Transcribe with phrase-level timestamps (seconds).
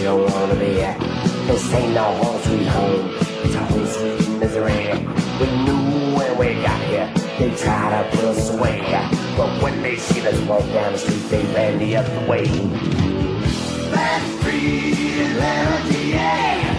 [0.00, 0.98] You don't wanna be at.
[1.46, 3.10] This ain't no home sweet home,
[3.44, 4.96] it's a home sweet misery.
[5.38, 8.80] We knew when we got here, they tried to put us away.
[9.36, 12.46] But when they see us walk down the street, they ran the other way.
[13.92, 16.72] That's free in Liberty, yeah.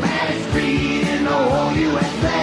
[0.00, 2.42] Man is free in the whole USA.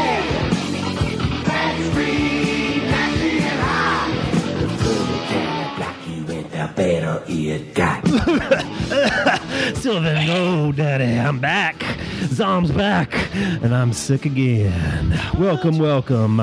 [1.50, 4.62] That's free, nasty and high.
[4.62, 9.41] The further can block you in, the better it got.
[9.76, 11.20] Silver and gold, daddy.
[11.20, 11.84] I'm back.
[12.28, 15.20] Zom's back, and I'm sick again.
[15.38, 16.40] Welcome, welcome.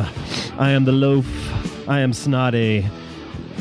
[0.59, 1.27] I am the loaf.
[1.89, 2.87] I am snotty.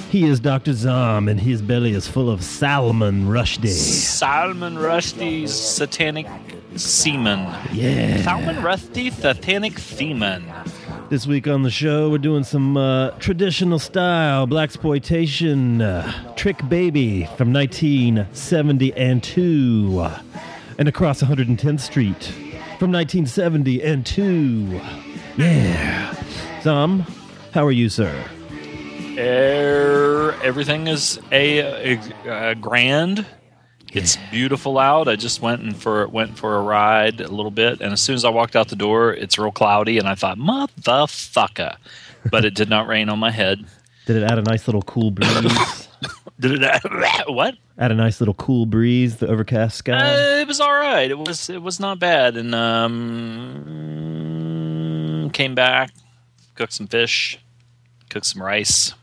[0.09, 0.73] He is Dr.
[0.73, 3.67] Zom, and his belly is full of Salmon Rushdie.
[3.67, 6.27] Salmon Rusty's satanic
[6.75, 7.53] semen.
[7.71, 8.21] Yeah.
[8.23, 10.45] Salmon Rusty satanic semen.
[11.09, 17.23] This week on the show, we're doing some uh, traditional style blaxploitation uh, Trick Baby
[17.37, 20.05] from 1970 and 2,
[20.77, 22.25] and across 110th Street
[22.77, 24.81] from 1970 and 2.
[25.37, 26.13] Yeah.
[26.61, 27.05] Zom,
[27.53, 28.25] how are you, sir?
[29.17, 33.25] Er, everything is a, a, a grand.
[33.97, 35.07] It's beautiful out.
[35.07, 38.15] I just went and for went for a ride a little bit, and as soon
[38.15, 41.77] as I walked out the door, it's real cloudy, and I thought, "Motherfucker!"
[42.29, 43.65] But it did not rain on my head.
[44.05, 45.87] Did it add a nice little cool breeze?
[46.39, 46.81] Did it?
[47.27, 47.55] what?
[47.79, 49.97] add a nice little cool breeze, the overcast sky?
[49.97, 51.11] Uh, it was all right.
[51.11, 53.69] It was it was not bad, and um,
[55.33, 55.91] came back,
[56.55, 57.39] cooked some fish,
[58.09, 58.93] cooked some rice.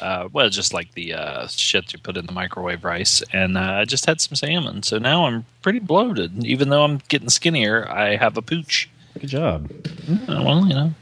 [0.00, 3.60] Uh, well, just like the uh, shit you put in the microwave rice, and uh,
[3.80, 4.82] I just had some salmon.
[4.82, 6.44] So now I'm pretty bloated.
[6.44, 8.88] Even though I'm getting skinnier, I have a pooch.
[9.18, 9.70] Good job.
[10.08, 10.94] Uh, well, you know,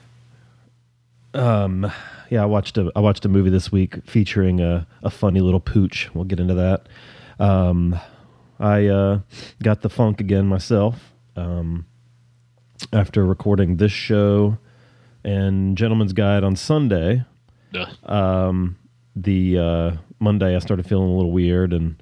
[1.35, 1.91] Um,
[2.31, 5.61] yeah, I watched a I watched a movie this week featuring a, a funny little
[5.61, 6.09] pooch.
[6.15, 6.87] We'll get into that.
[7.39, 7.99] Um,
[8.59, 9.21] I uh,
[9.62, 11.85] got the funk again myself um,
[12.93, 14.56] after recording this show
[15.23, 17.25] and Gentleman's Guide on Sunday.
[18.05, 18.79] Um,
[19.16, 19.91] the uh,
[20.21, 22.00] Monday I started feeling a little weird, and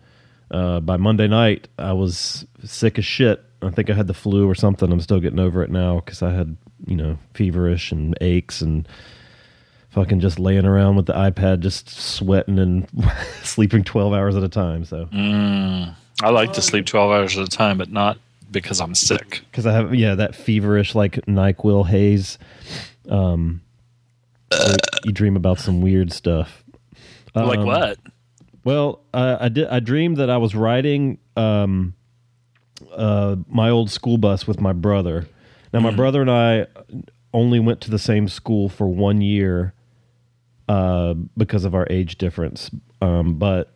[0.51, 3.43] uh, by Monday night I was sick as shit.
[3.63, 4.93] I think I had the flu or something.
[4.93, 8.87] I'm still getting over it now because I had you know feverish and aches and
[9.91, 12.89] fucking just laying around with the iPad, just sweating and
[13.43, 14.85] sleeping 12 hours at a time.
[14.85, 18.19] So mm, I like to sleep twelve hours at a time, but not
[18.51, 19.43] because I'm sick.
[19.51, 22.39] because I have yeah that feverish like Nyquil haze.
[23.09, 23.61] Um,
[25.05, 26.64] you dream about some weird stuff.
[27.43, 27.99] Like Um, what?
[28.65, 29.69] Well, uh, I did.
[29.69, 31.95] I dreamed that I was riding um,
[32.93, 35.27] uh, my old school bus with my brother.
[35.73, 36.67] Now, my brother and I
[37.33, 39.75] only went to the same school for one year
[40.69, 42.71] uh, because of our age difference.
[43.03, 43.75] Um, but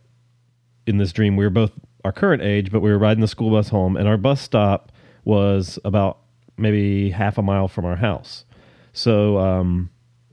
[0.87, 1.73] in this dream, we were both
[2.05, 4.91] our current age, but we were riding the school bus home, and our bus stop
[5.25, 6.19] was about
[6.57, 8.45] maybe half a mile from our house.
[8.93, 9.89] So, um,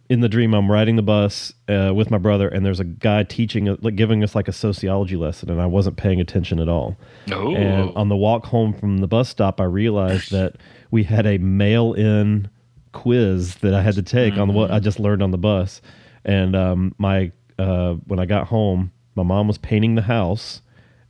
[0.08, 3.24] in the dream, I'm riding the bus uh, with my brother, and there's a guy
[3.24, 6.96] teaching, like giving us like a sociology lesson, and I wasn't paying attention at all.
[7.32, 10.56] Oh, And on the walk home from the bus stop, I realized that
[10.90, 12.48] we had a mail-in
[12.92, 15.82] quiz that I had to take on what I just learned on the bus.
[16.24, 20.60] And um, my uh, when I got home, my mom was painting the house,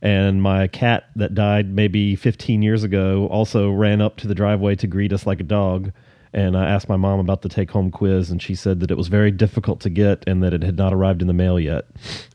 [0.01, 4.75] and my cat that died maybe 15 years ago also ran up to the driveway
[4.75, 5.91] to greet us like a dog.
[6.33, 8.97] And I asked my mom about the take home quiz, and she said that it
[8.97, 11.85] was very difficult to get and that it had not arrived in the mail yet.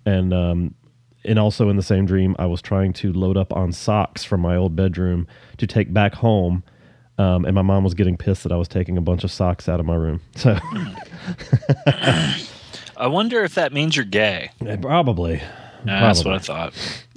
[0.07, 0.75] And um,
[1.25, 4.41] and also in the same dream, I was trying to load up on socks from
[4.41, 5.27] my old bedroom
[5.59, 6.65] to take back home.
[7.19, 9.69] Um, and my mom was getting pissed that I was taking a bunch of socks
[9.69, 10.21] out of my room.
[10.35, 10.59] So
[12.97, 14.51] I wonder if that means you're gay.
[14.81, 15.41] probably.
[15.85, 16.75] Nah, that's what I thought.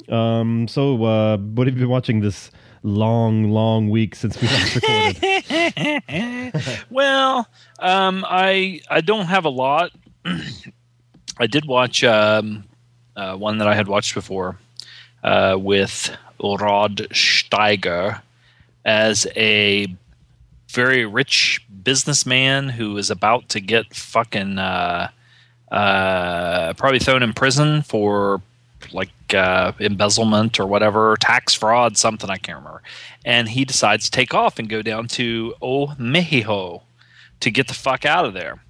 [0.09, 2.51] Um, so uh, what have you been watching this
[2.85, 6.53] long, long week since we last recorded?
[6.89, 7.47] Well,
[7.79, 9.91] um, I I don't have a lot.
[11.37, 12.63] I did watch um,
[13.15, 14.57] uh, one that I had watched before
[15.23, 18.21] uh, with Rod Steiger
[18.85, 19.87] as a
[20.69, 25.09] very rich businessman who is about to get fucking uh,
[25.71, 28.41] uh, probably thrown in prison for
[28.93, 32.81] like uh, embezzlement or whatever, tax fraud, something I can't remember.
[33.23, 36.83] And he decides to take off and go down to Oh Mexico
[37.39, 38.63] to get the fuck out of there,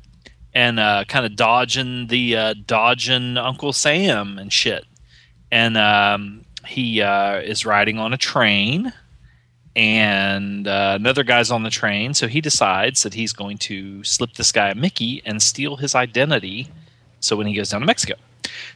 [0.54, 4.86] and uh, kind of dodging the uh, dodging Uncle Sam and shit.
[5.52, 8.92] And um, he uh, is riding on a train,
[9.76, 12.14] and uh, another guy's on the train.
[12.14, 16.70] So he decides that he's going to slip this guy Mickey and steal his identity.
[17.20, 18.16] So when he goes down to Mexico.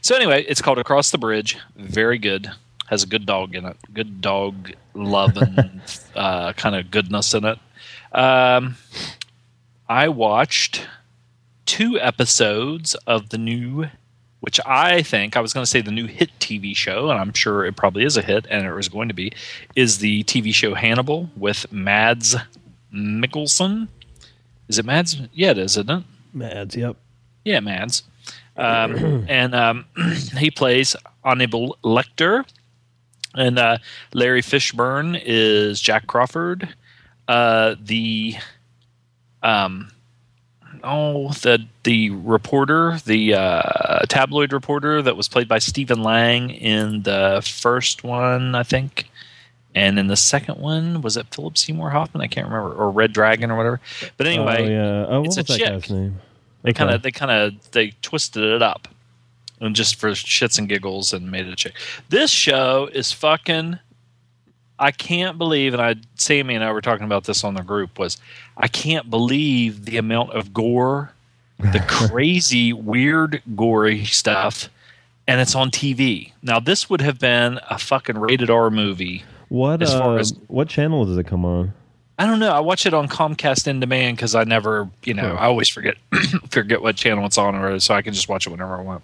[0.00, 1.58] So anyway, it's called Across the Bridge.
[1.76, 2.50] Very good.
[2.88, 3.76] Has a good dog in it.
[3.92, 5.80] Good dog love and
[6.14, 7.58] uh, kind of goodness in it.
[8.12, 8.76] Um,
[9.88, 10.86] I watched
[11.66, 13.86] two episodes of the new,
[14.40, 17.32] which I think I was going to say the new hit TV show, and I'm
[17.32, 19.32] sure it probably is a hit, and it was going to be,
[19.76, 22.34] is the TV show Hannibal with Mads
[22.92, 23.88] Mikkelsen.
[24.68, 25.20] Is it Mads?
[25.32, 26.04] Yeah, it is, isn't it?
[26.32, 26.96] Mads, yep.
[27.44, 28.02] Yeah, Mads.
[28.60, 29.84] Um, and um,
[30.38, 32.44] he plays Hannibal Lecter.
[33.34, 33.78] And uh,
[34.12, 36.68] Larry Fishburne is Jack Crawford.
[37.28, 38.34] Uh, the
[39.42, 39.92] um,
[40.82, 47.02] oh the the reporter, the uh, tabloid reporter that was played by Stephen Lang in
[47.02, 49.08] the first one, I think.
[49.76, 52.22] And in the second one, was it Philip Seymour Hoffman?
[52.22, 53.80] I can't remember, or Red Dragon or whatever.
[54.16, 55.06] But anyway, oh, yeah.
[55.08, 55.68] Oh, what it's was a that chick.
[55.68, 56.20] guy's name?
[56.62, 58.88] They kind of they kind of they twisted it up,
[59.60, 61.74] and just for shits and giggles and made it a chick.
[62.08, 63.78] This show is fucking.
[64.78, 67.98] I can't believe, and I Sammy and I were talking about this on the group.
[67.98, 68.16] Was
[68.56, 71.12] I can't believe the amount of gore,
[71.58, 74.68] the crazy, weird, gory stuff,
[75.26, 76.32] and it's on TV.
[76.42, 79.24] Now this would have been a fucking rated R movie.
[79.48, 81.74] What as far uh, as- what channel does it come on?
[82.20, 82.52] I don't know.
[82.52, 85.36] I watch it on Comcast in demand because I never, you know.
[85.36, 85.94] I always forget
[86.50, 89.02] forget what channel it's on, or so I can just watch it whenever I want.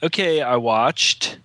[0.00, 1.38] Okay, I watched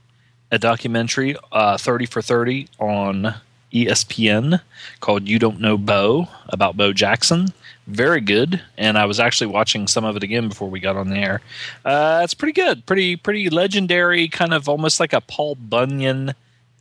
[0.52, 3.34] a documentary, uh, Thirty for Thirty, on
[3.74, 4.62] ESPN
[5.00, 7.48] called "You Don't Know Bo" about Bo Jackson.
[7.88, 11.10] Very good, and I was actually watching some of it again before we got on
[11.10, 11.42] the air.
[11.84, 16.36] Uh, it's pretty good, pretty pretty legendary, kind of almost like a Paul Bunyan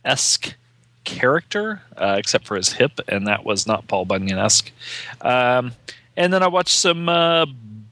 [0.05, 0.53] esque
[1.03, 4.71] character, uh, except for his hip, and that was not Paul Bunyan esque.
[5.21, 5.73] Um,
[6.15, 7.45] and then I watched some uh,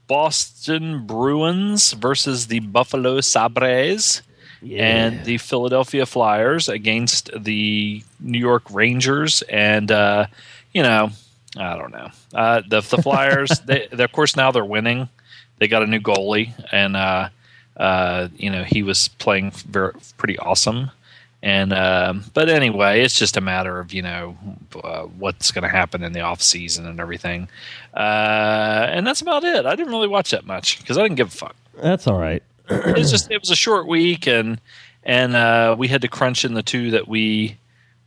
[0.08, 4.22] Boston Bruins versus the Buffalo Sabres
[4.70, 9.42] and the Philadelphia Flyers against the New York Rangers.
[9.44, 10.28] And, uh,
[10.74, 11.10] you know,
[11.58, 12.10] I don't know.
[12.34, 15.10] Uh, the, the Flyers, they, they, of course, now they're winning.
[15.58, 17.30] They got a new goalie, and, uh,
[17.78, 20.92] uh, you know, he was playing very, pretty awesome.
[21.44, 24.38] And um, but anyway, it's just a matter of you know
[24.84, 27.48] uh, what's going to happen in the off season and everything,
[27.96, 29.66] uh, and that's about it.
[29.66, 31.56] I didn't really watch that much because I didn't give a fuck.
[31.82, 32.44] That's all right.
[32.70, 34.62] It was just it was a short week, and
[35.04, 37.58] and uh, we had to crunch in the two that we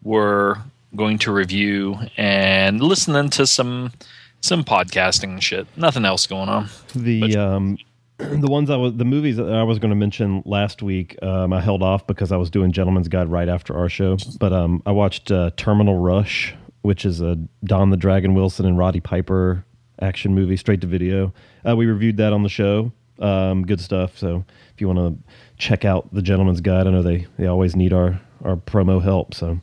[0.03, 0.59] were
[0.95, 3.93] going to review and listening to some
[4.41, 5.67] some podcasting shit.
[5.77, 6.69] Nothing else going on.
[6.95, 7.79] The But- um,
[8.19, 11.53] the ones I was the movies that I was going to mention last week, um,
[11.53, 14.17] I held off because I was doing Gentleman's Guide right after our show.
[14.39, 18.79] But um, I watched uh, Terminal Rush, which is a Don the Dragon Wilson and
[18.79, 19.65] Roddy Piper
[20.01, 21.33] action movie, straight to video.
[21.69, 22.93] Uh, we reviewed that on the show.
[23.19, 24.17] Um, good stuff.
[24.19, 27.75] So if you want to check out the Gentleman's Guide, I know they they always
[27.75, 29.35] need our our promo help.
[29.35, 29.61] So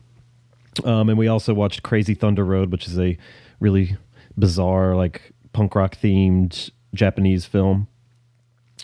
[0.84, 3.16] um, and we also watched Crazy Thunder Road, which is a
[3.60, 3.96] really
[4.38, 7.88] bizarre, like punk rock themed Japanese film.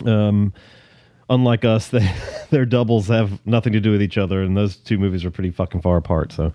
[0.04, 0.52] Um,
[1.30, 2.10] unlike us, they
[2.50, 5.50] their doubles have nothing to do with each other, and those two movies are pretty
[5.50, 6.32] fucking far apart.
[6.32, 6.52] So,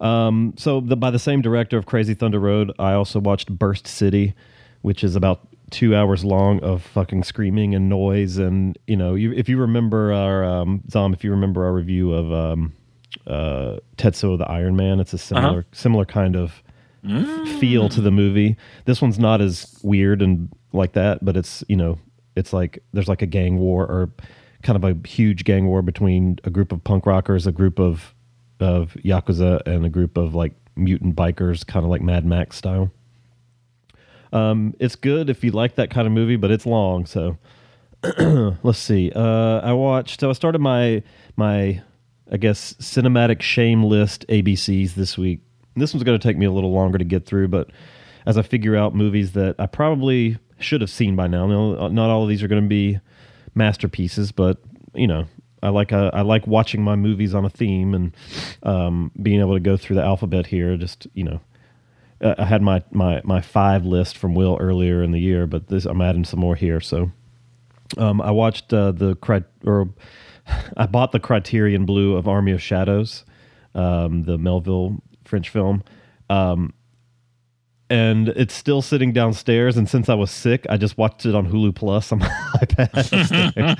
[0.00, 3.86] um, so the, by the same director of Crazy Thunder Road, I also watched Burst
[3.86, 4.34] City,
[4.82, 9.32] which is about two hours long of fucking screaming and noise, and you know, you,
[9.32, 12.72] if you remember our um, Zom, if you remember our review of um,
[13.26, 16.62] uh, Tetsuo the Iron Man, it's a similar similar kind of
[17.60, 18.56] feel to the movie.
[18.84, 21.98] This one's not as weird and like that, but it's you know
[22.36, 24.10] it's like there's like a gang war or
[24.62, 28.14] kind of a huge gang war between a group of punk rockers, a group of
[28.60, 32.90] of yakuza, and a group of like mutant bikers, kind of like Mad Max style.
[34.32, 37.06] Um, it's good if you like that kind of movie, but it's long.
[37.06, 37.38] So
[38.62, 39.10] let's see.
[39.14, 40.20] Uh, I watched.
[40.20, 41.02] So I started my
[41.36, 41.82] my
[42.30, 45.40] I guess cinematic shame list ABCs this week.
[45.74, 47.70] This one's going to take me a little longer to get through, but
[48.24, 52.10] as I figure out movies that I probably should have seen by now, no- not
[52.10, 52.98] all of these are going to be
[53.54, 54.58] masterpieces, but
[54.94, 55.26] you know,
[55.62, 58.14] I like uh, I like watching my movies on a theme and
[58.62, 60.76] um, being able to go through the alphabet here.
[60.76, 61.40] Just you know,
[62.20, 65.68] uh, I had my my my five list from Will earlier in the year, but
[65.68, 66.80] this I'm adding some more here.
[66.80, 67.10] So
[67.98, 69.90] Um, I watched uh, the cri- or
[70.76, 73.24] I bought the Criterion Blue of Army of Shadows,
[73.74, 75.82] um, the Melville French film.
[76.30, 76.72] Um,
[77.88, 79.76] and it's still sitting downstairs.
[79.76, 83.78] And since I was sick, I just watched it on Hulu Plus on my iPad.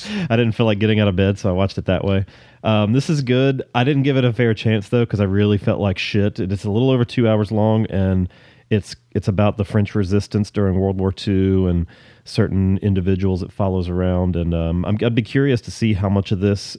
[0.30, 2.26] I didn't feel like getting out of bed, so I watched it that way.
[2.62, 3.62] Um, this is good.
[3.74, 6.38] I didn't give it a fair chance though because I really felt like shit.
[6.38, 8.28] It's a little over two hours long, and
[8.68, 11.86] it's it's about the French Resistance during World War II and
[12.24, 14.36] certain individuals it follows around.
[14.36, 16.76] And um, I'm, I'd be curious to see how much of this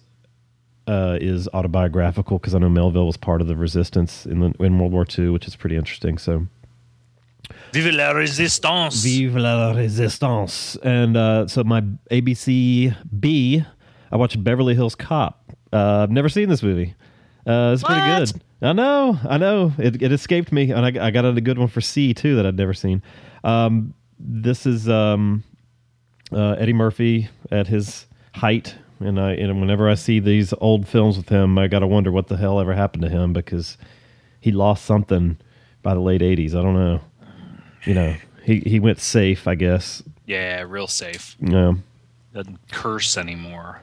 [0.87, 4.77] uh, is autobiographical because I know Melville was part of the resistance in the, in
[4.79, 6.17] World War II, which is pretty interesting.
[6.17, 6.47] So,
[7.73, 9.03] Vive la résistance!
[9.03, 10.75] Vive la resistance!
[10.83, 13.63] And uh, so my ABC B,
[14.11, 15.43] I watched Beverly Hills Cop.
[15.71, 16.95] Uh, I've never seen this movie.
[17.47, 18.19] Uh, it's pretty What?
[18.33, 18.41] good.
[18.63, 19.73] I know, I know.
[19.79, 22.45] It, it escaped me, and I, I got a good one for C too that
[22.45, 23.01] I'd never seen.
[23.43, 25.43] Um, this is um,
[26.31, 31.17] uh, Eddie Murphy at his height, and I and whenever I see these old films
[31.17, 33.77] with him, I got to wonder what the hell ever happened to him because
[34.39, 35.37] he lost something
[35.81, 36.51] by the late '80s.
[36.51, 37.01] I don't know.
[37.85, 40.03] You know, he he went safe, I guess.
[40.25, 41.35] yeah, real safe.
[41.39, 41.73] Yeah,
[42.33, 43.81] Doesn't curse anymore.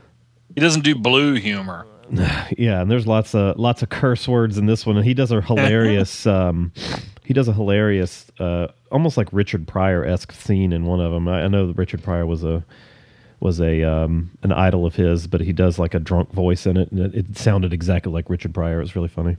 [0.55, 1.87] He doesn't do blue humor.
[2.57, 2.81] yeah.
[2.81, 5.41] And there's lots of lots of curse words in this one, and he does a
[5.41, 6.27] hilarious.
[6.39, 6.73] um,
[7.25, 11.29] he does a hilarious, uh, almost like Richard Pryor esque scene in one of them.
[11.29, 12.65] I, I know that Richard Pryor was a
[13.41, 16.77] was a um, an idol of his, but he does like a drunk voice in
[16.77, 18.79] it, and it, it sounded exactly like Richard Pryor.
[18.79, 19.37] It was really funny.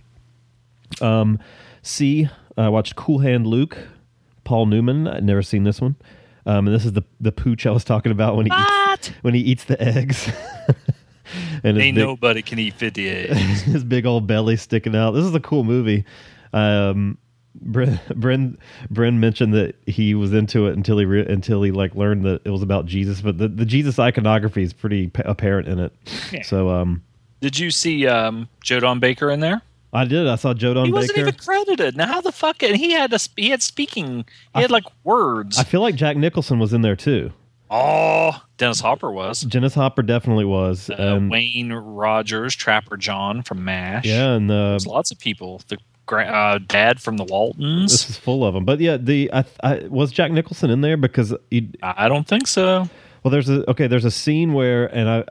[1.02, 1.40] Um,
[1.82, 3.78] C, I watched Cool Hand Luke,
[4.44, 5.08] Paul Newman.
[5.08, 5.96] I'd never seen this one.
[6.46, 9.34] Um, and this is the the pooch I was talking about when he eats, when
[9.34, 10.32] he eats the eggs.
[11.64, 13.62] and Ain't big, nobody can eat 50 eggs.
[13.62, 15.12] his big old belly sticking out.
[15.12, 16.06] This is a cool movie.
[16.54, 17.18] Um,
[17.66, 18.58] Bren, Bren,
[18.94, 22.42] Bren mentioned that he was into it until he re- until he like learned that
[22.46, 25.94] it was about Jesus, but the, the Jesus iconography is pretty pa- apparent in it.
[26.32, 26.44] Yeah.
[26.44, 27.04] So um,
[27.42, 29.62] Did you see um, Joe Don Baker in there?
[29.92, 30.28] I did.
[30.28, 30.88] I saw Joe Don Baker.
[30.88, 31.28] He wasn't Baker.
[31.30, 31.98] even credited.
[31.98, 32.62] Now, how the fuck?
[32.62, 34.26] And he had a he had speaking.
[34.54, 35.58] He had like words.
[35.58, 37.34] I feel like Jack Nicholson was in there too.
[37.72, 39.42] oh, Dennis Hopper was.
[39.42, 40.90] Dennis Hopper definitely was.
[40.90, 44.06] Uh, and, Wayne Rogers, Trapper John from MASH.
[44.06, 45.62] yeah, and uh, There's lots of people.
[45.68, 47.92] The gra- uh, dad from the Waltons.
[47.92, 48.66] this is full of them.
[48.66, 52.48] But yeah, the I, I was Jack Nicholson in there because he, I don't think
[52.48, 52.90] so.
[53.24, 55.24] well, there's a okay, there's a scene where and I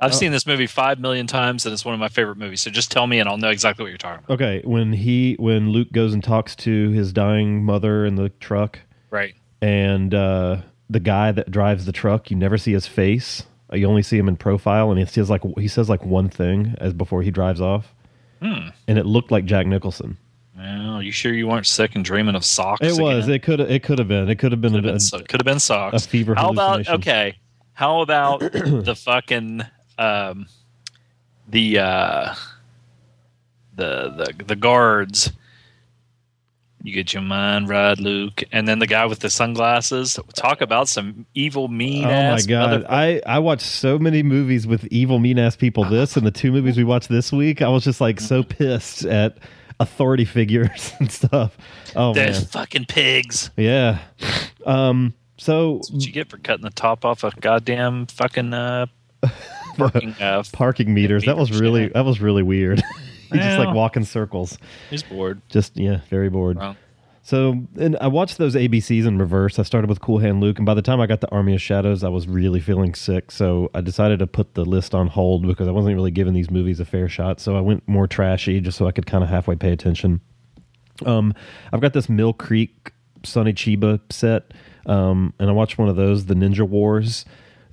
[0.00, 0.14] I've Oh.
[0.14, 2.60] seen this movie five million times, and it's one of my favorite movies.
[2.62, 4.34] So just tell me, and I'll know exactly what you're talking about.
[4.34, 8.80] Okay, when he when Luke goes and talks to his dying mother in the truck,
[9.10, 9.34] Right.
[9.62, 13.44] and uh, the guy that drives the truck, you never see his face.
[13.72, 16.28] Uh, You only see him in profile, and he says like he says like one
[16.28, 17.94] thing as before he drives off,
[18.40, 18.68] Hmm.
[18.88, 20.16] and it looked like Jack Nicholson.
[20.56, 22.80] Well, you sure you weren't sick and dreaming of socks?
[22.80, 23.24] It was.
[23.24, 23.34] again?
[23.34, 23.60] It could.
[23.60, 24.28] It could have been.
[24.28, 24.72] It could have been.
[24.72, 26.04] Could a, have been, so- could have been socks.
[26.04, 27.36] a fever How about okay?
[27.72, 29.62] How about the fucking
[29.98, 30.46] um,
[31.48, 32.34] the uh,
[33.74, 35.32] the the the guards?
[36.84, 40.18] You get your mind right, Luke, and then the guy with the sunglasses.
[40.34, 42.84] Talk about some evil, mean Oh my god!
[42.90, 45.84] I I watched so many movies with evil, mean ass people.
[45.84, 49.06] This and the two movies we watched this week, I was just like so pissed
[49.06, 49.38] at
[49.80, 51.56] authority figures and stuff.
[51.96, 53.50] Oh They're man, fucking pigs.
[53.56, 54.00] yeah.
[54.66, 55.14] Um.
[55.38, 58.86] So That's what you get for cutting the top off a goddamn fucking uh,
[59.76, 60.14] parking.
[60.20, 61.24] Uh, parking meters.
[61.24, 61.88] That was really yeah.
[61.94, 62.82] that was really weird.
[63.32, 63.76] He just like Well.
[63.76, 64.58] walk in circles.
[64.90, 65.40] he's bored.
[65.48, 66.56] Just yeah, very bored.
[66.56, 66.76] Well,
[67.22, 69.58] So, and I watched those ABCs in reverse.
[69.58, 71.60] I started with Cool Hand Luke, and by the time I got the Army of
[71.62, 73.32] Shadows, I was really feeling sick.
[73.32, 76.48] So I decided to put the list on hold because I wasn't really giving these
[76.50, 77.40] movies a fair shot.
[77.40, 80.20] So I went more trashy just so I could kind of halfway pay attention.
[81.04, 81.34] Um,
[81.72, 82.92] I've got this Mill Creek
[83.24, 84.52] Sonny Chiba set,
[84.86, 87.24] um, and I watched one of those, the Ninja Wars.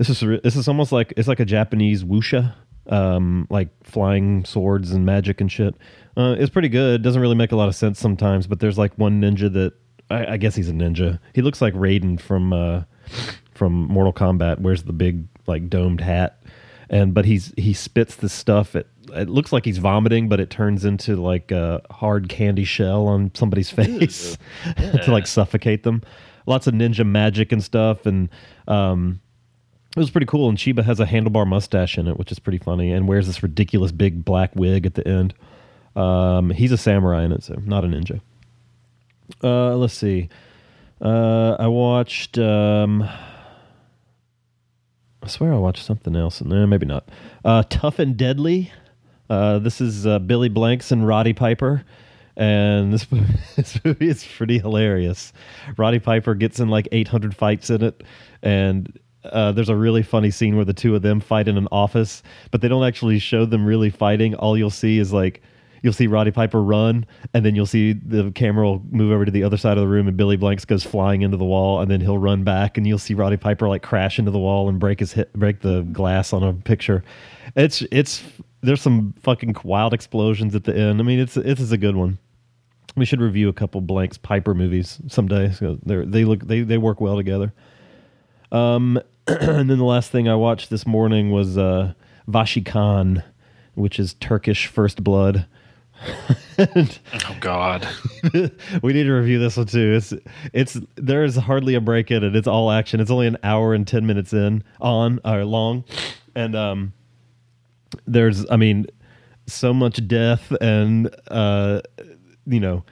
[0.02, 2.56] This is this is almost like it's like a Japanese wuxia,
[2.88, 5.76] um, like flying swords and magic and shit.
[6.18, 7.04] Uh, it's pretty good.
[7.04, 9.74] Doesn't really make a lot of sense sometimes, but there's like one ninja that
[10.10, 11.20] I, I guess he's a ninja.
[11.36, 12.82] He looks like Raiden from uh,
[13.54, 14.60] from Mortal Kombat.
[14.62, 16.42] Wears the big like domed hat,
[16.90, 18.76] and but he's he spits the stuff.
[18.76, 23.06] It it looks like he's vomiting, but it turns into like a hard candy shell
[23.06, 24.36] on somebody's face
[24.78, 26.02] to like suffocate them.
[26.48, 28.30] Lots of ninja magic and stuff, and
[28.68, 29.22] um,
[29.92, 30.50] it was pretty cool.
[30.50, 33.44] And Chiba has a handlebar mustache in it, which is pretty funny, and wears this
[33.44, 35.34] ridiculous big black wig at the end.
[35.96, 38.22] Um, he's a samurai in it, so not a ninja.
[39.44, 40.30] Uh, let's see.
[41.02, 42.38] Uh, I watched.
[42.38, 43.04] Um,
[45.24, 46.66] I swear I watched something else in there.
[46.66, 47.10] Maybe not.
[47.44, 48.72] Uh, Tough and Deadly.
[49.30, 51.84] Uh, this is uh, Billy Blanks and Roddy Piper.
[52.36, 55.32] And this, movie- this movie is pretty hilarious.
[55.78, 58.04] Roddy Piper gets in like 800 fights in it.
[58.42, 61.68] And uh, there's a really funny scene where the two of them fight in an
[61.72, 64.36] office, but they don't actually show them really fighting.
[64.36, 65.42] All you'll see is like
[65.82, 69.32] you'll see Roddy Piper run, and then you'll see the camera will move over to
[69.32, 71.90] the other side of the room, and Billy Blanks goes flying into the wall, and
[71.90, 74.80] then he'll run back, and you'll see Roddy Piper like crash into the wall and
[74.80, 77.04] break his hit, break the glass on a picture.
[77.56, 78.24] It's it's
[78.62, 81.00] there's some fucking wild explosions at the end.
[81.00, 82.18] I mean, it's it is a good one.
[82.96, 85.52] We should review a couple Blanks Piper movies someday.
[85.52, 87.54] So they look they they work well together.
[88.52, 91.94] Um, and then the last thing I watched this morning was uh,
[92.28, 93.24] Vashi Khan,
[93.76, 95.46] which is Turkish First Blood.
[96.60, 97.88] Oh God.
[98.84, 99.96] we need to review this one too.
[99.96, 100.14] It's
[100.54, 102.36] it's there is hardly a break in it.
[102.36, 103.00] It's all action.
[103.00, 105.86] It's only an hour and ten minutes in on or long,
[106.36, 106.94] and um,
[108.06, 108.86] there's I mean,
[109.48, 111.82] so much death and uh,
[112.46, 112.84] you know,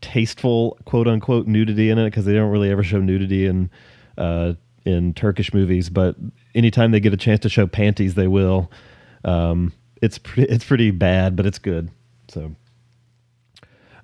[0.00, 3.70] tasteful quote unquote nudity in it because they don't really ever show nudity in
[4.18, 4.52] uh
[4.84, 6.16] in Turkish movies, but
[6.54, 8.70] anytime they get a chance to show panties, they will.
[9.24, 9.72] Um,
[10.02, 11.90] it's pretty it's pretty bad, but it's good.
[12.28, 12.54] So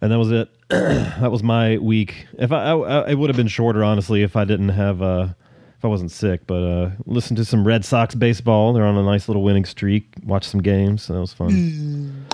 [0.01, 0.49] and that was it.
[0.69, 2.27] that was my week.
[2.39, 5.29] If I, I, it would have been shorter, honestly, if I didn't have, uh,
[5.77, 6.47] if I wasn't sick.
[6.47, 8.73] But uh, listen to some Red Sox baseball.
[8.73, 10.07] They're on a nice little winning streak.
[10.25, 11.03] Watch some games.
[11.03, 12.27] So that was fun.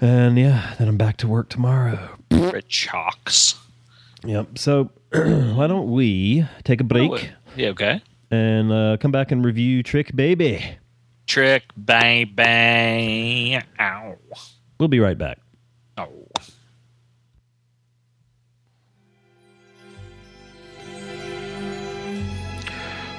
[0.00, 2.16] and yeah, then I'm back to work tomorrow.
[2.30, 3.54] Red Chalks.
[4.24, 4.58] Yep.
[4.58, 7.18] So why don't we take a break Oh,
[7.56, 7.68] yeah.
[7.68, 8.02] Okay.
[8.30, 10.76] and uh, come back and review Trick Baby?
[11.26, 13.62] Trick bang bang.
[13.78, 14.16] Ow.
[14.78, 15.38] We'll be right back.
[15.96, 16.26] Oh.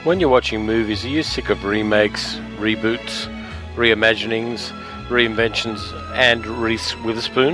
[0.03, 3.27] When you're watching movies, are you sick of remakes, reboots,
[3.75, 4.71] reimaginings,
[5.09, 5.79] reinventions,
[6.15, 7.53] and Reese Witherspoon?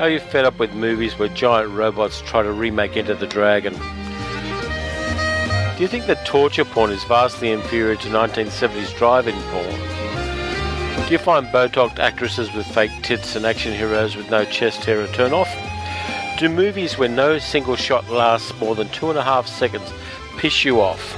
[0.00, 3.74] Are you fed up with movies where giant robots try to remake Enter the Dragon?
[5.80, 11.06] Do you think that torture porn is vastly inferior to 1970s drive-in porn?
[11.06, 15.00] Do you find Botox actresses with fake tits and action heroes with no chest hair
[15.00, 15.48] a turn off?
[16.38, 19.90] Do movies where no single shot lasts more than two and a half seconds
[20.36, 21.16] piss you off?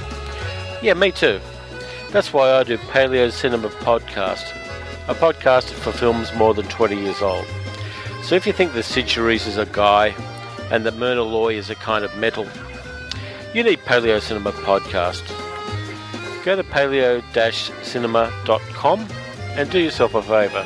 [0.81, 1.41] Yeah, me too.
[2.11, 4.49] That's why I do Paleo Cinema Podcast,
[5.09, 7.45] a podcast for films more than 20 years old.
[8.21, 10.15] So if you think that Sid is a guy
[10.71, 12.47] and that Myrna Loy is a kind of metal,
[13.53, 15.23] you need Paleo Cinema Podcast.
[16.43, 19.07] Go to paleo-cinema.com
[19.55, 20.63] and do yourself a favour.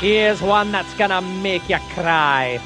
[0.00, 2.58] Here's one that's gonna make you cry.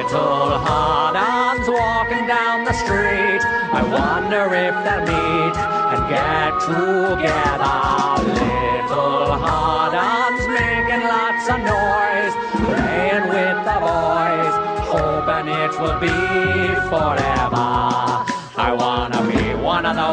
[0.00, 3.42] Little hard-ons walking down the street.
[3.44, 5.56] I wonder if they'll meet
[5.92, 7.76] and get together.
[8.32, 12.34] Little hard-ons making lots of noise,
[12.64, 14.54] playing with the boys,
[14.88, 16.16] hoping it will be
[16.88, 18.09] forever.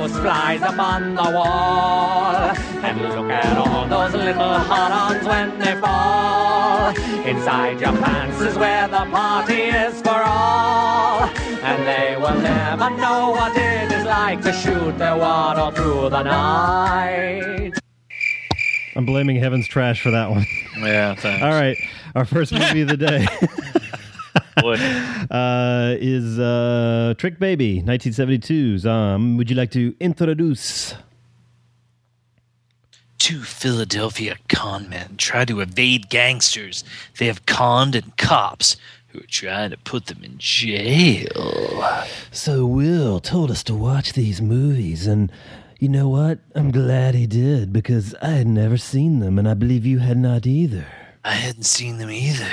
[0.07, 2.33] Those flies up on the wall
[2.83, 6.89] and look at all those little hot-ons when they fall.
[7.25, 13.31] Inside your pants is where the party is for all, and they will never know
[13.31, 17.73] what it is like to shoot their wad all through the night.
[18.95, 20.45] I'm blaming Heaven's Trash for that one.
[20.79, 21.15] Yeah.
[21.15, 21.43] Thanks.
[21.43, 21.77] All right.
[22.15, 23.27] Our first movie of the day.
[24.61, 24.75] Boy.
[25.31, 28.85] uh, is uh, Trick Baby, 1972's.
[28.85, 30.95] Um, would you like to introduce?
[33.17, 36.83] Two Philadelphia con men try to evade gangsters
[37.17, 41.83] they have conned and cops who are trying to put them in jail.
[42.31, 45.31] So Will told us to watch these movies, and
[45.79, 46.39] you know what?
[46.55, 50.17] I'm glad he did because I had never seen them, and I believe you had
[50.17, 50.85] not either.
[51.27, 52.49] I hadn't seen them either.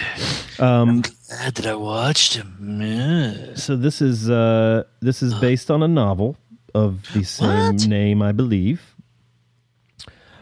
[0.59, 2.81] Um, Glad that I watched them.
[2.83, 3.55] Yeah.
[3.55, 6.37] so this is uh, this is based on a novel
[6.75, 7.87] of the same What?
[7.87, 8.95] name, I believe.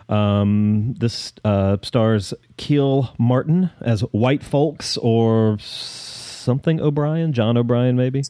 [0.08, 8.22] Um, this uh, stars Kiel Martin as White Folks or something O'Brien, John O'Brien, maybe,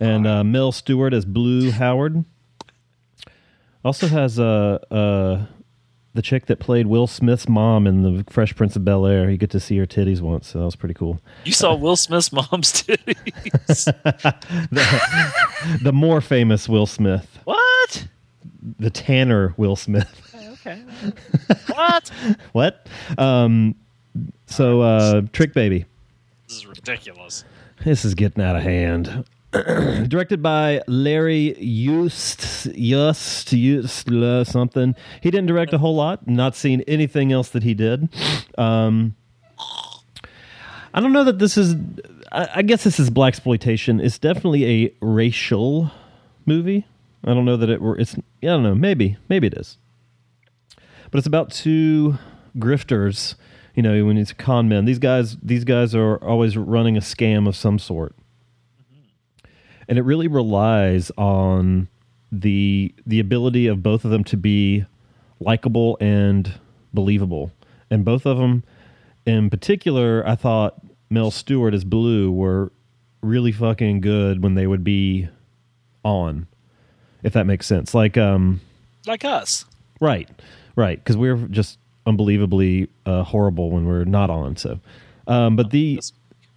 [0.00, 2.24] and uh, Mel Stewart as Blue Howard.
[3.84, 5.46] Also has uh, uh,
[6.14, 9.30] the chick that played Will Smith's mom in the Fresh Prince of Bel Air.
[9.30, 11.20] You get to see her titties once, so that was pretty cool.
[11.44, 13.86] You saw Will Smith's mom's titties.
[15.82, 18.06] The more famous Will Smith, what?
[18.78, 20.26] the Tanner Will Smith.
[20.54, 20.82] Okay.
[21.74, 22.10] what?
[22.52, 22.86] what?
[23.18, 23.74] Um,
[24.46, 25.84] so uh, Trick Baby.
[26.48, 27.44] This is ridiculous.
[27.84, 29.24] This is getting out of hand.
[30.08, 34.94] Directed by Larry Just, Just, Just, uh, something.
[35.20, 36.28] He didn't direct a whole lot.
[36.28, 38.08] Not seen anything else that he did.
[38.56, 39.16] Um,
[40.94, 41.74] I don't know that this is.
[42.32, 44.02] I, I guess this is blaxploitation.
[44.02, 45.90] It's definitely a racial
[46.46, 46.86] movie.
[47.24, 47.98] I don't know that it were.
[47.98, 48.74] It's I don't know.
[48.74, 49.78] Maybe maybe it is.
[51.10, 52.18] But it's about two
[52.56, 53.34] grifters.
[53.74, 54.84] You know, when it's con men.
[54.84, 58.14] These guys these guys are always running a scam of some sort,
[59.90, 61.88] and it really relies on
[62.32, 64.86] the the ability of both of them to be
[65.40, 66.54] likable and
[66.94, 67.50] believable.
[67.90, 68.62] And both of them,
[69.26, 72.70] in particular, I thought Mel Stewart as Blue were
[73.20, 75.28] really fucking good when they would be
[76.04, 76.46] on,
[77.24, 77.92] if that makes sense.
[77.92, 78.60] Like, um,
[79.06, 79.64] Like us.
[80.00, 80.28] right,
[80.76, 84.56] right, because we're just unbelievably uh, horrible when we're not on.
[84.56, 84.78] So,
[85.26, 86.00] um, but the.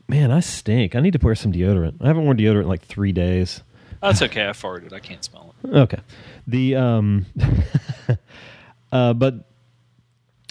[0.08, 0.96] Man, I stink.
[0.96, 1.96] I need to wear some deodorant.
[2.02, 3.64] I haven't worn deodorant in like three days.
[4.02, 4.48] That's okay.
[4.48, 4.92] I farted.
[4.92, 5.70] I can't smell it.
[5.74, 6.00] Okay.
[6.46, 7.26] The um
[8.92, 9.48] uh but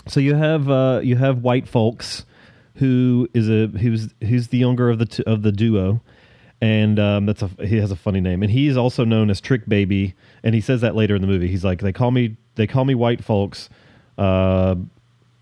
[0.09, 2.25] so you have uh you have white folks
[2.77, 6.01] who is a who's who's the younger of the t- of the duo
[6.63, 9.69] and um that's a he has a funny name and he's also known as Trick
[9.69, 11.49] Baby and he says that later in the movie.
[11.49, 13.69] He's like they call me they call me white folks.
[14.17, 14.77] Uh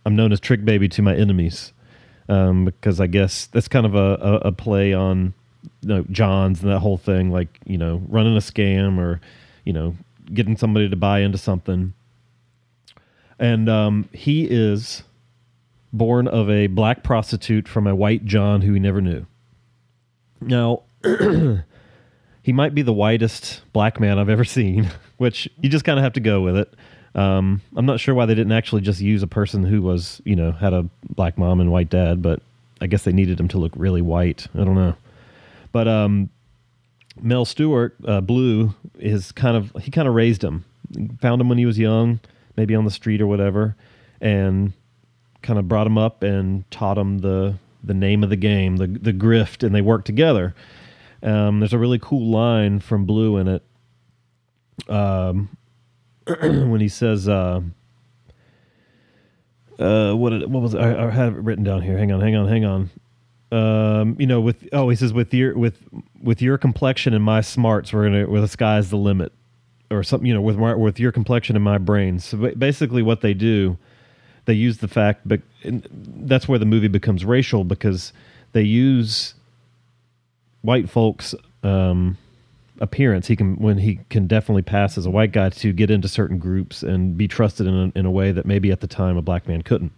[0.05, 1.73] I'm known as Trick Baby to my enemies.
[2.31, 5.35] Um because I guess that's kind of a a, a play on
[5.83, 9.21] you know, Johns and that whole thing, like you know, running a scam or
[9.64, 9.97] you know,
[10.33, 11.93] getting somebody to buy into something.
[13.38, 15.03] And um, he is
[15.93, 19.27] born of a black prostitute from a white John who he never knew.
[20.40, 20.83] Now,
[22.43, 26.03] he might be the whitest black man I've ever seen, which you just kind of
[26.03, 26.75] have to go with it.
[27.14, 30.37] Um, I'm not sure why they didn't actually just use a person who was, you
[30.37, 32.40] know, had a black mom and white dad, but
[32.81, 34.46] I guess they needed him to look really white.
[34.55, 34.94] I don't know.
[35.73, 36.31] But um,
[37.20, 40.64] Mel Stewart, uh, Blue, is kind of he kind of raised him,
[41.20, 42.20] found him when he was young,
[42.57, 43.77] maybe on the street or whatever,
[44.20, 44.73] and
[45.42, 48.87] kind of brought him up and taught him the the name of the game, the
[48.87, 50.55] the grift, and they worked together.
[51.23, 53.62] Um, there's a really cool line from Blue in it,
[54.88, 55.51] um,
[56.40, 57.61] when he says, uh,
[59.79, 60.81] uh, "What what was it?
[60.81, 61.97] I, I have it written down here?
[61.97, 62.90] Hang on, hang on, hang on."
[63.53, 65.79] um, you know, with oh, he says with your with
[66.23, 69.33] with your complexion and my smarts, we're gonna where the sky's the limit,
[69.90, 70.27] or something.
[70.27, 72.25] You know, with my, with your complexion and my brains.
[72.25, 73.77] So basically, what they do,
[74.45, 78.12] they use the fact, but that's where the movie becomes racial because
[78.53, 79.35] they use
[80.62, 82.16] white folks' um,
[82.81, 83.27] appearance.
[83.27, 86.38] He can when he can definitely pass as a white guy to get into certain
[86.38, 89.23] groups and be trusted in a, in a way that maybe at the time a
[89.23, 89.93] black man couldn't,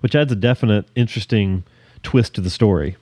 [0.00, 1.64] which adds a definite interesting
[2.02, 2.96] twist to the story.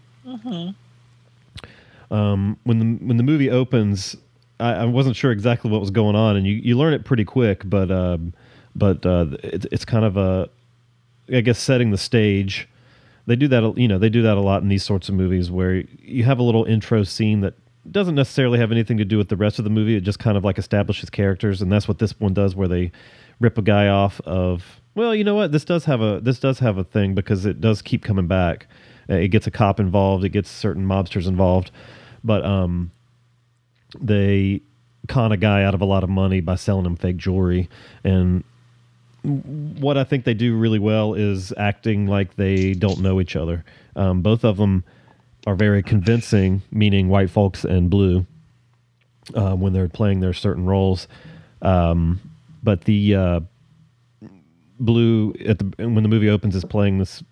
[2.10, 4.16] Um, when the when the movie opens,
[4.60, 7.24] I, I wasn't sure exactly what was going on, and you, you learn it pretty
[7.24, 7.62] quick.
[7.64, 8.34] But um,
[8.76, 10.48] but uh, it's it's kind of a,
[11.32, 12.68] I guess, setting the stage.
[13.26, 15.50] They do that, you know, they do that a lot in these sorts of movies
[15.50, 17.54] where you have a little intro scene that
[17.90, 19.96] doesn't necessarily have anything to do with the rest of the movie.
[19.96, 22.92] It just kind of like establishes characters, and that's what this one does, where they
[23.40, 24.80] rip a guy off of.
[24.94, 25.52] Well, you know what?
[25.52, 28.66] This does have a this does have a thing because it does keep coming back.
[29.08, 30.24] Uh, It gets a cop involved.
[30.24, 31.70] It gets certain mobsters involved,
[32.22, 32.90] but um,
[33.98, 34.62] they
[35.08, 37.68] con a guy out of a lot of money by selling him fake jewelry.
[38.04, 38.44] And
[39.22, 43.64] what I think they do really well is acting like they don't know each other.
[43.96, 44.84] Um, both of them
[45.46, 48.26] are very convincing, meaning white folks and blue,
[49.34, 51.08] uh, when they're playing their certain roles.
[51.62, 52.20] Um,
[52.62, 53.40] but the uh,
[54.80, 57.22] blue at the when the movie opens is playing this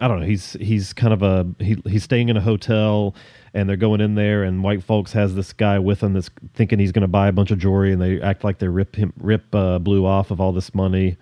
[0.00, 0.26] I don't know.
[0.26, 3.14] He's he's kind of a he he's staying in a hotel,
[3.52, 6.78] and they're going in there, and white folks has this guy with him that's thinking
[6.78, 9.12] he's going to buy a bunch of jewelry, and they act like they rip him
[9.16, 11.16] rip uh, Blue off of all this money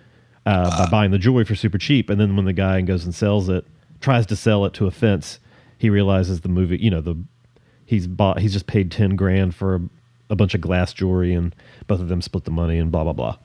[0.46, 3.14] uh, by buying the jewelry for super cheap, and then when the guy goes and
[3.14, 3.66] sells it,
[4.00, 5.38] tries to sell it to a fence,
[5.82, 7.16] he realizes the movie, you know, the
[7.84, 9.80] he's bought he's just paid ten grand for a,
[10.30, 11.56] a bunch of glass jewelry, and
[11.88, 13.36] both of them split the money, and blah blah blah.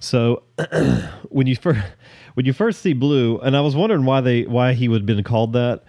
[0.00, 0.42] So
[1.28, 1.78] when you first
[2.34, 5.06] when you first see Blue, and I was wondering why they why he would have
[5.06, 5.84] been called that,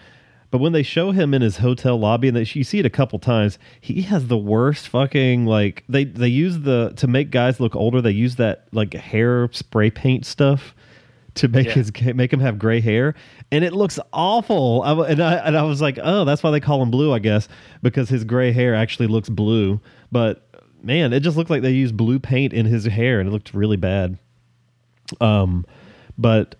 [0.52, 2.91] but when they show him in his hotel lobby, and they, you see it a
[2.91, 7.60] couple times, he has the worst fucking like they they use the to make guys
[7.60, 8.04] look older.
[8.04, 10.76] They use that like hair spray paint stuff
[11.36, 11.74] to make Yeah.
[11.74, 13.13] his make him have gray hair,
[13.52, 14.82] and it looks awful.
[14.84, 17.19] I, and I and I was like, oh, that's why they call him Blue, I
[17.19, 17.48] guess,
[17.82, 19.80] because his gray hair actually looks blue.
[20.12, 20.48] But
[20.82, 23.54] man, it just looked like they used blue paint in his hair, and it looked
[23.54, 24.17] really bad.
[25.21, 25.65] Um,
[26.17, 26.56] but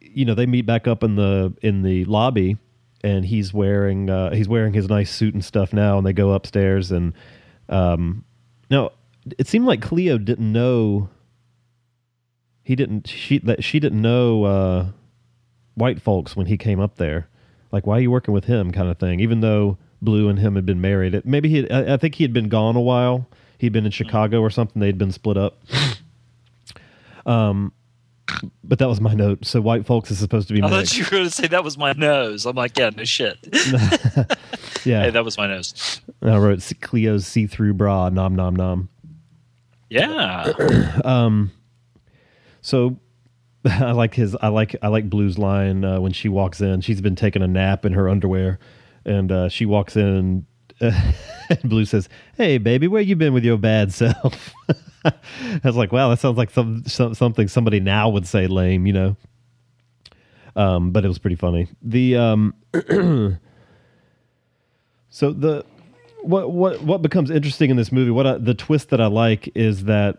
[0.00, 2.56] you know they meet back up in the in the lobby,
[3.02, 6.32] and he's wearing uh, he's wearing his nice suit and stuff now, and they go
[6.32, 7.14] upstairs, and
[7.68, 8.24] um,
[8.70, 8.92] now
[9.38, 11.08] it seemed like Cleo didn't know
[12.62, 14.86] he didn't she that she didn't know uh,
[15.74, 17.28] white folks when he came up there.
[17.72, 20.54] like why are you working with him kind of thing even though blue and him
[20.56, 23.26] had been married it, maybe he I, I think he had been gone a while
[23.58, 25.58] he'd been in chicago or something they'd been split up
[27.26, 27.72] um
[28.64, 30.92] but that was my note so white folks is supposed to be I mixed.
[30.92, 32.46] thought you were going to say that was my nose.
[32.46, 33.36] I'm like, yeah, no shit.
[34.84, 36.00] yeah hey, that was my nose.
[36.22, 38.88] i wrote cleo's see-through bra nom nom nom
[39.90, 40.52] Yeah.
[42.62, 42.98] So
[43.64, 46.80] I like his I like I like Blue's line uh, when she walks in.
[46.80, 48.58] She's been taking a nap in her underwear,
[49.04, 50.06] and uh, she walks in.
[50.06, 50.46] And,
[51.50, 54.52] and Blue says, "Hey, baby, where you been with your bad self?"
[55.04, 58.86] I was like, "Wow, that sounds like some, some something somebody now would say lame,"
[58.86, 59.16] you know.
[60.56, 61.68] Um, but it was pretty funny.
[61.82, 62.54] The um,
[65.08, 65.64] so the
[66.22, 68.10] what what what becomes interesting in this movie?
[68.10, 70.18] What I, the twist that I like is that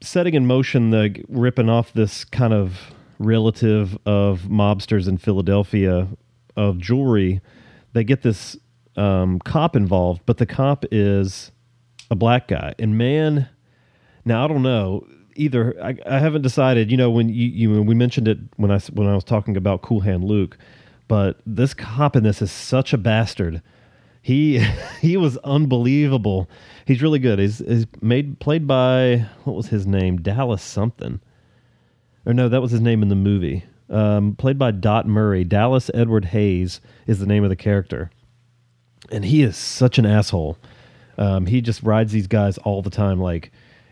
[0.00, 6.08] setting in motion the ripping off this kind of relative of mobsters in Philadelphia
[6.56, 7.40] of jewelry,
[7.92, 8.56] they get this
[8.96, 11.52] um, cop involved, but the cop is
[12.10, 12.74] a black guy.
[12.78, 13.48] And man,
[14.24, 15.06] now I don't know
[15.36, 15.80] either.
[15.82, 16.90] I, I haven't decided.
[16.90, 19.82] You know, when you, you we mentioned it when I when I was talking about
[19.82, 20.58] Cool Hand Luke,
[21.08, 23.62] but this cop in this is such a bastard.
[24.22, 24.58] He
[25.00, 26.48] he was unbelievable.
[26.86, 27.38] He's really good.
[27.38, 30.18] He's, he's made played by what was his name?
[30.18, 31.20] Dallas something.
[32.26, 33.64] Or no, that was his name in the movie.
[33.88, 35.44] Um, played by Dot Murray.
[35.44, 38.10] Dallas Edward Hayes is the name of the character,
[39.10, 40.58] and he is such an asshole.
[41.18, 43.50] Um, he just rides these guys all the time, like,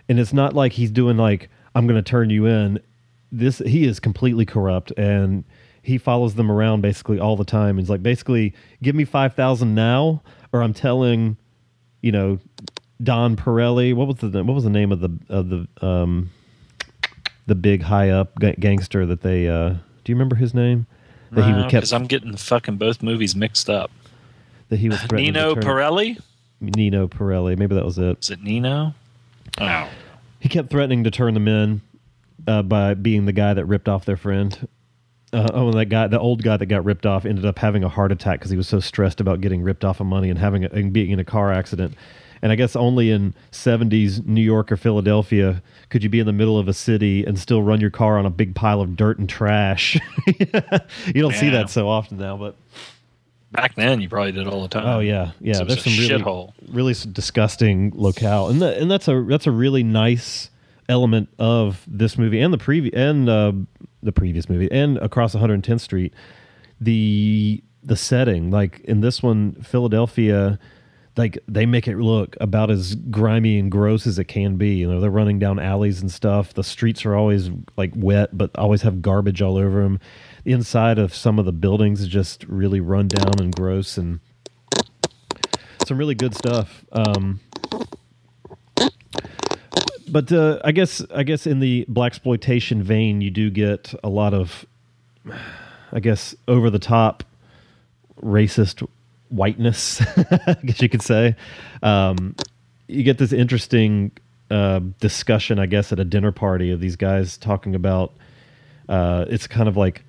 [0.09, 2.81] and it's not like he's doing like I'm going to turn you in.
[3.33, 5.45] This he is completely corrupt, and
[5.89, 7.79] he follows them around basically all the time.
[7.79, 10.23] He's like, basically, give me five thousand now,
[10.53, 11.37] or I'm telling,
[12.03, 12.39] you know,
[13.03, 13.95] Don Pirelli.
[13.95, 16.31] What was the what was the name of the of the um
[17.47, 19.79] the big high up ga- gangster that they uh do
[20.13, 20.87] you remember his name
[21.33, 23.91] that he kept Because I'm getting fucking both movies mixed up.
[24.69, 26.19] that he was Nino turn- Pirelli?
[26.61, 28.95] Nino Pirelli maybe that was it Is it Nino?
[29.59, 29.89] Oh.
[30.41, 31.81] he kept threatening to turn them in
[32.47, 34.69] uh, by being the guy that ripped off their friend
[35.33, 37.85] uh, oh, and that guy, the old guy that got ripped off, ended up having
[37.85, 40.39] a heart attack because he was so stressed about getting ripped off of money and
[40.39, 41.95] having a, and being in a car accident.
[42.41, 46.33] And I guess only in '70s New York or Philadelphia could you be in the
[46.33, 49.19] middle of a city and still run your car on a big pile of dirt
[49.19, 49.99] and trash.
[50.27, 52.57] you don't see that so often now, but
[53.51, 54.87] Back then, you probably did all the time.
[54.87, 55.55] Oh yeah, yeah.
[55.55, 56.53] So There's a some really, shithole.
[56.69, 60.51] really disgusting locale, and that, and that's a that's a really nice
[60.87, 63.53] element of this movie and the previous and uh,
[64.03, 66.15] the previous movie and across 110th Street.
[66.81, 70.59] The the setting, like in this one, Philadelphia,
[71.17, 74.77] like they make it look about as grimy and gross as it can be.
[74.77, 76.55] You know, they're running down alleys and stuff.
[76.55, 80.01] The streets are always like wet, but always have garbage all over them.
[80.45, 84.21] The inside of some of the buildings is just really run down and gross and
[85.87, 86.85] some really good stuff.
[86.93, 87.41] Um,
[90.09, 94.35] but uh, I guess I guess in the blaxploitation vein, you do get a lot
[94.35, 94.67] of,
[95.93, 97.25] I guess, over the top
[98.23, 98.87] racist
[99.29, 100.01] whiteness.
[100.47, 101.37] I guess you could say.
[101.83, 102.35] Um,
[102.87, 104.13] you get this interesting
[104.51, 108.13] uh, discussion, I guess, at a dinner party of these guys talking about.
[108.89, 110.03] Uh, it's kind of like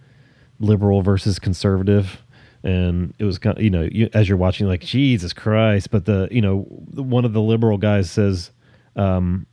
[0.60, 2.22] liberal versus conservative
[2.64, 6.06] and it was kind of you know you, as you're watching like jesus christ but
[6.06, 6.60] the you know
[6.94, 8.52] one of the liberal guys says
[8.98, 9.46] um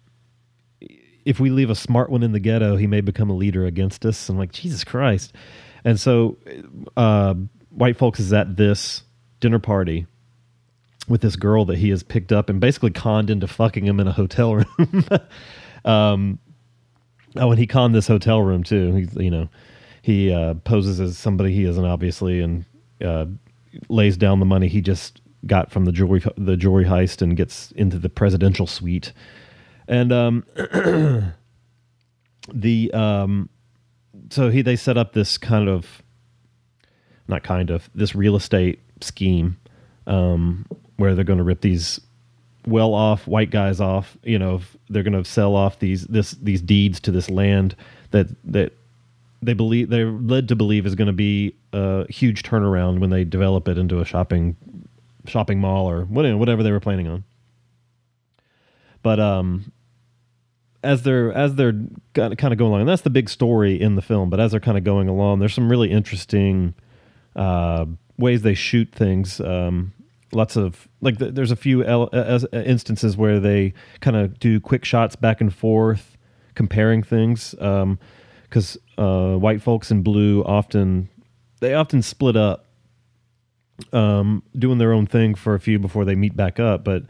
[1.26, 4.06] if we leave a smart one in the ghetto he may become a leader against
[4.06, 4.28] us.
[4.28, 5.34] I'm like jesus christ.
[5.84, 6.38] And so
[6.96, 7.34] uh
[7.70, 9.02] white folks is at this
[9.40, 10.06] dinner party
[11.08, 14.08] with this girl that he has picked up and basically conned into fucking him in
[14.08, 15.04] a hotel room.
[15.84, 16.40] Um
[17.36, 18.92] oh and he conned this hotel room too.
[18.94, 19.48] He's you know
[20.02, 22.64] he uh, poses as somebody he isn't obviously and
[23.04, 23.26] uh,
[23.88, 27.72] lays down the money he just got from the jewelry the jewelry heist and gets
[27.72, 29.12] into the presidential suite
[29.88, 30.44] and um
[32.52, 33.48] the um
[34.30, 36.02] so he they set up this kind of
[37.28, 39.56] not kind of this real estate scheme
[40.06, 40.64] um
[40.96, 42.00] where they're going to rip these
[42.66, 46.60] well off white guys off you know they're going to sell off these this these
[46.60, 47.76] deeds to this land
[48.10, 48.72] that that
[49.42, 53.24] they believe they're led to believe is going to be a huge turnaround when they
[53.24, 54.56] develop it into a shopping
[55.26, 57.24] shopping mall or whatever they were planning on.
[59.02, 59.72] But um,
[60.86, 61.74] as they're as they're
[62.14, 64.30] kind of going along, and that's the big story in the film.
[64.30, 66.74] But as they're kind of going along, there's some really interesting
[67.34, 69.40] uh, ways they shoot things.
[69.40, 69.92] Um,
[70.32, 74.60] lots of like th- there's a few uh, uh, instances where they kind of do
[74.60, 76.16] quick shots back and forth,
[76.54, 77.54] comparing things.
[77.60, 77.98] Um,
[78.48, 81.08] because uh, white folks in blue often
[81.60, 82.66] they often split up,
[83.92, 86.84] um, doing their own thing for a few before they meet back up.
[86.84, 87.02] But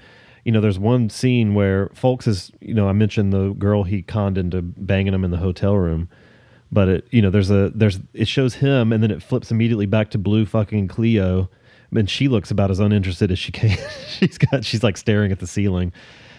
[0.46, 4.00] you know, there's one scene where Folks is, you know, I mentioned the girl he
[4.00, 6.08] conned into banging him in the hotel room,
[6.70, 9.86] but it, you know, there's a there's it shows him, and then it flips immediately
[9.86, 11.50] back to Blue fucking Cleo,
[11.90, 13.76] and she looks about as uninterested as she can.
[14.08, 15.92] she's got she's like staring at the ceiling,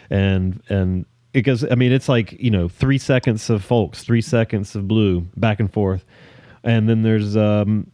[0.09, 1.69] and and it goes.
[1.69, 5.59] I mean, it's like you know, three seconds of Folks, three seconds of Blue, back
[5.59, 6.05] and forth,
[6.63, 7.91] and then there's um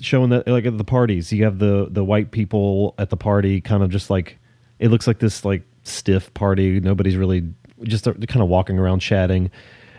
[0.00, 3.60] showing that like at the parties you have the the white people at the party
[3.60, 4.40] kind of just like
[4.78, 6.80] it looks like this like stiff party.
[6.80, 7.44] Nobody's really
[7.82, 9.50] just kind of walking around chatting.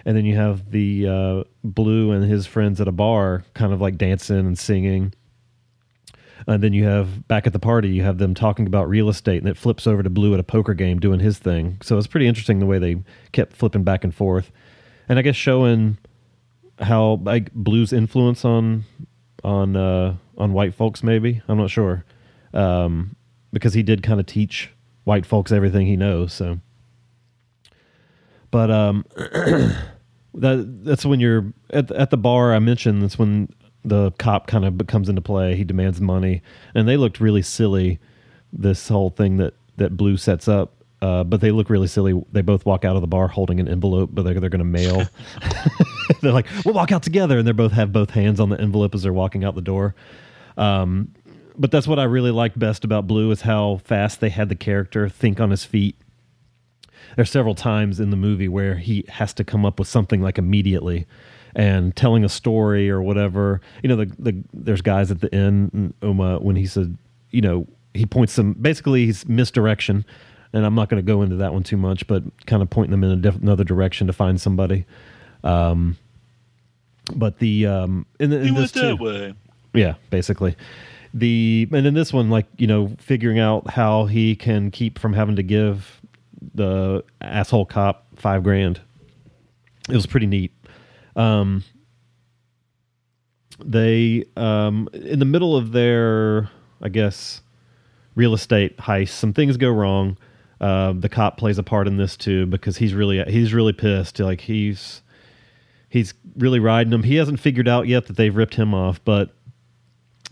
[0.06, 3.82] And then you have the uh, blue and his friends at a bar kind of
[3.82, 5.14] like dancing and singing.
[6.48, 9.40] And then you have back at the party you have them talking about real estate
[9.40, 11.78] and it flips over to blue at a poker game doing his thing.
[11.82, 12.98] So it's pretty interesting the way they
[13.32, 14.52] kept flipping back and forth.
[15.10, 15.98] And i guess showing
[16.80, 18.86] how like blue's influence on
[19.44, 21.04] on uh, on white folks.
[21.04, 21.42] Maybe?
[21.48, 22.04] I'm not sure.
[22.54, 23.15] Um,
[23.56, 24.70] because he did kind of teach
[25.06, 26.34] white folks everything he knows.
[26.34, 26.60] So,
[28.52, 32.54] but um, that that's when you're at at the bar.
[32.54, 33.50] I mentioned that's when
[33.84, 35.56] the cop kind of comes into play.
[35.56, 36.42] He demands money,
[36.74, 38.00] and they looked really silly.
[38.52, 42.20] This whole thing that that Blue sets up uh, but they look really silly.
[42.32, 44.66] They both walk out of the bar holding an envelope, but they're, they're going to
[44.66, 45.04] mail.
[46.22, 47.38] they're like, we'll walk out together.
[47.38, 49.94] And they both have both hands on the envelope as they're walking out the door.
[50.58, 51.14] Um,
[51.58, 54.56] but that's what I really liked best about Blue is how fast they had the
[54.56, 55.96] character think on his feet.
[57.16, 60.38] There's several times in the movie where he has to come up with something like
[60.38, 61.06] immediately
[61.56, 63.62] and telling a story or whatever.
[63.84, 66.98] You know, the, the there's guys at the end, Uma, when he said,
[67.32, 70.04] you know, he points them basically he's misdirection
[70.56, 72.92] and I'm not going to go into that one too much, but kind of pointing
[72.92, 74.86] them in a diff- another direction to find somebody.
[75.44, 75.98] Um,
[77.14, 79.34] but the um, He this went that way.
[79.74, 80.56] yeah, basically.
[81.16, 85.14] The and then this one, like you know, figuring out how he can keep from
[85.14, 86.02] having to give
[86.54, 88.82] the asshole cop five grand.
[89.90, 90.52] It was pretty neat.
[91.16, 91.64] Um,
[93.64, 96.50] they um, in the middle of their,
[96.82, 97.42] I guess,
[98.16, 100.18] real estate heist, some things go wrong.
[100.60, 104.20] Uh, the cop plays a part in this too because he's really he's really pissed.
[104.20, 105.02] Like he's
[105.88, 107.04] he's really riding them.
[107.04, 109.34] He hasn't figured out yet that they've ripped him off, but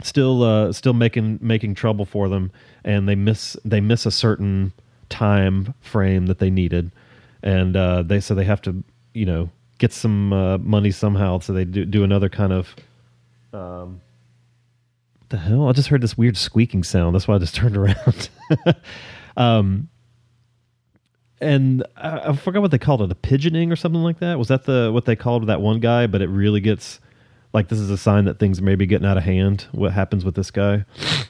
[0.02, 2.52] still uh, still making making trouble for them.
[2.84, 4.74] And they miss they miss a certain
[5.10, 6.92] time frame that they needed,
[7.42, 11.40] and uh, they so they have to you know get some uh, money somehow.
[11.40, 12.76] So they do do another kind of.
[13.54, 14.02] Um,
[15.30, 15.68] the hell!
[15.68, 17.16] I just heard this weird squeaking sound.
[17.16, 18.30] That's why I just turned around.
[19.38, 19.90] um,
[21.40, 24.40] and I, I forgot what they called it, a pigeoning or something like that.
[24.40, 26.08] Was that the what they called that one guy?
[26.08, 27.00] But it really gets
[27.54, 29.68] like this is a sign that things may be getting out of hand.
[29.72, 30.86] What happens with this guy?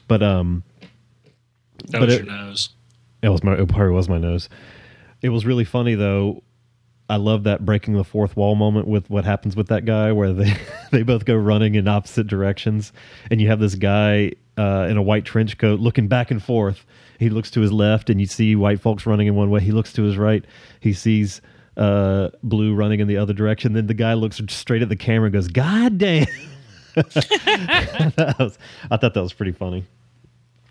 [0.08, 0.62] But um,
[1.88, 2.68] That But was it- your nose.
[3.22, 4.48] it was my it probably was my nose.
[5.22, 6.42] It was really funny though.
[7.10, 10.32] I love that breaking the fourth wall moment with what happens with that guy where
[10.32, 10.54] they
[10.90, 12.92] they both go running in opposite directions
[13.30, 16.86] and you have this guy uh, in a white trench coat looking back and forth.
[17.18, 19.60] He looks to his left and you see white folks running in one way.
[19.60, 20.44] He looks to his right.
[20.80, 21.40] He sees
[21.76, 23.72] uh, blue running in the other direction.
[23.72, 26.26] Then the guy looks straight at the camera and goes, "God damn!"
[26.96, 27.16] Was-
[28.90, 29.84] I thought that was pretty funny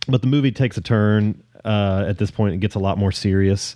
[0.07, 3.11] but the movie takes a turn uh, at this point and gets a lot more
[3.11, 3.75] serious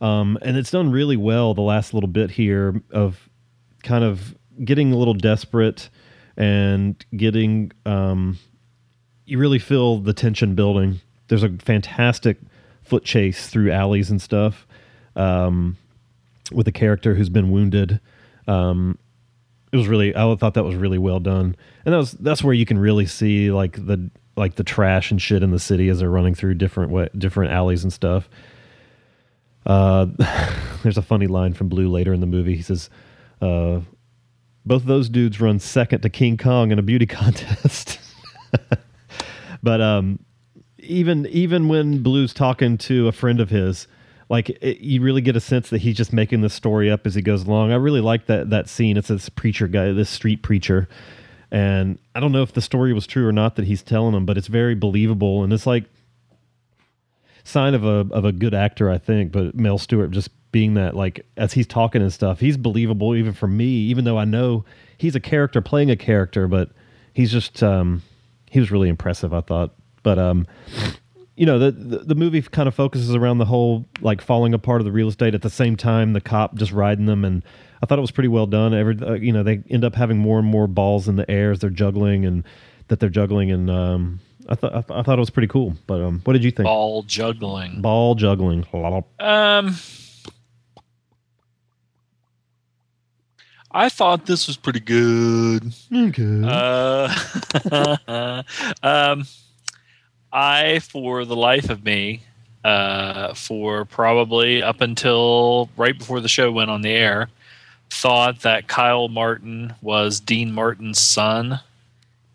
[0.00, 3.28] um, and it's done really well the last little bit here of
[3.82, 5.88] kind of getting a little desperate
[6.36, 8.38] and getting um,
[9.24, 12.38] you really feel the tension building there's a fantastic
[12.82, 14.66] foot chase through alleys and stuff
[15.14, 15.76] um,
[16.54, 18.00] with a character who's been wounded
[18.48, 18.98] um,
[19.72, 22.54] it was really I thought that was really well done, and that was that's where
[22.54, 25.98] you can really see like the like the trash and shit in the city as
[25.98, 28.28] they're running through different way, different alleys and stuff.
[29.64, 30.06] Uh,
[30.82, 32.54] there's a funny line from Blue later in the movie.
[32.54, 32.90] He says,
[33.40, 33.80] uh,
[34.66, 37.98] "Both those dudes run second to King Kong in a beauty contest."
[39.62, 40.18] but um,
[40.78, 43.86] even even when Blue's talking to a friend of his,
[44.32, 47.14] like it, you really get a sense that he's just making the story up as
[47.14, 47.70] he goes along.
[47.70, 48.96] I really like that that scene.
[48.96, 50.88] It's this preacher guy, this street preacher,
[51.50, 54.24] and I don't know if the story was true or not that he's telling them,
[54.24, 55.84] but it's very believable and it's like
[57.44, 59.32] sign of a of a good actor, I think.
[59.32, 63.34] But Mel Stewart just being that like as he's talking and stuff, he's believable even
[63.34, 64.64] for me, even though I know
[64.96, 66.70] he's a character playing a character, but
[67.12, 68.00] he's just um
[68.50, 69.74] he was really impressive, I thought.
[70.02, 70.46] But um
[71.36, 74.80] you know the, the the movie kind of focuses around the whole like falling apart
[74.80, 77.42] of the real estate at the same time the cop just riding them and
[77.82, 78.72] I thought it was pretty well done.
[78.74, 81.50] Every uh, you know they end up having more and more balls in the air
[81.50, 82.44] as they're juggling and
[82.88, 85.76] that they're juggling, and um, I thought I, th- I thought it was pretty cool.
[85.88, 86.66] But um, what did you think?
[86.66, 87.82] Ball juggling.
[87.82, 88.64] Ball juggling.
[89.18, 89.76] Um,
[93.72, 95.74] I thought this was pretty good.
[95.92, 96.42] Okay.
[96.44, 98.42] Uh,
[98.84, 99.24] um,
[100.32, 102.22] I, for the life of me,
[102.64, 107.28] uh, for probably up until right before the show went on the air,
[107.90, 111.60] thought that Kiel Martin was Dean Martin's son.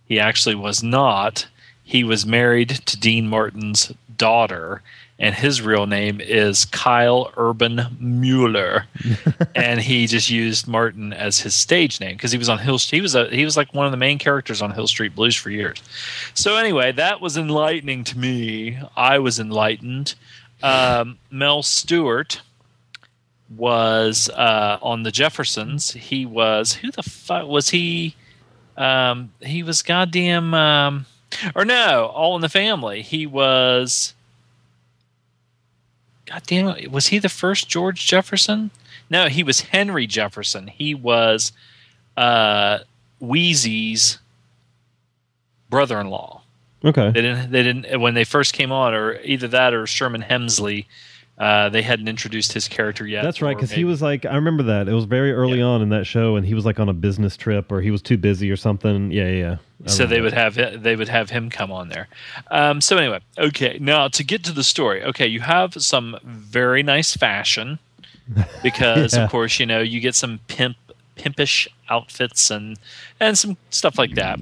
[0.06, 1.48] He actually was not.
[1.84, 4.82] He was married to Dean Martin's daughter,
[5.20, 8.86] and his real name is Kyle Urban Mueller,
[9.56, 12.78] and he just used Martin as his stage name because he was on Hill.
[12.78, 15.36] He was a he was like one of the main characters on Hill Street Blues
[15.36, 15.82] for years.
[16.34, 18.80] So anyway, that was enlightening to me.
[18.96, 20.16] I was enlightened.
[20.62, 22.42] Um, Mel Stewart
[23.56, 25.92] was uh, on the Jeffersons.
[25.92, 28.16] He was who the fuck was he?
[28.76, 30.54] Um, he was goddamn.
[30.54, 31.06] Um,
[31.56, 33.02] or no, All in the Family.
[33.02, 34.14] He was.
[36.30, 36.92] God damn it!
[36.92, 38.72] Was he the first George Jefferson?
[39.10, 40.68] No, he was Henry Jefferson.
[40.68, 41.52] He was
[42.18, 42.80] uh,
[43.22, 44.20] Weezy's
[45.70, 46.42] brother-in-law.
[46.84, 47.12] okay.
[47.12, 47.52] They didn't.
[47.52, 50.86] They didn't when they first came on, or either that or Sherman Hemsley.
[51.38, 53.22] Uh, they hadn't introduced his character yet.
[53.24, 54.90] That's right, because he was like, I remember that.
[54.90, 55.66] It was very early Yeah.
[55.66, 58.02] on in that show, and he was like on a business trip, or he was
[58.02, 59.12] too busy or something.
[59.12, 59.58] Yeah, yeah.
[59.86, 62.08] I so they would have they would have him come on there.
[62.50, 63.78] Um, so anyway, okay.
[63.80, 67.78] Now to get to the story, okay, you have some very nice fashion
[68.64, 69.26] because Yeah.
[69.26, 70.78] of course you know you get some pimp
[71.16, 72.80] pimpish outfits and
[73.20, 74.40] and some stuff like that.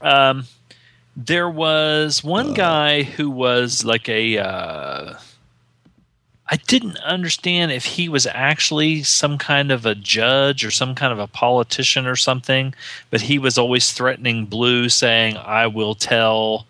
[0.00, 0.46] Um,
[1.16, 4.38] there was one guy who was like a.
[4.38, 5.14] Uh,
[6.50, 11.12] I didn't understand if he was actually some kind of a judge or some kind
[11.12, 12.74] of a politician or something,
[13.10, 16.66] but he was always threatening Blue, saying, I will tell,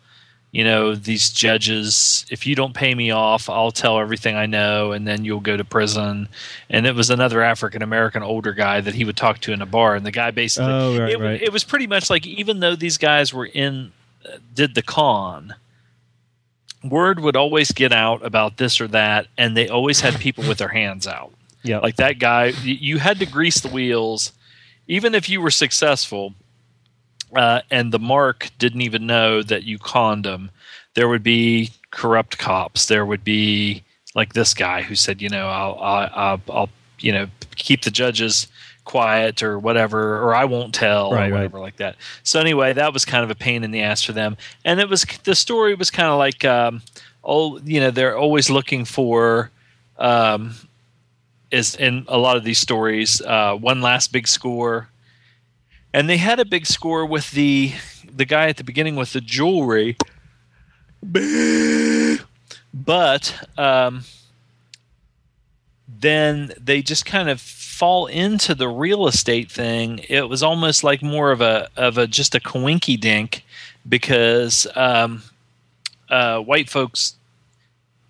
[0.51, 4.91] you know, these judges, if you don't pay me off, I'll tell everything I know,
[4.91, 6.29] and then you'll go to prison.
[6.69, 9.67] And it was another African American older guy that he would talk to in a
[9.67, 11.41] bar, and the guy basically, Oh, right, it, right.
[11.41, 13.93] it was pretty much like even though these guys were in,
[14.27, 15.55] uh, did the con,
[16.85, 20.59] word would always get out about this or that, and they always had people with
[20.59, 21.33] their hands out.
[21.65, 21.81] Yeah.
[21.81, 24.33] Like that guy, you had to grease the wheels,
[24.87, 26.35] even if you were successful.
[27.35, 30.51] Uh, and the mark didn't even know that you conned him.
[30.95, 32.87] There would be corrupt cops.
[32.87, 33.83] There would be
[34.15, 36.71] like this guy who said, you know, I'll, I'll, I'll, I'll
[37.01, 37.27] you know,
[37.57, 38.47] keep the judges
[38.89, 41.33] quiet or whatever, or I won't tell Right, or right.
[41.33, 41.97] whatever like that.
[42.23, 44.37] So anyway, that was kind of a pain in the ass for them.
[44.65, 46.81] And it was the story was kind of like, um,
[47.23, 49.51] oh, you know, they're always looking for,
[49.99, 50.55] um,
[51.51, 54.89] is in a lot of these stories, uh, one last big score,
[55.93, 57.73] and they had a big score with the
[58.11, 59.97] the guy at the beginning with the jewelry,
[62.73, 64.05] but um,
[66.01, 70.01] then they just kind of fall into the real estate thing.
[70.09, 73.45] It was almost like more of a of a just a coinky dink
[73.89, 75.23] because um,
[76.09, 77.15] uh, white folks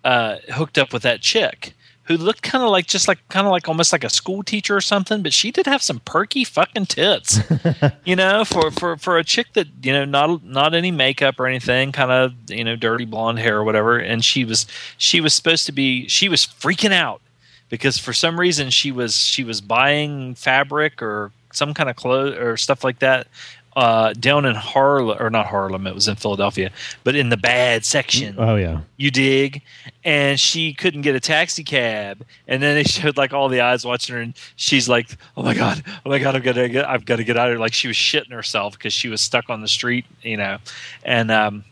[0.03, 1.73] uh, hooked up with that chick
[2.09, 4.75] who looked kind of like just like kind of like almost like a school teacher
[4.75, 7.39] or something, but she did have some perky fucking tits,
[8.03, 11.45] you know, for for for a chick that you know not not any makeup or
[11.45, 14.65] anything, kind of you know dirty blonde hair or whatever, and she was
[14.97, 17.21] she was supposed to be she was freaking out
[17.69, 22.37] because for some reason she was she was buying fabric or some kind of clothes
[22.37, 23.27] or stuff like that
[23.75, 26.71] uh, down in Harlem or not Harlem, it was in Philadelphia,
[27.03, 28.35] but in the bad section.
[28.37, 28.81] Oh yeah.
[28.97, 29.61] you dig?
[30.03, 32.25] And she couldn't get a taxi cab.
[32.47, 35.53] And then they showed like all the eyes watching her and she's like oh my
[35.53, 37.59] god oh my god i've got to get i've got to get out of here.
[37.59, 40.57] Like she was shitting herself because she was stuck on the street you know?
[41.03, 41.63] And um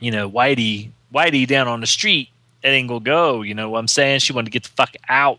[0.00, 2.29] you know whitey whitey down on the street
[2.62, 5.38] gonna go you know what i'm saying she wanted to get the fuck out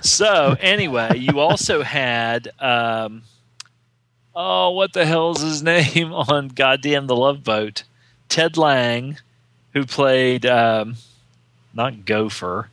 [0.00, 3.22] so anyway you also had um
[4.34, 7.84] oh what the hell's his name on goddamn the love boat
[8.28, 9.18] ted lange
[9.72, 10.96] who played um,
[11.74, 12.68] not Gopher.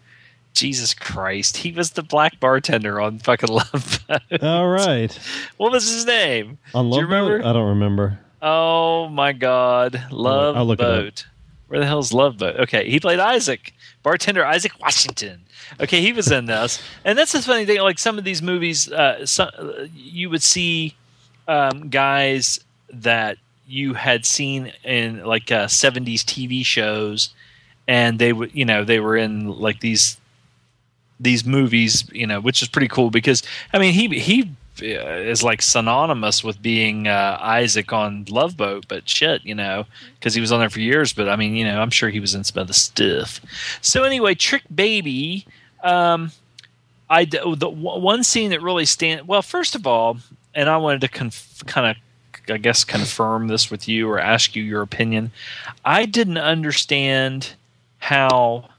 [0.53, 4.43] Jesus Christ, he was the black bartender on fucking Love Boat.
[4.43, 5.17] All right.
[5.57, 6.57] What was his name?
[6.73, 7.45] On Love Boat?
[7.45, 8.19] I don't remember.
[8.41, 11.13] Oh my God, Love I'll look it up.
[11.69, 12.55] Where the hell's Love Boat?
[12.61, 15.41] Okay, he played Isaac, bartender Isaac Washington.
[15.79, 17.79] Okay, he was in this, and that's the funny thing.
[17.79, 20.95] Like some of these movies, uh, some, uh, you would see
[21.47, 22.59] um, guys
[22.91, 27.29] that you had seen in like uh, 70s TV shows,
[27.87, 30.17] and they would, you know, they were in like these
[31.19, 33.43] these movies, you know, which is pretty cool because
[33.73, 34.51] I mean he he
[34.81, 40.33] is like synonymous with being uh, Isaac on Love Boat, but shit, you know, because
[40.33, 41.13] he was on there for years.
[41.13, 43.41] But I mean, you know, I'm sure he was in some other stuff.
[43.81, 45.45] So anyway, Trick Baby.
[45.83, 46.31] Um,
[47.09, 49.41] I the one scene that really stand well.
[49.41, 50.17] First of all,
[50.53, 51.97] and I wanted to conf- kind of
[52.49, 55.31] I guess confirm this with you or ask you your opinion.
[55.83, 57.53] I didn't understand
[57.99, 58.69] how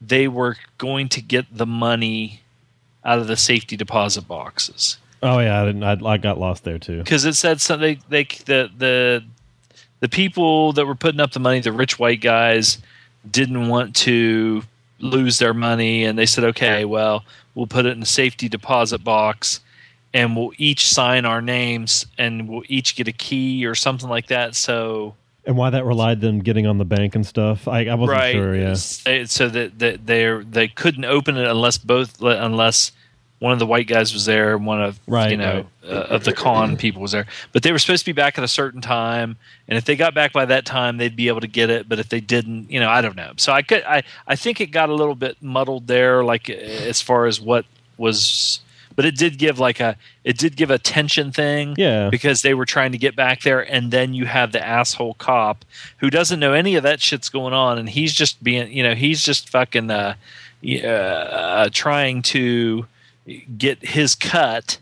[0.00, 2.41] they were going to get the money
[3.04, 4.98] out of the safety deposit boxes.
[5.22, 5.84] Oh yeah, I didn't.
[5.84, 6.98] I, I got lost there too.
[6.98, 8.00] Because it said something.
[8.08, 9.24] They the the
[10.00, 12.78] the people that were putting up the money, the rich white guys,
[13.30, 14.62] didn't want to
[14.98, 17.24] lose their money, and they said, "Okay, well,
[17.54, 19.60] we'll put it in a safety deposit box."
[20.14, 24.26] and we'll each sign our names and we'll each get a key or something like
[24.26, 24.54] that.
[24.54, 25.14] So
[25.44, 27.66] and why that relied them getting on the bank and stuff?
[27.66, 28.32] I, I wasn't right.
[28.32, 28.54] sure.
[28.54, 32.92] Yeah, so that that they they couldn't open it unless both unless
[33.42, 35.92] one of the white guys was there and one of right, you know right.
[35.92, 37.26] uh, of the con people was there.
[37.50, 39.36] But they were supposed to be back at a certain time,
[39.66, 41.88] and if they got back by that time, they'd be able to get it.
[41.88, 43.32] But if they didn't, you know, I don't know.
[43.36, 47.02] So I could I I think it got a little bit muddled there, like as
[47.02, 47.66] far as what
[47.96, 48.60] was
[48.94, 52.10] but it did give like a it did give a tension thing yeah.
[52.10, 55.64] because they were trying to get back there and then you have the asshole cop
[55.98, 58.94] who doesn't know any of that shit's going on and he's just being you know
[58.94, 60.14] he's just fucking uh,
[60.84, 62.86] uh trying to
[63.58, 64.78] get his cut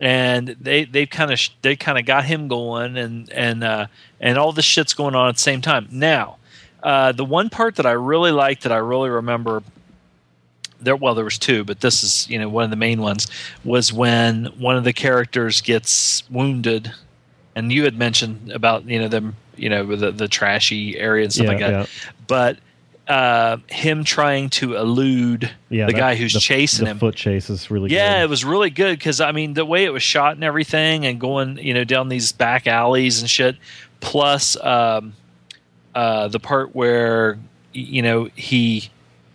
[0.00, 3.86] and they they kind of they kind of got him going and and uh
[4.20, 5.88] and all this shit's going on at the same time.
[5.90, 6.36] Now
[6.82, 9.62] uh, the one part that I really liked that I really remember
[10.80, 13.26] there well there was two but this is you know one of the main ones
[13.64, 16.92] was when one of the characters gets wounded
[17.54, 21.32] and you had mentioned about you know them you know the the trashy area and
[21.32, 21.86] stuff yeah, like that yeah.
[22.26, 22.58] but
[23.10, 26.98] uh, him trying to elude yeah, the that, guy who's the, chasing the him.
[27.00, 28.24] Foot chase is really yeah, good.
[28.24, 31.18] it was really good because I mean the way it was shot and everything, and
[31.18, 33.56] going you know down these back alleys and shit.
[33.98, 35.14] Plus, um,
[35.92, 37.36] uh, the part where
[37.72, 38.90] you know he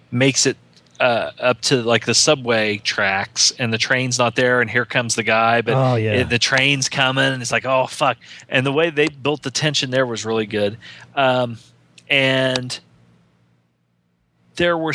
[0.09, 0.55] makes it
[0.99, 5.15] uh, up to like the subway tracks and the train's not there and here comes
[5.15, 6.13] the guy but oh, yeah.
[6.13, 8.17] it, the train's coming and it's like oh fuck
[8.47, 10.77] and the way they built the tension there was really good
[11.15, 11.57] um,
[12.09, 12.79] and
[14.55, 14.93] there were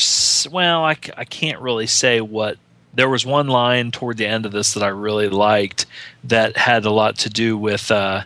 [0.51, 2.57] well I, I can't really say what
[2.95, 5.87] there was one line toward the end of this that I really liked
[6.25, 8.23] that had a lot to do with uh,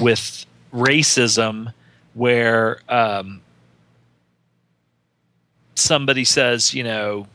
[0.00, 1.72] with racism
[2.14, 3.40] where um,
[5.74, 7.26] somebody says, you know,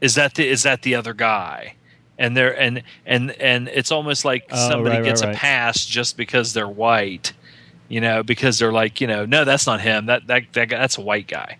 [0.00, 1.74] is that the is that the other guy?
[2.18, 5.84] And they're and and and it's almost like oh, somebody right, gets right, a pass
[5.84, 7.32] just because they're white,
[7.88, 10.06] you know, because they're like, you know, no, that's not him.
[10.06, 11.58] That that that guy, that's a white guy,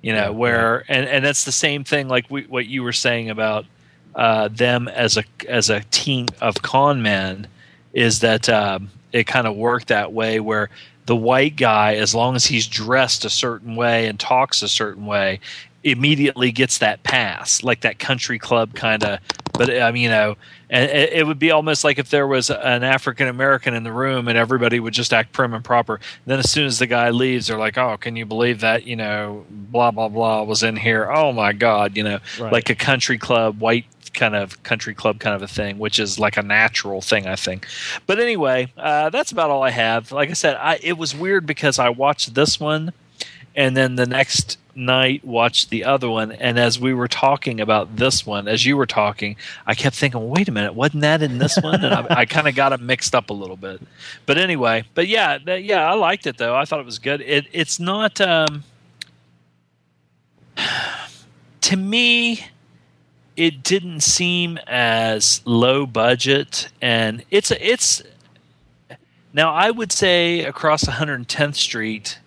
[0.00, 0.30] you know.
[0.30, 3.66] Yeah, where and and that's the same thing, like we, what you were saying about
[4.14, 7.46] uh, them as a as a team of con men,
[7.92, 10.70] is that um, it kind of worked that way where
[11.06, 15.06] the white guy, as long as he's dressed a certain way and talks a certain
[15.06, 15.40] way,
[15.82, 19.18] immediately gets that pass, like that country club kind of.
[19.60, 20.38] But I mean, you know,
[20.70, 24.26] and it would be almost like if there was an African American in the room
[24.26, 26.00] and everybody would just act prim and proper.
[26.24, 28.86] Then as soon as the guy leaves, they're like, "Oh, can you believe that?
[28.86, 31.12] You know, blah blah blah was in here.
[31.12, 32.50] Oh my god, you know, right.
[32.50, 33.84] like a country club white
[34.14, 37.36] kind of country club kind of a thing, which is like a natural thing, I
[37.36, 37.66] think.
[38.06, 40.10] But anyway, uh, that's about all I have.
[40.10, 42.94] Like I said, I, it was weird because I watched this one,
[43.54, 46.32] and then the next night watched the other one.
[46.32, 50.28] And as we were talking about this one, as you were talking, I kept thinking,
[50.28, 51.84] wait a minute, wasn't that in this one?
[51.84, 53.80] And I, I kind of got it mixed up a little bit.
[54.26, 56.56] But anyway, but yeah, yeah, I liked it though.
[56.56, 57.20] I thought it was good.
[57.20, 58.20] It, it's not.
[58.20, 58.64] Um,
[61.62, 62.44] to me,
[63.36, 68.02] it didn't seem as low budget and it's it's
[69.32, 72.18] now I would say across 110th Street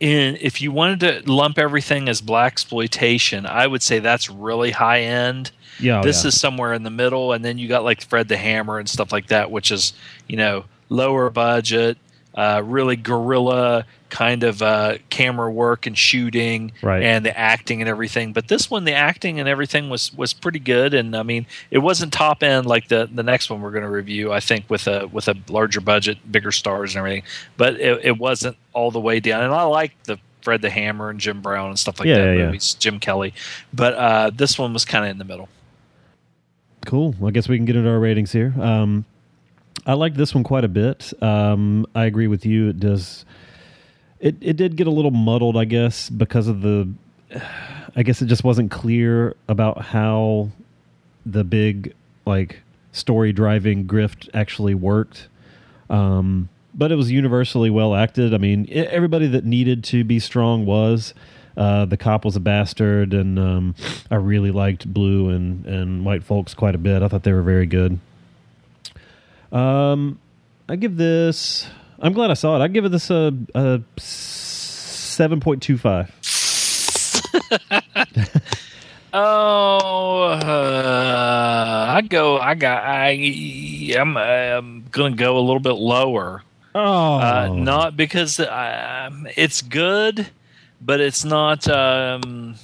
[0.00, 5.00] in if you wanted to lump everything as blaxploitation, I would say that's really high
[5.00, 5.50] end.
[5.78, 6.28] Yeah, oh, this yeah.
[6.28, 9.12] is somewhere in the middle, and then you got like Fred the Hammer and stuff
[9.12, 9.92] like that, which is
[10.26, 11.98] you know lower budget,
[12.34, 17.02] uh, really guerrilla kind of uh, camera work and shooting right.
[17.02, 18.32] and the acting and everything.
[18.32, 20.94] But this one, the acting and everything was was pretty good.
[20.94, 23.90] And I mean, it wasn't top end like the the next one we're going to
[23.90, 24.32] review.
[24.32, 27.24] I think with a with a larger budget, bigger stars and everything.
[27.56, 29.42] But it, it wasn't all the way down.
[29.42, 32.36] And I like the Fred the Hammer and Jim Brown and stuff like yeah, that
[32.36, 32.74] yeah, movies.
[32.74, 33.34] Jim Kelly,
[33.72, 35.48] but uh, this one was kind of in the middle.
[36.84, 37.16] Cool.
[37.18, 38.54] Well, I guess we can get into our ratings here.
[38.60, 39.04] Um,
[39.86, 41.12] I like this one quite a bit.
[41.20, 42.68] Um, I agree with you.
[42.68, 43.24] It does
[44.26, 46.88] it it did get a little muddled, I guess, because of the.
[47.98, 50.50] I guess it just wasn't clear about how
[51.24, 51.94] the big
[52.26, 52.60] like
[52.92, 55.28] story driving grift actually worked.
[55.88, 58.34] Um, but it was universally well acted.
[58.34, 61.14] I mean, e- everybody that needed to be strong was.
[61.56, 63.74] Uh, the cop was a bastard, and um,
[64.10, 67.02] I really liked Blue and, and White Folks quite a bit.
[67.02, 67.98] I thought they were very good.
[69.50, 70.18] Um,
[70.68, 71.66] I give this.
[71.98, 72.64] I'm glad I saw it.
[72.64, 76.12] I'd give it this a, a seven point two five.
[79.18, 82.38] Oh, uh, I go.
[82.38, 82.84] I got.
[82.84, 83.94] I.
[83.96, 84.14] I'm.
[84.14, 86.42] I'm gonna go a little bit lower.
[86.74, 90.28] Oh, Uh, not because um, it's good,
[90.82, 91.66] but it's not.
[91.66, 92.56] Um,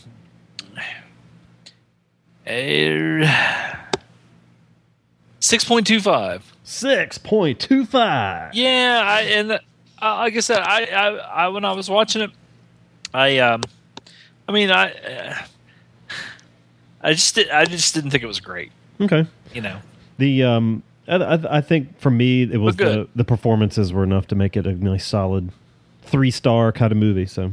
[5.40, 6.51] Six point two five.
[6.72, 8.54] Six point two five.
[8.54, 9.58] Yeah, I, and uh,
[10.00, 12.30] like I said, I, I, I when I was watching it,
[13.12, 13.62] I, um,
[14.48, 15.34] I mean, I, uh,
[17.02, 18.72] I just, did, I just didn't think it was great.
[19.00, 19.26] Okay.
[19.52, 19.78] You know,
[20.18, 24.28] The um, I, I, I think for me it was the the performances were enough
[24.28, 25.50] to make it a nice solid
[26.02, 27.26] three star kind of movie.
[27.26, 27.52] So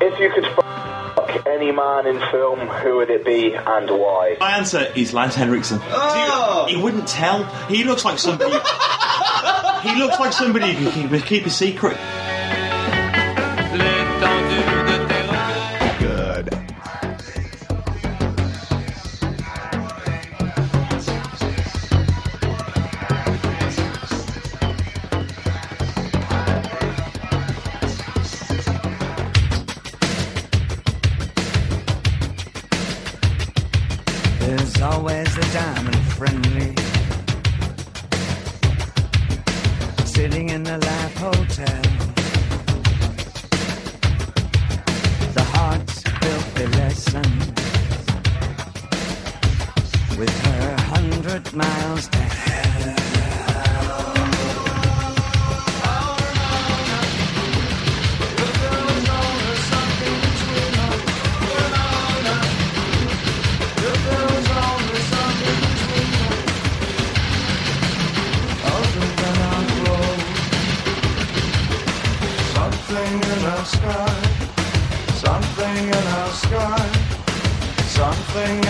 [0.00, 4.36] If you could fuck any man in film, who would it be and why?
[4.40, 5.80] My answer is Lance Henriksen.
[5.84, 6.66] Oh!
[6.68, 7.44] He wouldn't tell.
[7.68, 8.52] He looks like somebody.
[9.82, 11.96] he looks like somebody who can keep, keep a secret.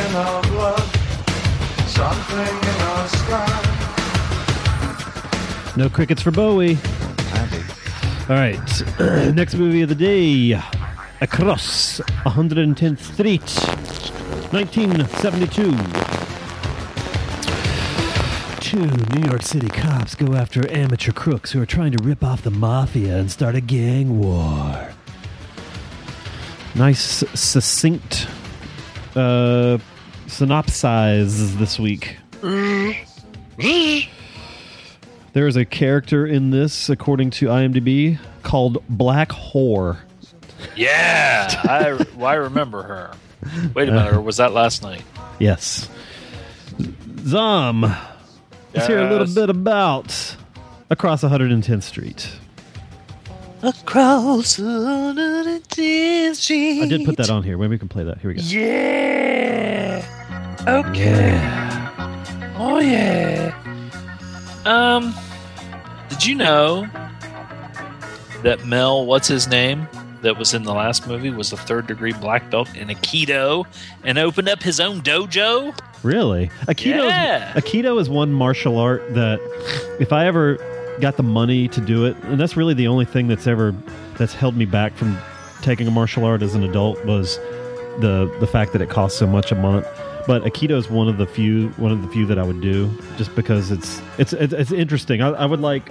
[0.09, 0.81] In our blood.
[1.87, 3.65] Something in our sky.
[5.77, 6.79] No crickets for Bowie.
[8.29, 8.83] All right.
[9.35, 10.61] Next movie of the day
[11.21, 13.43] Across 110th Street,
[14.53, 15.73] 1972.
[18.61, 18.87] Two
[19.19, 22.51] New York City cops go after amateur crooks who are trying to rip off the
[22.51, 24.93] mafia and start a gang war.
[26.75, 28.29] Nice, succinct
[29.17, 29.79] uh,
[30.29, 32.17] synopsize this week.
[35.33, 39.99] There is a character in this, according to IMDb, called Black Whore.
[40.77, 43.11] Yeah, I, well, I remember her.
[43.75, 45.03] Wait a minute, or was that last night?
[45.39, 45.89] Yes.
[47.21, 47.83] Zom,
[48.75, 49.35] let's hear a little Yes.
[49.35, 50.37] bit about
[50.91, 52.31] Across 110th Street.
[53.63, 56.83] Across the Street.
[56.83, 57.57] I did put that on here.
[57.59, 58.19] Maybe we can play that.
[58.19, 58.43] Here we go.
[58.43, 60.18] Yeah.
[60.67, 61.39] Okay.
[62.57, 63.55] Oh yeah.
[64.65, 65.15] Um,
[66.09, 66.87] did you know
[68.43, 69.89] that Mel, what's his name,
[70.23, 73.65] that was in the last movie, was a third degree black belt in Aikido
[74.05, 75.79] and opened up his own dojo?
[76.03, 76.51] Really?
[76.67, 77.57] Aikido Yeah.
[77.57, 79.41] is, Aikido is one martial art that
[80.01, 80.57] if I ever
[81.01, 83.75] got the money to do it, and that's really the only thing that's ever
[84.17, 85.17] that's held me back from
[85.63, 87.37] taking a martial art as an adult was
[88.01, 89.87] the the fact that it costs so much a month.
[90.29, 92.91] But Aikido is one of the few one of the few that I would do
[93.17, 95.23] just because it's it's it's, it's interesting.
[95.23, 95.91] I, I would like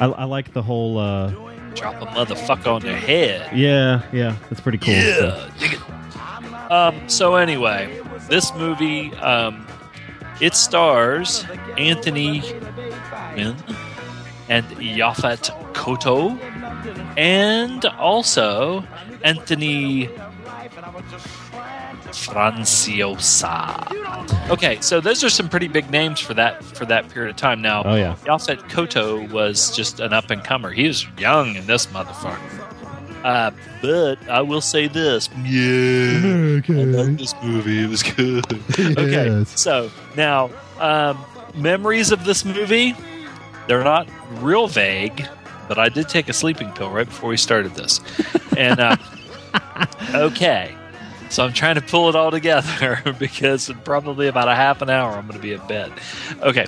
[0.00, 1.30] I, I like the whole uh,
[1.74, 3.54] Drop a motherfucker on their head.
[3.56, 4.94] yeah yeah that's pretty cool.
[4.94, 5.80] Yeah, dig.
[6.70, 9.66] Um, so anyway, this movie um,
[10.40, 11.44] it stars
[11.76, 12.40] Anthony
[13.32, 13.56] Quinn
[14.48, 16.38] and Yaphet Kotto,
[17.18, 18.84] and also
[19.24, 20.08] Anthony
[22.26, 24.50] Franciosa.
[24.50, 27.60] Okay, so those are some pretty big names for that for that period of time.
[27.62, 28.16] Now, Oh, yeah.
[28.24, 30.70] Yaphet Kotto was just an up and comer.
[30.70, 32.38] He was young in this motherfucker.
[33.24, 33.50] Uh,
[33.82, 35.28] but I will say this.
[35.44, 36.60] Yeah.
[36.68, 37.82] I like this movie.
[37.82, 38.44] It was good.
[38.78, 39.26] okay.
[39.28, 39.58] Yes.
[39.60, 41.24] So now, um,
[41.54, 42.94] memories of this movie,
[43.66, 44.08] they're not
[44.40, 45.26] real vague,
[45.66, 48.00] but I did take a sleeping pill right before we started this.
[48.56, 48.96] And, uh,
[50.14, 50.72] okay.
[51.28, 54.90] So I'm trying to pull it all together because in probably about a half an
[54.90, 55.92] hour I'm going to be in bed.
[56.40, 56.66] Okay.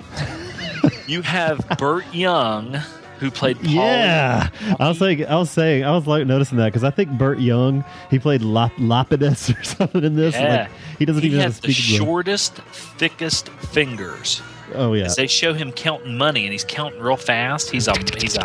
[1.06, 2.78] You have Burt Young,
[3.18, 3.72] who played Paul.
[3.72, 4.48] Yeah,
[4.78, 7.38] I was saying, I was saying, I was like noticing that because I think Burt
[7.38, 10.34] Young he played Lap- Lapidus or something in this.
[10.34, 10.62] Yeah.
[10.62, 14.42] Like, he doesn't he even have the shortest, thickest fingers.
[14.74, 17.70] Oh yeah, they show him counting money, and he's counting real fast.
[17.70, 18.42] He's a he's a,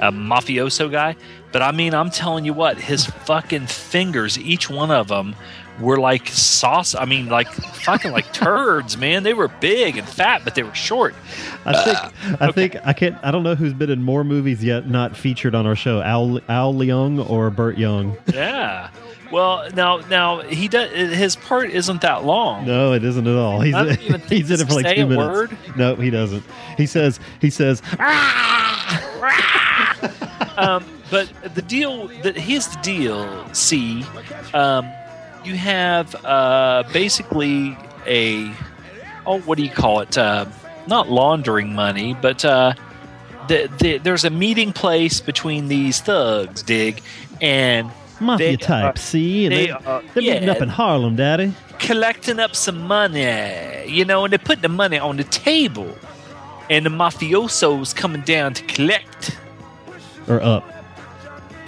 [0.00, 1.16] a mafioso guy.
[1.52, 5.36] But I mean, I'm telling you what, his fucking fingers, each one of them,
[5.80, 6.94] were like sauce.
[6.94, 9.22] I mean, like fucking like turds, man.
[9.22, 11.14] They were big and fat, but they were short.
[11.64, 11.98] I think
[12.42, 13.16] I think I can't.
[13.22, 16.00] I don't know who's been in more movies yet not featured on our show.
[16.02, 18.16] Al Al Leong or Burt Young.
[18.32, 18.90] Yeah.
[19.32, 20.90] Well, now now he does.
[20.92, 22.66] His part isn't that long.
[22.66, 23.60] No, it isn't at all.
[23.62, 25.28] He's I don't even he's in it for like say two a minutes.
[25.28, 25.56] word.
[25.76, 26.44] No, he doesn't.
[26.76, 27.82] He says he says
[30.56, 33.52] um, but the deal that here's the deal.
[33.54, 34.04] See,
[34.52, 34.90] um,
[35.46, 37.76] you have uh, basically
[38.06, 38.52] a
[39.26, 40.16] oh, what do you call it?
[40.18, 40.46] Uh,
[40.86, 42.74] not laundering money, but uh,
[43.48, 47.02] the, the, there's a meeting place between these thugs, dig,
[47.40, 47.90] and
[48.20, 48.96] mafia they type.
[48.96, 50.50] are- see, and they they, are- they're meeting yeah.
[50.52, 51.54] up in Harlem, Daddy.
[51.78, 55.96] collecting up some money, you know, and they put the money on the table,
[56.68, 59.38] and the mafiosos coming down to collect.
[60.28, 60.64] Or up.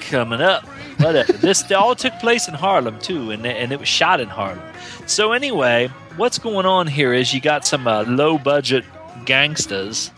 [0.01, 0.65] coming up.
[0.99, 1.33] Whatever.
[1.33, 4.63] this all took place in Harlem too, and and it was shot in Harlem.
[5.07, 8.85] So anyway, what's going on here is you got some uh, low budget
[9.25, 10.11] gangsters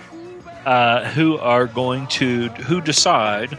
[0.64, 3.58] uh, who are going to who decide,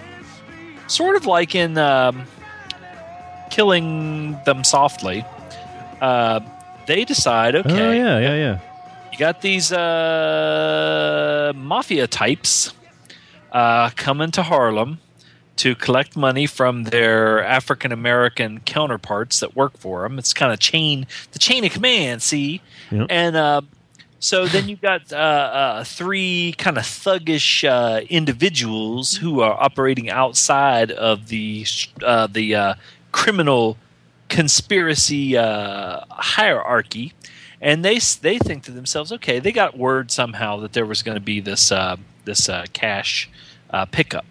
[0.87, 2.25] sort of like in um,
[3.49, 5.25] killing them softly.
[6.01, 6.39] Uh,
[6.87, 8.59] they decide, okay, Oh yeah, yeah, yeah.
[9.11, 12.73] you got these uh, mafia types
[13.51, 14.99] uh, coming to Harlem
[15.59, 20.17] to collect money from their African American counterparts that work for them.
[20.19, 23.07] It's kind of chain the chain of command, see, Yep.
[23.09, 23.61] and uh,
[24.19, 30.09] so then you've got uh, uh, three kind of thuggish uh, individuals who are operating
[30.09, 31.65] outside of the
[32.03, 32.73] uh, the uh,
[33.11, 33.77] criminal
[34.29, 37.13] conspiracy uh, hierarchy,
[37.61, 41.15] and they they think to themselves, okay, they got word somehow that there was going
[41.15, 41.95] to be this uh,
[42.25, 43.29] this uh, cash
[43.71, 44.25] uh, pickup,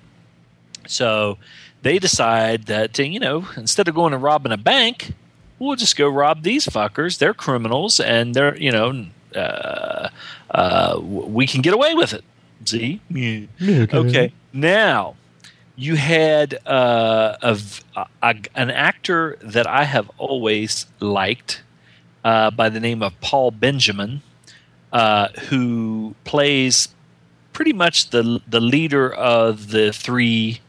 [0.89, 1.39] so
[1.83, 5.13] they decide that uh, you know instead of going and robbing a bank,
[5.59, 7.19] we'll just go rob these fuckers.
[7.19, 10.09] They're criminals, and they're you know uh,
[10.51, 12.25] uh, we can get away with it.
[12.65, 13.01] See,
[13.95, 14.33] okay.
[14.53, 15.15] Now
[15.77, 17.57] you had uh, a,
[18.23, 21.63] a- an actor that I have always liked
[22.25, 24.23] uh, by the name of Paul Benjamin,
[24.93, 26.89] uh, who plays
[27.53, 30.61] pretty much the the leader of the three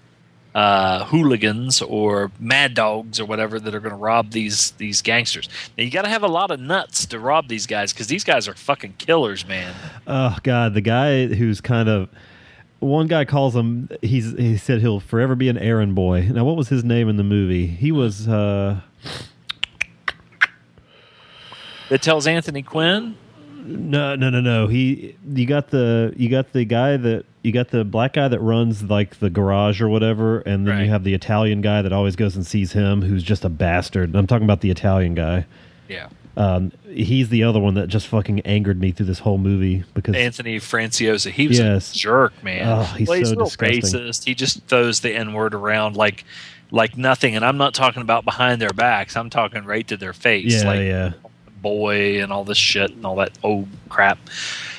[0.56, 5.48] uh, hooligans or mad dogs or whatever that are going to rob these these gangsters.
[5.78, 8.24] Now you got to have a lot of nuts to rob these guys because these
[8.24, 9.76] guys are fucking killers, man.
[10.08, 12.10] Oh God, the guy who's kind of
[12.80, 13.90] one guy calls him.
[14.02, 16.28] He's he said he'll forever be an errand boy.
[16.32, 17.68] Now, what was his name in the movie?
[17.68, 18.28] He was.
[18.28, 18.82] uh
[21.90, 23.18] That tells Anthony Quinn.
[23.66, 24.68] No, no, no, no.
[24.68, 28.40] He you got the you got the guy that you got the black guy that
[28.40, 32.16] runs like the garage or whatever, and then you have the Italian guy that always
[32.16, 34.16] goes and sees him, who's just a bastard.
[34.16, 35.46] I'm talking about the Italian guy.
[35.88, 36.10] Yeah.
[36.38, 40.16] Um, he's the other one that just fucking angered me through this whole movie because
[40.16, 41.32] Anthony Franciosa.
[41.32, 41.94] He was Yes.
[41.94, 42.66] a jerk, man.
[42.68, 43.82] Oh, he's well, so disgusting.
[43.82, 44.24] racist.
[44.26, 46.24] He just throws the N word around like
[46.72, 47.36] like nothing.
[47.36, 49.18] And I'm not talking about behind their backs.
[49.18, 50.62] I'm talking right to their face.
[50.62, 51.12] yeah, like yeah.
[51.62, 54.18] Boy and all this shit and all that old crap.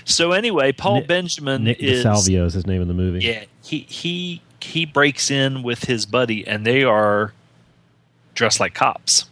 [0.04, 3.20] So anyway, Paul Nick- Benjamin Nick is D'Salvio is his name in the movie.
[3.24, 7.32] yeah he he he breaks in with his buddy and they are
[8.34, 9.26] dressed like cops.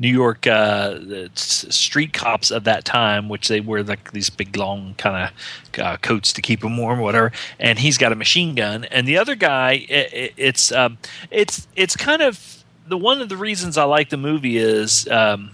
[0.00, 0.96] New York uh,
[1.34, 5.32] street cops of that time, which they wear like these big long kind
[5.76, 7.32] of uh, coats to keep them warm, whatever.
[7.58, 10.98] And he's got a machine gun, and the other guy, i i it's um,
[11.32, 15.50] it's it's kind of the one of the reasons I like the movie is um,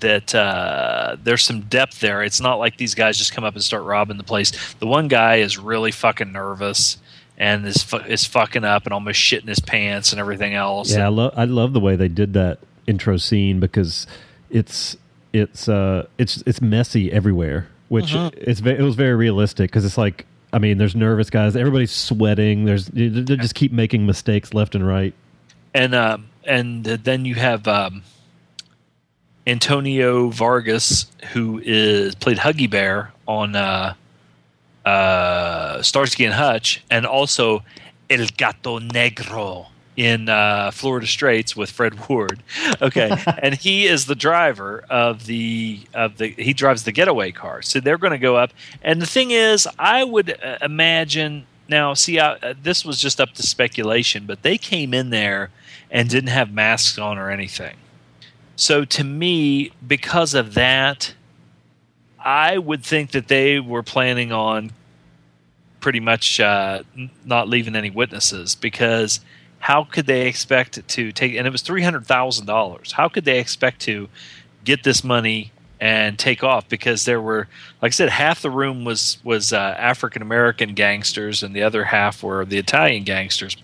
[0.00, 2.22] that uh, there's some depth there.
[2.22, 4.52] It's not like these guys just come up and start robbing the place.
[4.74, 6.98] The one guy is really fucking nervous
[7.38, 10.92] and is fu- is fucking up and almost shitting his pants and everything else.
[10.94, 14.06] Yeah, I love I love the way they did that intro scene because
[14.50, 14.96] it's
[15.32, 18.34] it's uh it's it's messy everywhere, which Mhm.
[18.36, 22.66] it's it was very realistic because it's like I mean, there's nervous guys, everybody's sweating,
[22.66, 25.14] there's they they just keep making mistakes left and right.
[25.72, 28.02] and um, and then you have um,
[29.46, 33.94] Antonio Fargas, who is played Huggy Bear on uh,
[34.84, 37.62] uh, Starsky and Hutch, and also
[38.08, 39.66] El Gato Negro
[39.96, 42.42] in uh, Florida Straits with Fred Ward.
[42.80, 47.62] Okay, and he is the driver of the of the he drives the getaway car.
[47.62, 51.94] So they're going to go up, and the thing is, I would uh, imagine now.
[51.94, 55.50] See, I, uh, this was just up to speculation, but they came in there
[55.90, 57.76] and didn't have masks on or anything.
[58.62, 61.14] So to me, because of that,
[62.20, 64.70] I would think that they were planning on
[65.80, 66.84] pretty much uh,
[67.24, 69.18] not leaving any witnesses because
[69.58, 74.08] how could they expect to take and it was $300,000 how could they expect to
[74.62, 75.50] get this money
[75.80, 76.68] and take off?
[76.68, 77.48] Because there were
[77.80, 81.86] like I said half the room was was uh, African American gangsters and the other
[81.86, 83.56] half were the Italian gangsters.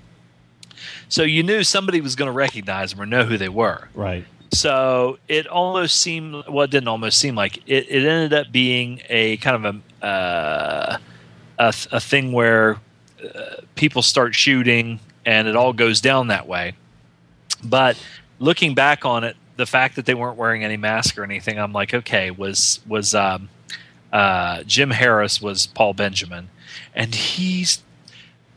[1.09, 3.91] So you knew somebody was going to recognize them or know who they were.
[3.95, 4.25] Right.
[4.53, 7.87] So it almost seemed well, it didn't almost seem like it.
[7.89, 10.99] It ended up being a kind of a uh,
[11.59, 12.79] a, a thing where
[13.23, 16.75] uh, people start shooting and it all goes down that way.
[17.63, 18.03] But
[18.39, 21.73] looking back on it, the fact that they weren't wearing any mask or anything, I'm
[21.73, 23.49] like, okay, was was um,
[24.13, 26.49] uh, Jim Harris was Paul Benjamin,
[26.95, 27.83] and he's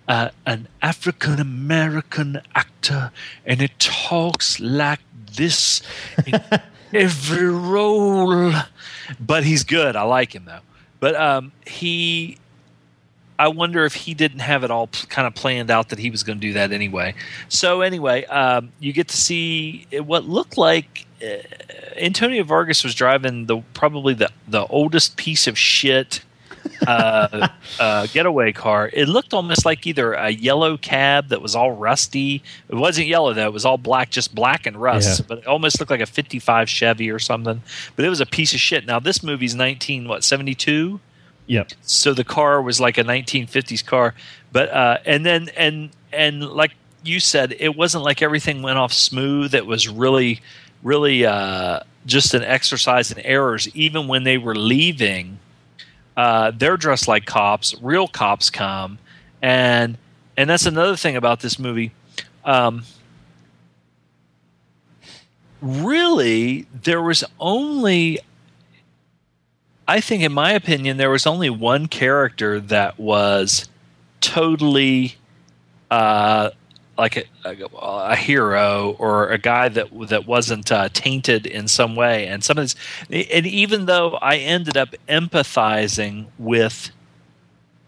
[0.08, 3.12] uh, an African American actor,
[3.46, 5.00] and it talks like
[5.36, 5.82] this
[6.26, 6.42] in
[6.94, 8.54] every role.
[9.20, 9.96] But he's good.
[9.96, 10.60] I like him though.
[11.00, 12.38] But um, he,
[13.40, 16.12] I wonder if he didn't have it all p- kind of planned out that he
[16.12, 17.16] was going to do that anyway.
[17.50, 21.08] So anyway, um, you get to see what looked like.
[21.24, 21.38] Uh,
[21.98, 26.22] Antonio Fargas was driving the probably the the oldest piece of shit
[26.88, 27.48] uh,
[27.80, 28.90] uh, getaway car.
[28.92, 32.44] It looked almost like either a yellow cab that was all rusty.
[32.70, 35.20] It wasn't yellow though; it was all black, just black and rust.
[35.20, 35.26] Yeah.
[35.28, 37.62] But it almost looked like a '55 Chevy or something.
[37.96, 38.86] But it was a piece of shit.
[38.86, 41.00] Now this movie's 19 what 72.
[41.48, 41.72] Yep.
[41.82, 44.14] So the car was like a 1950s car,
[44.52, 46.72] but uh, and then and and like
[47.04, 49.56] you said, it wasn't like everything went off smooth.
[49.56, 50.42] It was really,
[50.84, 53.68] really uh, just an exercise in errors.
[53.76, 55.40] Even when they were leaving,
[56.18, 57.76] uh, they're dressed like cops.
[57.82, 59.00] Real cops come,
[59.42, 59.98] and
[60.38, 61.92] and that's another thing about this movie.
[62.46, 62.84] Um,
[65.62, 68.20] really, there was only
[69.92, 73.68] I think, in my opinion, there was only one character that was
[74.22, 75.16] totally
[75.90, 76.52] uh,
[76.98, 81.96] like a, a, a hero or a guy that that wasn't uh, tainted in some
[81.96, 82.28] way.
[82.28, 82.76] And some of this,
[83.10, 86.92] and even though I ended up empathizing with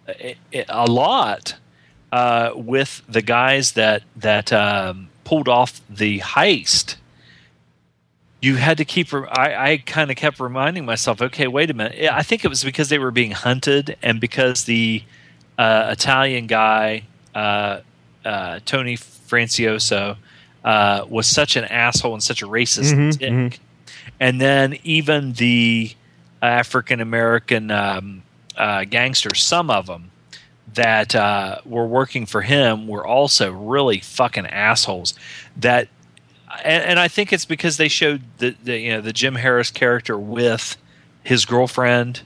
[0.07, 0.35] a,
[0.69, 1.55] a lot
[2.11, 6.95] uh, with the guys that that um, pulled off the heist
[8.41, 12.11] you had to keep i, I kind of kept reminding myself okay wait a minute
[12.11, 15.01] i think it was because they were being hunted and because the
[15.57, 17.79] uh, italian guy uh,
[18.25, 20.17] uh, tony franciosa
[20.63, 23.59] uh, was such an asshole and such a racist Mhm, dick mhm.
[24.19, 25.93] and then even the
[26.41, 28.23] african american um,
[28.57, 30.11] uh, gangsters some of them
[30.73, 35.13] that uh, were working for him were also really fucking assholes
[35.55, 35.87] that
[36.63, 39.71] and, and I think it's because they showed the, the you know the Jim Harris
[39.71, 40.77] character with
[41.23, 42.21] his girlfriend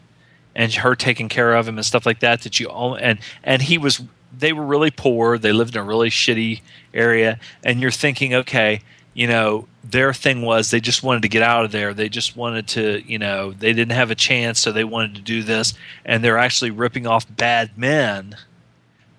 [0.55, 3.61] and her taking care of him and stuff like that that you own and and
[3.61, 4.01] he was
[4.37, 6.61] they were really poor they lived in a really shitty
[6.93, 8.81] area and you're thinking okay
[9.13, 12.35] you know their thing was they just wanted to get out of there they just
[12.35, 15.73] wanted to you know they didn't have a chance so they wanted to do this
[16.05, 18.35] and they're actually ripping off bad men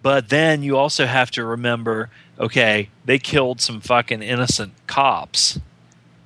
[0.03, 5.59] but then you also have to remember okay, they killed some fucking innocent cops.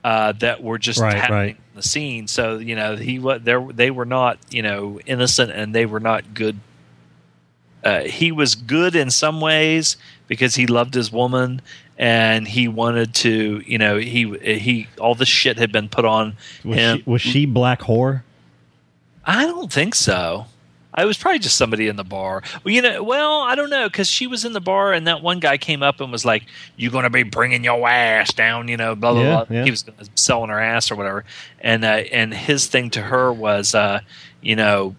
[0.05, 1.57] uh, that were just Right, happening right.
[1.57, 2.27] in the scene.
[2.27, 6.35] So you know he there they were not you know innocent and they were not
[6.35, 6.59] good.
[7.85, 9.97] Uh, he was good in some ways
[10.29, 11.61] because he loved his woman
[11.99, 16.37] and he wanted to you know he he all this shit had been put on
[16.65, 16.97] Was him.
[16.99, 18.23] she, was she black whore?
[19.25, 20.47] I don't think so.
[20.95, 22.43] I was probably just somebody in the bar.
[22.65, 25.23] Well, you know, well, I don't know because she was in the bar and that
[25.23, 26.45] one guy came up and was like,
[26.77, 29.57] "You're going to be bringing your ass down," you know, blah blah Yeah, blah.
[29.57, 29.65] yeah.
[29.65, 29.85] He was
[30.17, 31.25] selling her ass or whatever,
[31.61, 34.01] and uh, and his thing to her was, uh,
[34.43, 34.95] you know,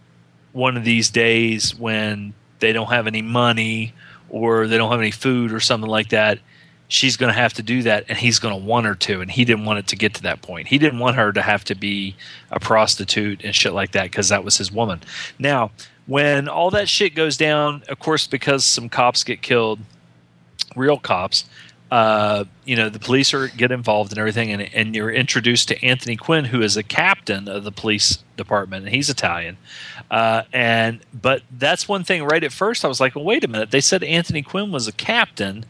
[0.52, 2.34] one of these days when
[2.64, 3.94] they don't have any money
[4.30, 6.40] or they don't have any food or something like that,
[6.88, 9.30] she's going to have to do that and he's going to want her to and
[9.30, 10.70] he didn't want it to get to that point.
[10.70, 12.16] He didn't want her to have to be
[12.52, 15.02] a prostitute and shit like that because that was his woman.
[15.38, 15.72] Now
[16.08, 19.80] when all that shit goes down of course because some cops get killed
[20.76, 21.46] real cops
[21.94, 25.86] uh, you know the police are get involved and everything and, and you're introduced to
[25.86, 29.58] anthony quinn who is a captain of the police department and he's italian
[30.10, 33.48] uh, and but that's one thing right at first i was like well wait a
[33.48, 35.66] minute they said anthony quinn was a captain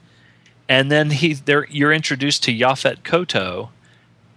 [0.70, 3.70] and then he there you're introduced to Yaphet Kotto.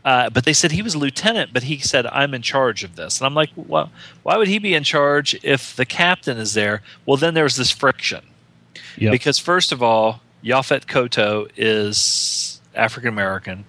[0.04, 2.94] Uh, but they said he was a lieutenant, but he said, I'm in charge of
[2.94, 3.18] this.
[3.18, 3.90] And I'm like, well,
[4.22, 6.80] why would he be in charge if the captain is there?
[7.04, 8.24] Well, then there's this friction.
[8.98, 9.10] Yep.
[9.10, 13.64] Because, first of all, Yaphet Kotto is African American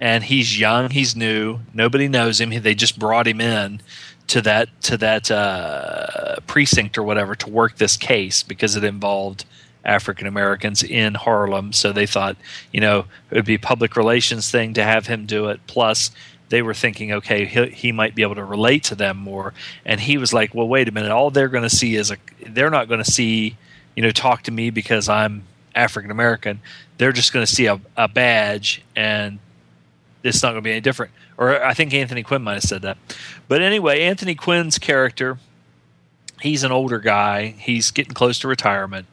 [0.00, 2.50] and he's young, he's new, nobody knows him.
[2.50, 3.80] They just brought him in
[4.28, 9.46] to that to that uh, precinct or whatever to work this case because it involved
[9.84, 11.72] African Americans in Harlem.
[11.72, 12.36] So they thought,
[12.72, 15.60] you know, it would be a public relations thing to have him do it.
[15.66, 16.10] Plus,
[16.50, 19.54] they were thinking, okay, he, he might be able to relate to them more.
[19.84, 21.10] And he was like, well, wait a minute.
[21.10, 22.16] All they're going to see is a,
[22.46, 23.56] they're not going to see,
[23.96, 25.44] you know, talk to me because I'm
[25.78, 26.60] African American.
[26.98, 29.38] They're just going to see a, a badge and
[30.22, 31.12] it's not going to be any different.
[31.36, 32.98] Or I think Anthony Quinn might have said that.
[33.46, 35.38] But anyway, Anthony Quinn's character,
[36.40, 37.54] he's an older guy.
[37.58, 39.06] He's getting close to retirement.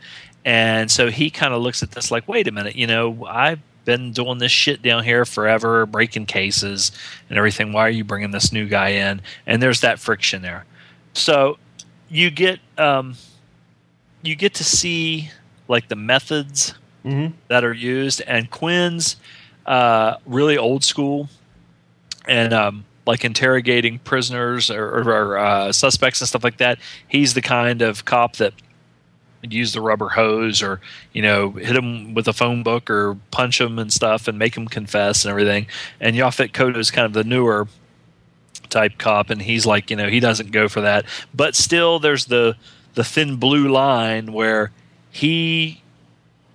[0.44, 3.60] And so he kind of looks at this like, wait a minute, you know, I've
[3.86, 6.92] been doing this shit down here forever, breaking cases
[7.30, 7.72] and everything.
[7.72, 9.22] Why are you bringing this new guy in?
[9.46, 10.66] And there's that friction there.
[11.14, 11.58] So
[12.10, 13.16] you get um,
[14.22, 15.32] you get to see
[15.68, 16.74] like the methods
[17.48, 19.16] that are used, and Quinn's
[19.66, 21.30] uh, really old school,
[22.28, 26.80] and um, like interrogating prisoners or, or, uh, suspects and stuff like that.
[27.08, 28.54] He's the kind of cop that
[29.42, 30.82] would use the rubber hose or
[31.14, 34.56] you know hit them with a phone book or punch them and stuff and make
[34.56, 35.68] them confess and everything.
[36.00, 37.68] And Yaphet Kotto is kind of the newer
[38.70, 42.26] type cop, and he's like you know he doesn't go for that, but still there's
[42.26, 42.56] the
[42.96, 44.72] the thin blue line where
[45.16, 45.82] he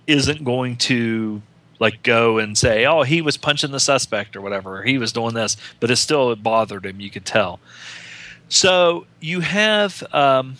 [0.05, 1.41] isn't going to
[1.79, 5.11] like go and say, "Oh, he was punching the suspect or whatever, or he was
[5.11, 6.99] doing this," but it still bothered him.
[6.99, 7.59] You could tell.
[8.49, 10.57] So you have um,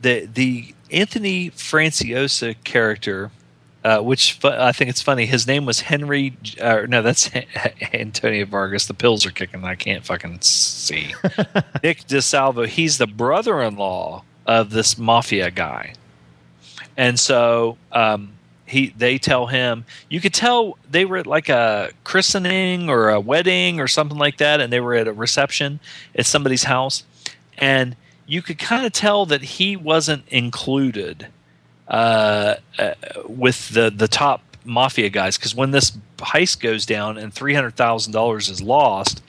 [0.00, 3.32] the the Anthony Franciosa character,
[3.82, 5.26] uh, which fu- I think it's funny.
[5.26, 6.36] His name was Henry.
[6.60, 7.32] Uh, no, that's
[7.92, 8.86] Antonio Fargas.
[8.86, 9.64] The pills are kicking.
[9.64, 11.16] I can't fucking see.
[11.82, 12.68] Nick D'Salvio.
[12.68, 15.94] He's the brother-in-law of this mafia guy,
[16.96, 18.32] and so um,
[18.66, 19.84] he they tell him.
[20.08, 24.38] You could tell they were at like a christening or a wedding or something like
[24.38, 25.80] that, and they were at a reception
[26.14, 27.04] at somebody's house,
[27.58, 31.28] and you could kind of tell that he wasn't included
[31.88, 32.94] uh, uh,
[33.26, 37.76] with the the top mafia guys because when this heist goes down and three hundred
[37.76, 39.22] thousand dollars is lost,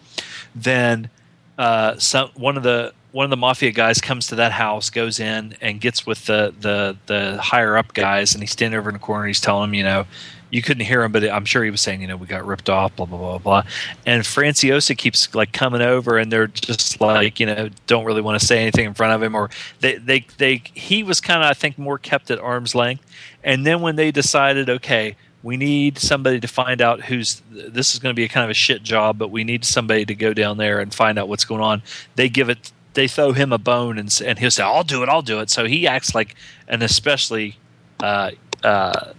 [0.56, 1.10] then
[1.58, 5.20] uh, some one of the one of the mafia guys comes to that house, goes
[5.20, 8.94] in and gets with the the the higher up guys, and he's standing over in
[8.94, 9.26] the corner.
[9.26, 10.06] He's telling them, you know,
[10.52, 12.70] you couldn't hear him, but I'm sure he was saying, you know, we got ripped
[12.70, 13.64] off, blah blah blah blah.
[14.06, 18.40] And Franciosa keeps like coming over, and they're just like, you know, don't really want
[18.40, 19.50] to say anything in front of him, or
[19.80, 23.04] they they they he was kind of I think more kept at arm's length.
[23.44, 28.00] And then when they decided, okay, we need somebody to find out who's this is
[28.00, 30.34] going to be a kind of a shit job, but we need somebody to go
[30.34, 31.82] down there and find out what's going on.
[32.16, 35.10] They give it, they throw him a bone, and and he'll say, "I'll do it,
[35.10, 36.36] I'll do it." So he acts like
[36.68, 37.58] an especially
[38.02, 38.32] uh,
[38.64, 39.14] uh,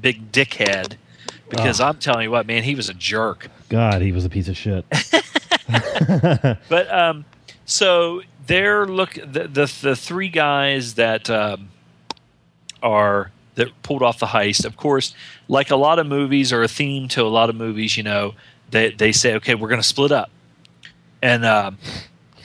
[0.00, 0.96] big dickhead
[1.50, 3.48] because I'm telling you what, man, he was a jerk.
[3.68, 4.86] God, he was a piece of shit.
[6.68, 7.26] But um,
[7.66, 11.68] so they're look the the, the three guys that um,
[12.82, 14.64] are that pulled off the heist.
[14.64, 15.14] Of course,
[15.48, 18.34] like a lot of movies or a theme to a lot of movies, you know,
[18.70, 20.30] they they say, okay, we're going to split up,
[21.24, 21.78] and um,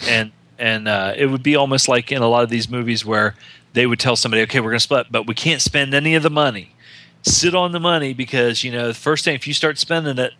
[0.07, 3.35] and and uh, it would be almost like in a lot of these movies where
[3.73, 6.23] they would tell somebody, okay, we're going to split, but we can't spend any of
[6.23, 6.73] the money.
[7.21, 10.33] sit on the money because you know the first thing if you start spending it,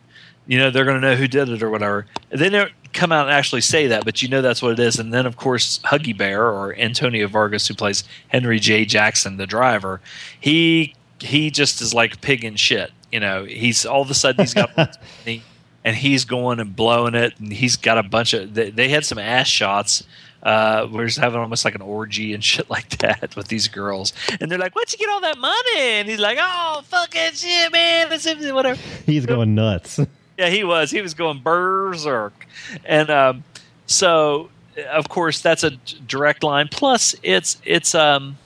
[0.47, 2.05] you know they're going to know who did it or whatever.
[2.29, 4.97] They never come out and actually say that, but you know that's what it is.
[4.99, 8.85] And then of course Huggy Bear or Antonio Fargas, who plays Henry J.
[8.85, 9.99] Jackson, the driver,
[10.39, 12.91] he he just is like pig in shit.
[13.11, 14.75] You know, he's all of a sudden he's got
[15.25, 15.43] money
[15.83, 18.53] and he's going and blowing it, and he's got a bunch of.
[18.53, 20.03] They, they had some ass shots.
[20.41, 24.13] Uh, we're just having almost like an orgy and shit like that with these girls,
[24.39, 27.71] and they're like, "Where'd you get all that money?" And he's like, "Oh, fucking shit,
[27.71, 29.99] man, this is whatever." He's going nuts.
[30.37, 30.89] Yeah, he was.
[30.89, 32.47] He was going berserk,
[32.85, 33.43] and um,
[33.87, 34.49] so
[34.89, 36.69] of course that's a direct line.
[36.71, 38.37] Plus, it's it's um,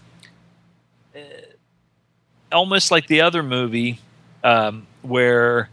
[1.15, 1.19] uh,
[2.51, 3.99] almost like the other movie
[4.43, 5.69] um, where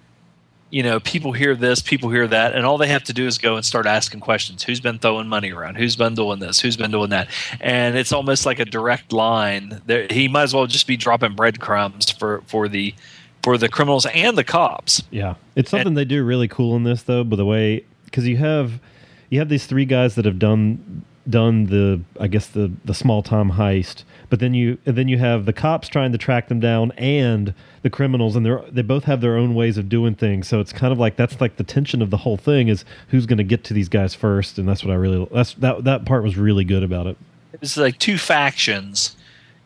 [0.70, 3.38] you know people hear this, people hear that, and all they have to do is
[3.38, 4.62] go and start asking questions.
[4.62, 5.76] Who's been throwing money around?
[5.76, 6.60] Who's been doing this?
[6.60, 7.28] Who's been doing that?
[7.60, 9.82] And it's almost like a direct line.
[9.86, 12.94] There, he might as well just be dropping breadcrumbs for for the
[13.42, 15.02] for the criminals and the cops.
[15.10, 17.24] Yeah, it's something they do really cool in this though.
[17.24, 18.80] By the way, because you have
[19.28, 23.22] you have these three guys that have done done the I guess the the small
[23.22, 26.93] time heist, but then you then you have the cops trying to track them down
[26.93, 27.53] and
[27.83, 30.49] the criminals, and they're they both have their own ways of doing things.
[30.49, 33.26] So it's kind of like that's like the tension of the whole thing is who's
[33.26, 36.07] going to get to these guys first, and that's what I really that's that that
[36.07, 37.18] part was really good about it.
[37.61, 39.16] It's like two factions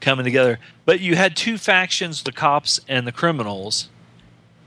[0.00, 0.58] coming together.
[0.84, 3.88] But you had two factions, the cops and the criminals.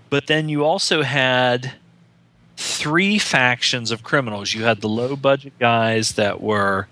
[0.10, 1.74] But then you also had
[2.56, 4.54] three factions of criminals.
[4.54, 6.88] You had the low budget guys that were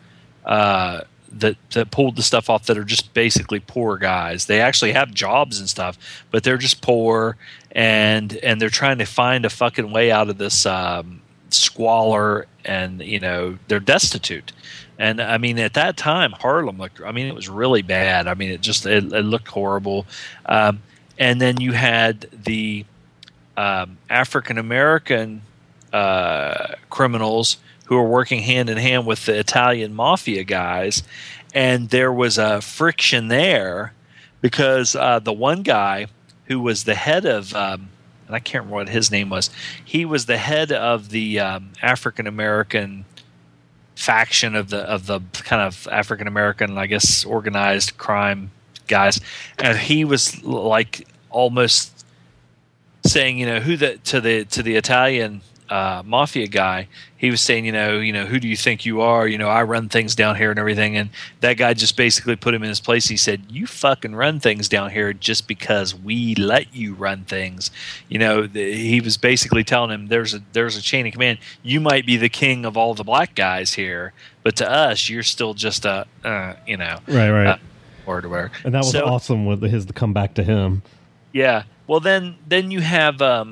[0.46, 1.02] uh,
[1.36, 4.46] that that pulled the stuff off that are just basically poor guys.
[4.46, 5.98] They actually have jobs and stuff,
[6.32, 7.38] but they're just poor
[7.72, 13.02] and and they're trying to find a fucking way out of this um, squalor and
[13.02, 14.54] you know they're destitute.
[14.98, 17.02] And I mean, at that time, Harlem looked.
[17.02, 18.28] I mean, it was really bad.
[18.28, 20.06] I mean, it just it, it looked horrible.
[20.46, 20.82] Um,
[21.18, 22.86] and then you had the
[23.58, 25.42] um, African American
[25.92, 31.04] uh, criminals who were working hand in hand with the Italian mafia guys,
[31.54, 33.94] and there was a friction there
[34.42, 36.08] because uh, the one guy
[36.46, 37.90] who was the head of um,
[38.28, 39.50] and I can't remember what his name was.
[39.84, 43.06] He was the head of the um, African American
[43.96, 48.52] faction of the of the kind of African American, I guess, organized crime
[48.88, 49.20] guys,
[49.60, 52.06] and he was like almost
[53.06, 56.88] saying, you know, who the to the to the Italian uh, mafia guy.
[57.18, 59.28] He was saying, you know, you know, who do you think you are?
[59.28, 60.96] You know, I run things down here and everything.
[60.96, 61.10] And
[61.42, 63.08] that guy just basically put him in his place.
[63.08, 67.72] He said, "You fucking run things down here just because we let you run things."
[68.10, 71.40] You know, the, he was basically telling him, "There's a there's a chain of command.
[71.64, 74.14] You might be the king of all the black guys here,
[74.44, 77.48] but to us, you're still just a, uh, you know, Right, right.
[77.48, 77.58] uh,
[78.06, 80.84] or whatever." And that was So- awesome with his to come back to him.
[81.34, 81.64] yeah.
[81.88, 83.52] Well, then then you have um,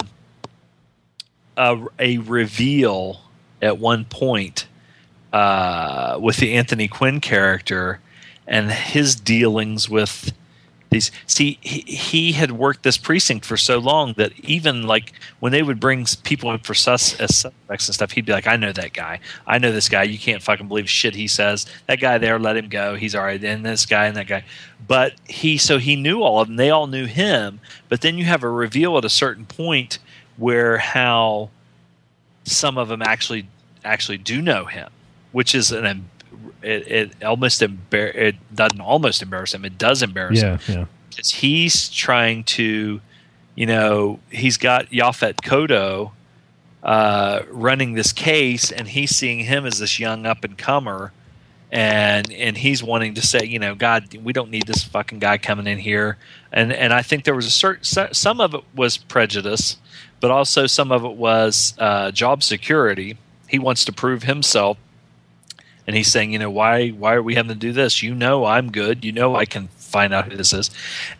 [1.58, 3.22] a, a reveal
[3.62, 4.68] at one point
[5.32, 8.00] uh, with the Anthony Quinn character
[8.48, 10.34] and his dealings with
[10.90, 11.12] these.
[11.26, 15.64] See, he, he had worked this precinct for so long that even like when they
[15.64, 18.72] would bring people in for sus as suspects and stuff, he'd be like, "I know
[18.72, 19.20] that guy.
[19.48, 20.04] I know this guy.
[20.04, 21.66] You can't fucking believe shit he says.
[21.88, 22.96] That guy there, let him go.
[22.96, 23.44] He's all right.
[23.44, 24.46] And this guy and that guy."
[24.86, 26.58] But he, so he knew all of them.
[26.58, 27.60] They all knew him.
[27.90, 29.98] But then you have a reveal at a certain point
[30.38, 31.50] where how
[32.44, 33.48] some of them actually
[33.84, 34.90] actually do know him,
[35.32, 36.10] which is an
[36.62, 39.66] it, it almost embar- it doesn't almost embarrass him.
[39.66, 40.86] It does embarrass him Yeah, yeah.
[41.10, 43.02] because he's trying to,
[43.56, 46.12] you know, he's got Yaphet Kotto
[46.82, 51.12] uh, running this case, and he's seeing him as this young up and comer,
[51.72, 55.38] and and he's wanting to say, you know, God, we don't need this fucking guy
[55.38, 56.18] coming in here,
[56.52, 57.84] and and I think there was a certain
[58.14, 59.78] some of it was prejudice,
[60.24, 63.18] but also some of it was uh, job security.
[63.50, 64.78] He wants to prove himself
[65.86, 68.02] and he's saying, you know, why why are we having to do this?
[68.02, 69.04] You know, I'm good.
[69.04, 70.72] You know, I can find out who this is.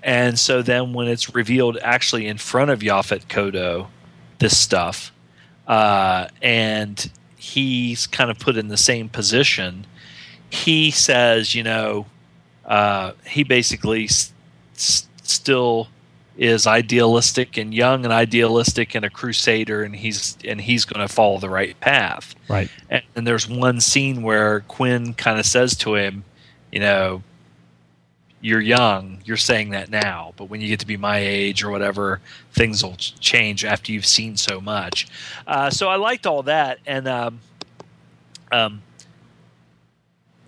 [0.02, 3.88] And so then when it's revealed actually in front of Yaphet Kotto,
[4.40, 5.12] this stuff,
[5.68, 9.86] uh, and he's kind of put in the same position.
[10.50, 12.06] He says, you know,
[12.66, 14.32] uh, he basically s-
[14.76, 15.90] s- still
[16.38, 21.14] is idealistic and young and idealistic and a crusader and he's and he's going to
[21.14, 22.70] follow the right path Right.
[22.90, 26.24] and, and there's one scene where Quinn kind of says to him,
[26.72, 27.22] you know,
[28.42, 31.70] you're young, you're saying that now, but when you get to be my age or
[31.70, 32.20] whatever,
[32.52, 35.08] things will change after you've seen so much.
[35.48, 37.40] Uh, so I liked all that, and um,
[38.52, 38.82] um,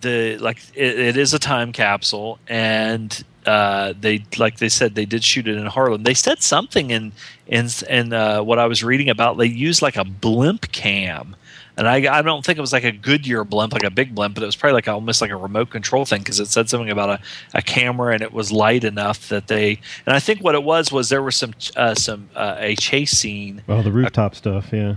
[0.02, 5.06] the like it, it is a time capsule, and uh, they like they said they
[5.06, 6.02] did shoot it in Harlem.
[6.02, 7.12] They said something in
[7.46, 9.38] in in uh, what I was reading about.
[9.38, 11.36] They used like a blimp cam,
[11.76, 14.34] and I I don't think it was like a Goodyear blimp, like a big blimp,
[14.34, 16.90] but it was probably like almost like a remote control thing because it said something
[16.90, 17.20] about a,
[17.54, 19.78] a camera and it was light enough that they.
[20.06, 23.12] And I think what it was was there was some uh, some uh, a chase
[23.12, 24.70] scene Oh, the rooftop stuff.
[24.72, 24.96] Yeah.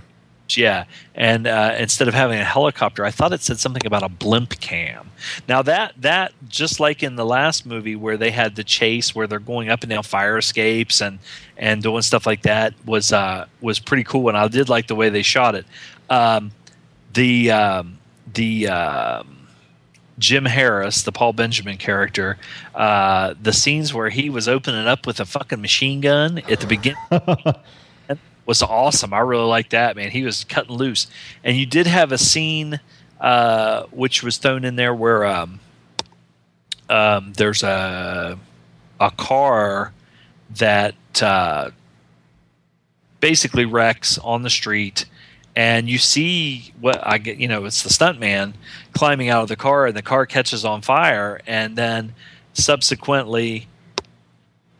[0.57, 0.85] Yeah,
[1.15, 4.59] and uh, instead of having a helicopter, I thought it said something about a blimp
[4.59, 5.11] cam.
[5.47, 9.27] Now that that just like in the last movie where they had the chase where
[9.27, 11.19] they're going up and down fire escapes and
[11.57, 14.95] and doing stuff like that was uh, was pretty cool, and I did like the
[14.95, 15.65] way they shot it.
[16.09, 16.51] Um,
[17.13, 17.99] the um,
[18.33, 19.47] the um,
[20.19, 22.37] Jim Harris, the Paul Benjamin character,
[22.75, 26.67] uh, the scenes where he was opening up with a fucking machine gun at the
[26.67, 26.97] beginning
[28.49, 29.13] was awesome.
[29.13, 30.09] I really liked that, man.
[30.09, 31.05] He was cutting loose.
[31.43, 32.79] And you did have a scene
[33.21, 35.59] uh, which was thrown in there where um,
[36.89, 38.39] um, there's a
[38.99, 39.93] a car
[40.57, 41.69] that uh,
[43.19, 45.05] basically wrecks on the street,
[45.55, 47.37] and you see what I get.
[47.37, 48.53] You know, it's the stuntman
[48.93, 52.15] climbing out of the car, and the car catches on fire, and then
[52.53, 53.67] subsequently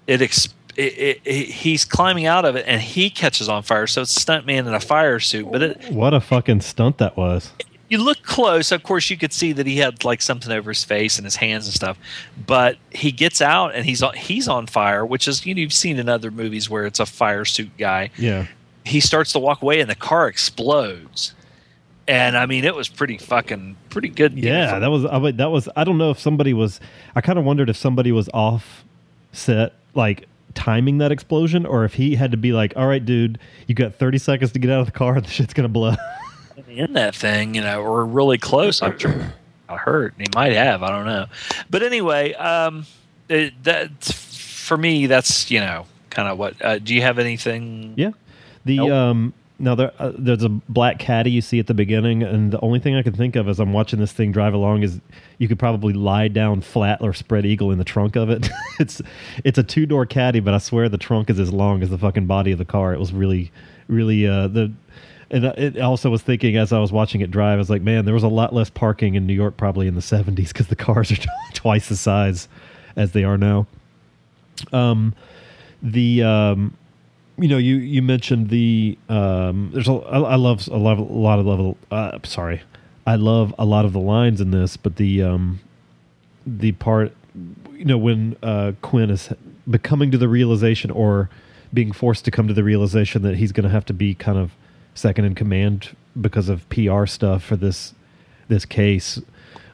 [0.08, 0.22] it.
[0.22, 3.88] Exp- it, he's climbing out of it and he catches on fire.
[3.88, 5.52] So it's a stuntman in a fire suit.
[5.52, 7.52] But it, What a fucking stunt that was.
[7.90, 10.84] you look close, of course, you could see that he had like something over his
[10.84, 11.98] face and his hands and stuff.
[12.46, 15.74] But he gets out and he's on, he's on fire, which is you know you've
[15.74, 18.12] seen in other movies where it's a fire suit guy.
[18.18, 18.46] Yeah.
[18.86, 21.34] He starts to walk away and the car explodes.
[22.08, 24.34] And I mean, it was pretty fucking pretty good.
[24.34, 25.06] Yeah, that was.
[25.06, 25.70] I mean, that was.
[25.76, 26.80] I don't know if somebody was.
[27.16, 28.84] I kind of wondered if somebody was off
[29.32, 30.26] set, like
[30.60, 33.96] timing that explosion, or if he had to be like, "All right, dude, you got
[33.96, 35.96] thirty seconds to get out of the car, and the shit's gonna blow."
[36.70, 38.82] in that thing, you know, or really close.
[38.82, 39.34] I'm sure
[39.68, 40.14] I hurt.
[40.18, 40.84] He might have.
[40.84, 41.26] I don't know.
[41.70, 42.86] But anyway, um,
[43.30, 46.64] it, that for me, that's you know, kind of what.
[46.64, 47.94] Uh, do you have anything?
[47.96, 48.12] Yeah.
[48.66, 52.52] The um now there uh, there's a black caddy you see at the beginning, and
[52.52, 55.00] the only thing I can think of as I'm watching this thing drive along is
[55.38, 58.50] you could probably lie down flat or spread eagle in the trunk of it.
[58.80, 59.02] it's
[59.44, 61.98] it's a two door caddy, but I swear the trunk is as long as the
[61.98, 62.94] fucking body of the car.
[62.94, 63.52] It was really
[63.88, 64.72] really uh the.
[65.32, 68.06] And it also was thinking as I was watching it drive, I was like, man,
[68.06, 70.76] there was a lot less parking in New York probably in the 70s because the
[70.76, 71.18] cars are
[71.54, 72.48] twice the size
[72.96, 73.68] as they are now.
[74.74, 75.14] Um,
[75.84, 76.76] the um,
[77.42, 81.10] you know, you you mentioned the um, there's a I, I love a lot of,
[81.10, 81.78] a lot of level.
[81.90, 82.62] Uh, sorry,
[83.08, 85.60] I love a lot of the lines in this, but the um,
[86.46, 87.14] the part
[87.74, 89.30] you know when uh, Quinn is
[89.70, 91.30] becoming to the realization or
[91.74, 94.38] being forced to come to the realization that he's going to have to be kind
[94.38, 94.52] of
[94.96, 97.94] second in command because of PR stuff for this
[98.48, 99.22] this case.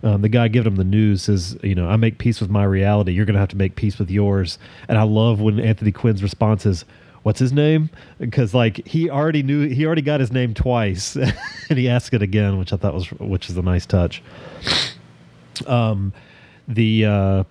[0.04, 2.64] Um, the guy giving him the news says, "You know, I make peace with my
[2.64, 3.12] reality.
[3.14, 6.22] You're going to have to make peace with yours." And I love when Anthony Quinn's
[6.22, 6.86] response is,
[7.26, 7.90] "What's his name?"
[8.20, 11.16] Because like he already knew, he already got his name twice,
[11.70, 14.22] and he asked it again, which I thought was, which is a nice touch.
[15.66, 16.14] Um,
[16.68, 17.44] the uh,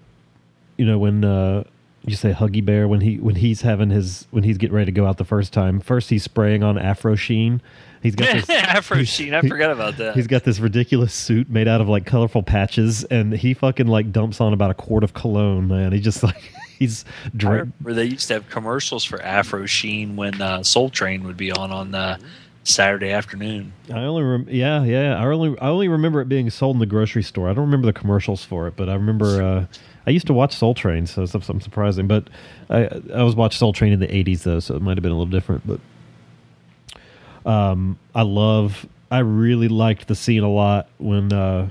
[0.77, 1.65] you know when uh,
[2.07, 4.93] you say Huggy Bear when he when he's having his when he's getting ready to
[4.93, 5.81] go out the first time.
[5.81, 7.61] First he's spraying on Afro Sheen.
[8.01, 9.35] He's got this Afro Sheen.
[9.35, 10.15] I forgot about that.
[10.15, 14.13] He's got this ridiculous suit made out of like colorful patches, and he fucking like
[14.13, 15.67] dumps on about a quart of cologne.
[15.67, 17.75] Man, he just like he's I drink.
[17.81, 21.71] they used to have commercials for Afro Sheen when uh, Soul Train would be on
[21.71, 22.19] on uh,
[22.65, 23.73] Saturday afternoon.
[23.93, 26.87] I only rem- yeah yeah I only I only remember it being sold in the
[26.87, 27.49] grocery store.
[27.49, 29.67] I don't remember the commercials for it, but I remember uh,
[30.07, 32.07] I used to watch Soul Train, so it's something surprising.
[32.07, 32.29] But
[32.71, 35.13] I I was watching Soul Train in the '80s though, so it might have been
[35.13, 35.63] a little different.
[35.67, 35.81] But
[37.51, 41.71] um, I love I really liked the scene a lot when uh,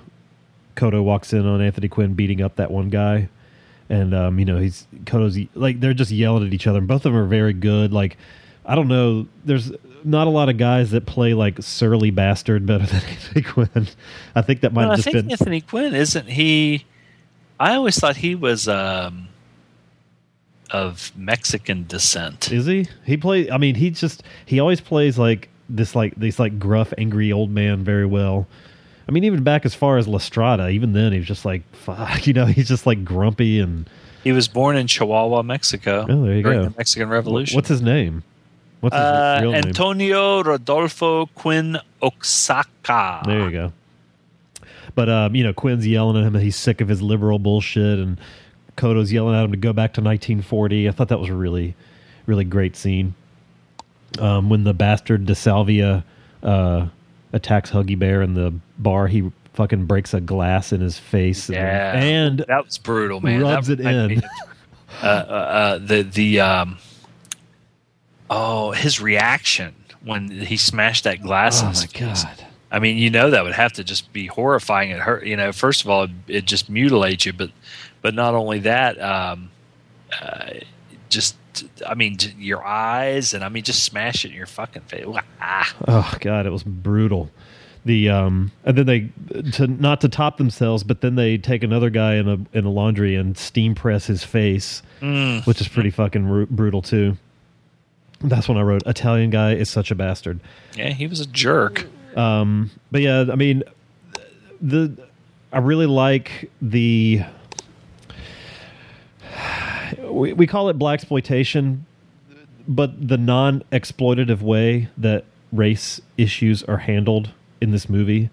[0.76, 3.30] Kotto walks in on Anthony Quinn beating up that one guy.
[3.94, 6.80] And um, you know he's Kotto's like they're just yelling at each other.
[6.80, 7.94] And both of them are very good.
[7.94, 8.18] Like
[8.66, 9.72] I don't know, there's
[10.04, 13.88] not a lot of guys that play like surly bastard better than Anthony Quinn.
[14.36, 16.86] I think that might Well, I have just think been Anthony Quinn isn't he?
[17.60, 19.28] I always thought he was um,
[20.72, 22.52] of Mexican descent.
[22.52, 22.88] Is he?
[23.06, 23.50] He play.
[23.50, 27.52] I mean, he just he always plays like this, like this, like gruff, angry old
[27.52, 28.48] man very well.
[29.08, 31.64] I mean, even back as far as La Strada, even then he was just like
[31.76, 32.26] fuck.
[32.28, 33.90] You know, he's just like grumpy and.
[34.24, 36.06] He was born in Chihuahua, Mexico.
[36.10, 36.70] Oh, there you during go.
[36.70, 37.58] The Mexican Revolution.
[37.58, 38.24] What's his name?
[38.80, 39.66] What's his uh, real name?
[39.66, 43.22] Antonio Rodolfo Quinn Oaxaca.
[43.26, 43.74] There you go.
[44.96, 48.00] But um, you know, Quinn's yelling at him that he's sick of his liberal bullshit,
[48.00, 48.20] and
[48.78, 50.88] Kotto's yelling at him to go back to 1940.
[50.88, 51.76] I thought that was a really,
[52.26, 53.16] really great scene.
[54.20, 56.04] Um, when the bastard D'Salvio
[56.44, 56.88] uh,
[57.34, 61.48] attacks Huggy Bear in the bar, he fucking breaks a glass in his face.
[61.50, 63.42] and- Yeah, and, that was brutal, man.
[63.42, 64.18] rubs That it reminded in.
[64.20, 64.24] me
[65.02, 66.78] uh, uh, the the um,
[68.30, 71.62] oh his reaction when he smashed that glass.
[71.62, 72.24] Oh my face.
[72.24, 72.46] god.
[72.72, 74.90] I mean, you know that would have to just be horrifying.
[74.92, 75.26] It hurt.
[75.26, 77.52] You know, first of all, it, it just mutilates you, but
[78.02, 79.52] but not only that, um,
[80.22, 80.52] uh,
[81.10, 81.36] just
[81.88, 85.06] I mean, your eyes, and I mean, just smash it in your fucking face.
[85.42, 85.74] Ah.
[85.88, 87.30] Oh god, it was brutal.
[87.86, 89.10] The um and then they
[89.52, 92.70] to not to top themselves, but then they take another guy in a in a
[92.70, 95.46] laundry and steam press his face, Mm.
[95.46, 97.18] which is pretty fucking ru- brutal too.
[98.22, 100.40] That's when I wrote Italian guy is such a bastard.
[100.78, 101.86] Yeah, he was a jerk.
[102.16, 103.64] Um, but yeah, I mean,
[104.62, 104.96] the
[105.52, 107.24] I really like the
[110.14, 111.82] we we call it blaxploitation,
[112.68, 117.32] but the non exploitative way that race issues are handled
[117.62, 118.30] in this movie.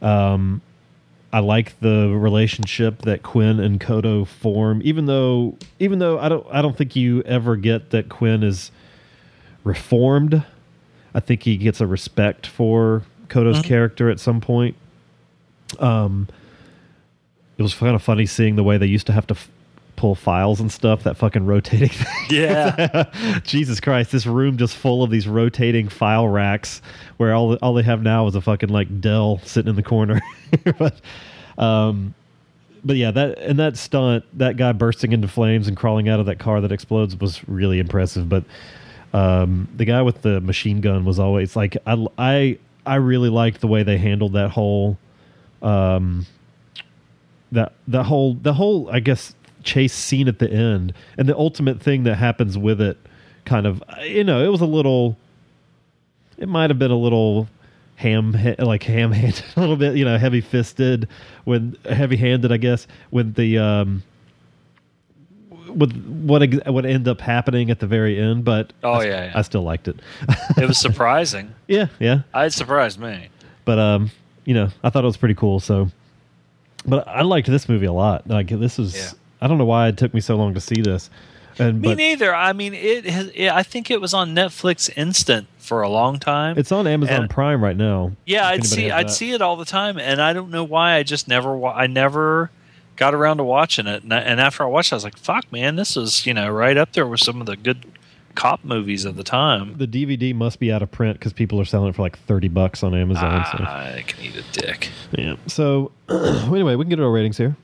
[0.00, 0.62] Um,
[1.32, 6.46] I like the relationship that Quinn and Kotto form, even though even though I don't
[6.50, 8.70] I don't think you ever get that Quinn is
[9.64, 10.44] reformed.
[11.14, 14.76] I think he gets a respect for Kotto's character at some point.
[15.78, 16.28] Um,
[17.58, 19.50] it was kind of funny seeing the way they used to have to f-
[19.98, 21.02] pull files and stuff.
[21.02, 22.26] That fucking rotating thing.
[22.30, 23.40] Yeah.
[23.42, 24.12] Jesus Christ!
[24.12, 26.80] This room just full of these rotating file racks,
[27.18, 30.20] where all all they have now is a fucking like Dell sitting in the corner.
[30.78, 31.00] but,
[31.58, 32.14] um,
[32.84, 36.26] but yeah, that and that stunt, that guy bursting into flames and crawling out of
[36.26, 38.28] that car that explodes was really impressive.
[38.28, 38.44] But
[39.12, 43.60] um, the guy with the machine gun was always like I I I really liked
[43.60, 44.96] the way they handled that whole
[45.60, 46.24] um
[47.50, 49.34] that the whole the whole I guess
[49.68, 52.96] chase scene at the end and the ultimate thing that happens with it
[53.44, 55.16] kind of you know it was a little
[56.38, 57.46] it might have been a little
[57.96, 61.06] ham like ham handed a little bit you know heavy fisted
[61.44, 64.02] when heavy handed I guess when the um
[65.68, 69.24] with what ex- what ended up happening at the very end but Oh, I, yeah,
[69.26, 69.32] yeah.
[69.34, 69.96] I still liked it
[70.56, 71.54] it was surprising.
[71.66, 73.28] yeah yeah It surprised me.
[73.64, 74.10] but um,
[74.44, 75.60] you know, I thought it was pretty cool.
[75.60, 75.90] So,
[76.86, 78.26] but I liked this movie a lot.
[78.26, 79.10] Like this was, Yeah.
[79.40, 81.10] I don't know why it took me so long to see this.
[81.60, 82.32] And Me but neither.
[82.34, 83.48] I mean, it, has, it.
[83.48, 86.56] I think it was on Netflix Instant for a long time.
[86.56, 88.12] it's on Amazon And- Prime right now.
[88.26, 90.94] Yeah, I'd see I'd see it all the time, and I don't know why.
[90.94, 92.50] I just never I never
[92.96, 95.18] got around to watching it, and, I- and after I watched, it, I was like,
[95.18, 97.84] "Fuck, man, this is you know right up there with some of the good
[98.36, 101.64] cop movies of the time." The DVD must be out of print because people are
[101.64, 103.44] selling it for like thirty bucks on Amazon.
[103.50, 103.58] so.
[103.60, 104.90] Ah, I can eat a dick.
[105.12, 105.34] Yeah.
[105.48, 107.56] So anyway, we can get our ratings here.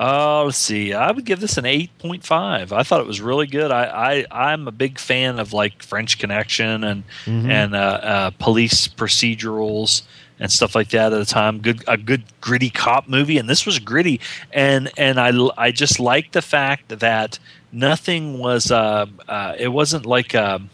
[0.00, 0.92] Oh, let's see.
[0.94, 2.72] I would give this an eight point five.
[2.72, 3.72] I thought it was really good.
[3.72, 7.50] I, I I'm a big fan of like French Connection and Mhm.
[7.50, 10.02] and uh, uh, police procedurals
[10.38, 11.58] and stuff like that at the time.
[11.58, 14.20] Good a good gritty cop movie, and this was gritty.
[14.52, 17.40] And and I I just like the fact that
[17.72, 20.70] nothing was uh, uh it wasn't like um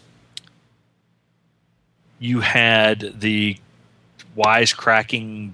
[2.19, 3.57] you had the
[4.37, 5.53] wisecracking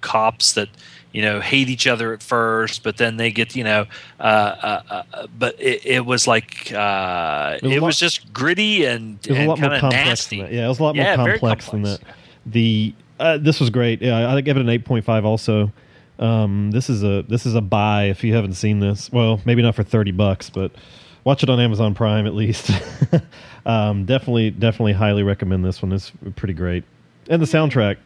[0.00, 0.68] cops that
[1.14, 3.86] you know hate each other at first, but then they get you know.
[4.18, 8.32] Uh, uh, uh, but it, it was like uh, It was it a was, just
[8.32, 10.36] gritty and, It was a and lot more kind of complex nasty.
[10.38, 10.52] than that.
[10.52, 12.00] Yeah, it was a lot Yeah, more very complex, than that.
[12.46, 14.02] The uh, this was great.
[14.02, 15.24] Yeah, I give it an eight point five.
[15.24, 15.72] Also,
[16.18, 19.10] um, this is a this is a buy if you haven't seen this.
[19.12, 20.72] Well, maybe not for thirty bucks, but
[21.22, 22.72] watch it on Amazon Prime at least.
[23.66, 25.92] um, definitely, definitely, highly recommend this one.
[25.92, 26.82] It's pretty great,
[27.30, 27.98] and the soundtrack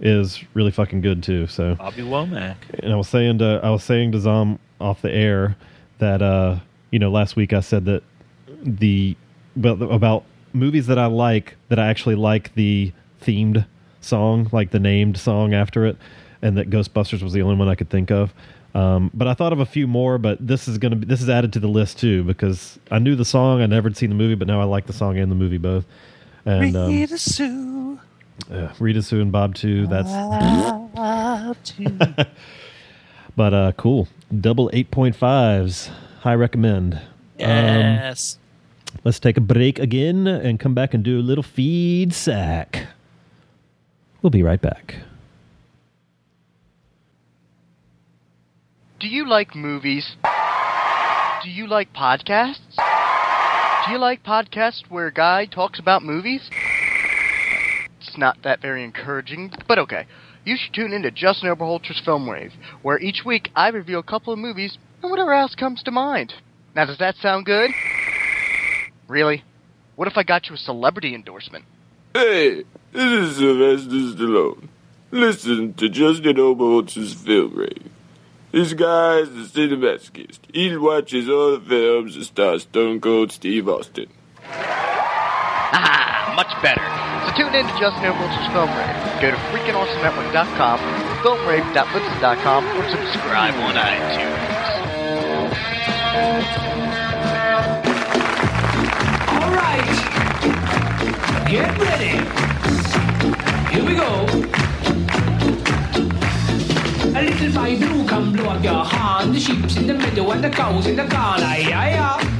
[0.00, 1.46] is really fucking good too.
[1.46, 2.56] So Bobby Womack.
[2.80, 5.56] and I was saying to I was saying to Zom off the air
[5.98, 6.58] that uh,
[6.90, 8.02] you know last week I said that
[8.62, 9.16] the
[9.56, 12.92] about, about movies that I like that I actually like the
[13.22, 13.66] themed
[14.00, 15.96] song, like the named song after it,
[16.42, 18.32] and that Ghostbusters was the only one I could think of.
[18.74, 21.30] Um, but I thought of a few more, but this is gonna be this is
[21.30, 24.16] added to the list too because I knew the song, I never had seen the
[24.16, 25.86] movie, but now I like the song and the movie both.
[26.44, 27.98] And um, Rita Sue.
[28.50, 29.86] Uh, Rita Sue and Bob too.
[29.86, 30.10] That's
[30.94, 31.98] Bob too.
[33.36, 34.08] But uh cool.
[34.40, 35.88] Double 8.5s.
[36.20, 36.94] High recommend.
[36.94, 37.00] Um,
[37.40, 38.38] Yes.
[39.04, 42.86] let's take a break again and come back and do a little feed sack.
[44.22, 44.94] We'll be right back.
[48.98, 50.16] Do you like movies?
[51.44, 52.76] Do you like podcasts?
[53.86, 56.48] Do you like podcasts where a guy talks about movies?
[58.16, 60.06] It's not that very encouraging, but okay.
[60.46, 64.02] You should tune in to Justin Oberholtzer's Film Rave, where each week I review a
[64.02, 66.32] couple of movies and whatever else comes to mind.
[66.74, 67.72] Now, does that sound good?
[69.06, 69.44] Really?
[69.96, 71.66] What if I got you a celebrity endorsement?
[72.14, 74.68] Hey, this is Sylvester Stallone.
[75.10, 77.90] Listen to Justin Oberholtz's Film Rave.
[78.50, 80.38] This guy's a cinemasochist.
[80.54, 84.08] He watches all the films and star Stone Cold Steve Austin.
[84.42, 86.95] Ah, much better.
[87.36, 89.20] Tune in to Justin and Wilson's Film Rave.
[89.20, 90.78] Go to freakingawesomenetwork.com,
[91.20, 94.56] filmrave.libsyn.com, or subscribe on iTunes.
[99.36, 99.96] All right.
[101.46, 102.24] Get ready.
[103.70, 104.24] Here we go.
[107.12, 109.34] A little baby who can blow up your hand.
[109.34, 111.54] The sheep's in the meadow and the cows in the corner.
[111.58, 112.36] Yeah, yeah.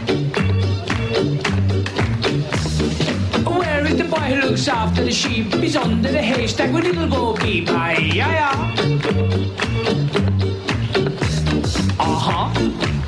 [3.97, 5.55] Is the boy who looks after the sheep?
[5.55, 7.71] He's under the haystack with little Bo Peep.
[7.71, 8.53] Aye, yeah, yeah.
[11.99, 12.51] Uh-huh.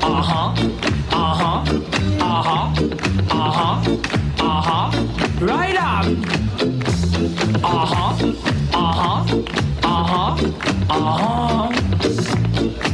[0.01, 0.55] Uh-huh.
[1.11, 1.61] Uh-huh.
[2.25, 2.73] Uh-huh.
[3.29, 3.75] Uh-huh.
[4.39, 5.45] Uh-huh.
[5.45, 6.25] Right on.
[7.63, 8.33] Uh-huh.
[8.73, 9.43] Uh-huh.
[9.83, 10.33] Uh-huh.
[10.89, 11.69] Uh-huh.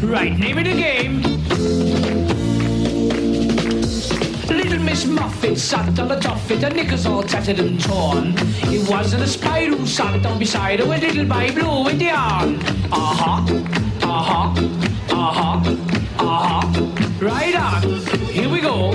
[0.06, 1.95] Right, name of the game.
[4.66, 8.34] Little Miss Muffet sat on the tuffet, her knickers all tattered and torn.
[8.74, 12.10] It wasn't a spider who sat down beside her with little baby blue with the
[12.10, 12.60] arm.
[12.92, 13.46] Uh-huh.
[14.02, 14.50] Uh-huh.
[15.12, 15.76] Uh-huh.
[16.18, 17.22] Uh-huh.
[17.22, 17.84] Right on.
[18.34, 18.90] Here we go.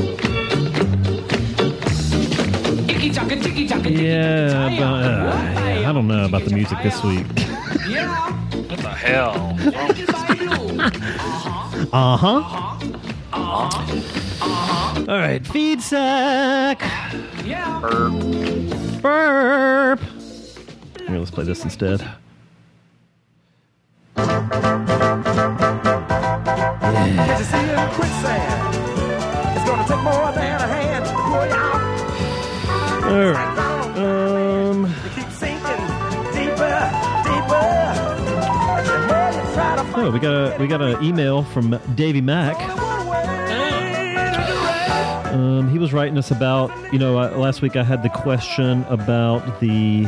[2.91, 7.27] Icky taka ticky taka Yeah, but uh, I don't know about the music this week.
[7.29, 9.57] What the hell?
[11.93, 12.41] uh huh.
[13.33, 13.79] Uh huh.
[14.43, 14.90] Uh huh.
[15.11, 16.81] All right, feed sack.
[17.45, 17.81] Yeah.
[19.03, 19.99] Burp.
[19.99, 21.99] Here, let's play this instead.
[24.15, 24.47] Can't
[27.39, 27.91] you see it?
[27.91, 28.74] Quicksand.
[29.57, 31.82] It's gonna take more than a hand to pull you out.
[33.11, 33.59] All right.
[33.99, 34.95] Um.
[35.16, 35.87] Keep sinking
[36.37, 36.78] deeper,
[37.27, 37.66] deeper.
[38.87, 42.20] The more you try to Oh, we got a we got an email from Davy
[42.20, 42.90] Mack.
[45.81, 50.05] Was writing us about you know uh, last week I had the question about the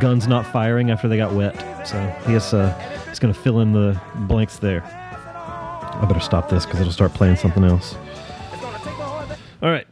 [0.00, 1.54] guns not firing after they got wet,
[1.86, 1.96] so
[2.26, 2.72] he has uh,
[3.08, 4.82] he's going to fill in the blanks there.
[4.82, 7.94] I better stop this because it'll start playing something else.
[9.62, 9.86] All right.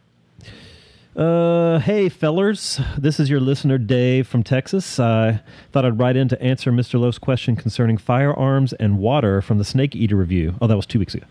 [1.14, 2.80] Uh, hey, fellers.
[2.98, 4.98] This is your listener, Dave from Texas.
[4.98, 6.98] I thought I'd write in to answer Mr.
[6.98, 10.56] Lowe's question concerning firearms and water from the Snake Eater review.
[10.60, 11.26] Oh, that was two weeks ago.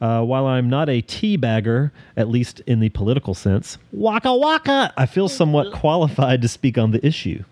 [0.00, 4.92] Uh, while I'm not a tea bagger, at least in the political sense, waka waka,
[4.96, 7.44] I feel somewhat qualified to speak on the issue.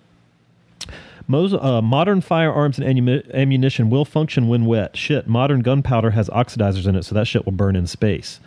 [1.26, 4.96] Mos- uh, modern firearms and ammunition will function when wet.
[4.96, 8.40] Shit, modern gunpowder has oxidizers in it, so that shit will burn in space.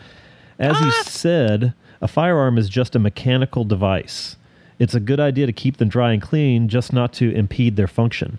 [0.59, 4.35] As you said, a firearm is just a mechanical device.
[4.79, 7.87] It's a good idea to keep them dry and clean, just not to impede their
[7.87, 8.37] function.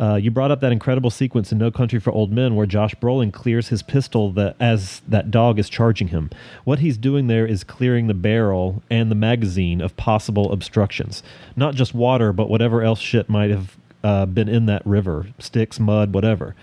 [0.00, 2.94] Uh, you brought up that incredible sequence in No Country for Old Men where Josh
[2.94, 6.30] Brolin clears his pistol that, as that dog is charging him.
[6.64, 11.22] What he's doing there is clearing the barrel and the magazine of possible obstructions.
[11.54, 15.78] Not just water, but whatever else shit might have uh, been in that river sticks,
[15.78, 16.54] mud, whatever.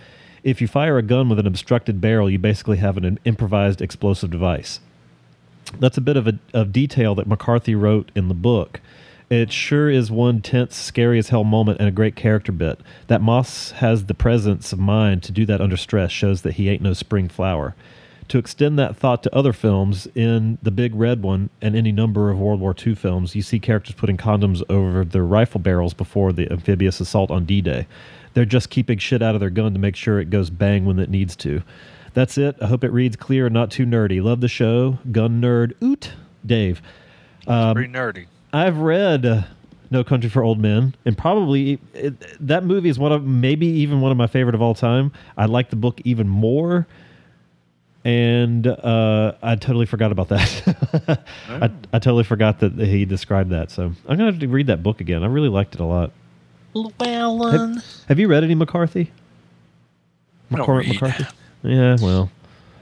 [0.43, 4.31] If you fire a gun with an obstructed barrel, you basically have an improvised explosive
[4.31, 4.80] device
[5.80, 8.80] that's a bit of a of detail that McCarthy wrote in the book.
[9.30, 12.80] It sure is one tense, scary as hell moment and a great character bit.
[13.08, 16.70] That Moss has the presence of mind to do that under stress shows that he
[16.70, 17.76] ain't no spring flower.
[18.30, 22.30] To extend that thought to other films, in The Big Red One and any number
[22.30, 26.34] of World War II films, you see characters putting condoms over their rifle barrels before
[26.34, 27.88] the amphibious assault on D Day.
[28.34, 30.99] They're just keeping shit out of their gun to make sure it goes bang when
[30.99, 31.64] it needs to.
[32.14, 32.56] That's it.
[32.62, 34.22] I hope it reads clear and not too nerdy.
[34.22, 34.99] Love the show.
[35.12, 35.74] Gun nerd.
[35.84, 36.14] Oot.
[36.45, 36.82] Dave.
[37.45, 38.28] Um, Pretty nerdy.
[38.58, 39.42] I've read uh,
[39.92, 42.16] No Country for Old Men, and probably it,
[42.48, 45.12] that movie is one of maybe even one of my favorite of all time.
[45.38, 46.88] I like the book even more,
[48.04, 51.24] and uh, I totally forgot about that.
[51.50, 53.72] I, I totally forgot that he described that.
[53.72, 55.24] So I'm gonna have to read that book again.
[55.24, 56.12] I really liked it a lot.
[56.74, 57.76] Llewellyn.
[57.76, 59.12] Have, have you read any McCarthy?
[60.52, 60.88] I don't McCor- read.
[61.02, 61.26] McCarthy.
[61.64, 62.30] Yeah, well,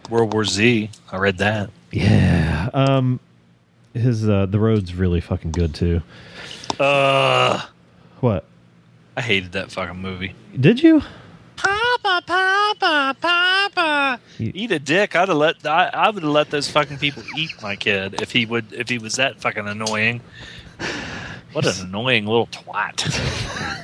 [0.10, 0.90] World War Z.
[1.12, 1.70] I read that.
[1.92, 2.70] yeah.
[2.74, 3.20] Um,
[3.96, 6.02] his uh, the road's really fucking good too.
[6.80, 7.62] Uh,
[8.20, 8.46] What
[9.18, 10.36] I hated that fucking movie.
[10.60, 11.02] did you?
[11.56, 14.20] Papa, Papa, Papa.
[14.40, 15.16] Eat a dick.
[15.16, 15.66] I'd have let.
[15.66, 18.72] I, I would have let those fucking people eat my kid if he would.
[18.74, 20.20] If he was that fucking annoying.
[21.54, 23.00] What an annoying little twat.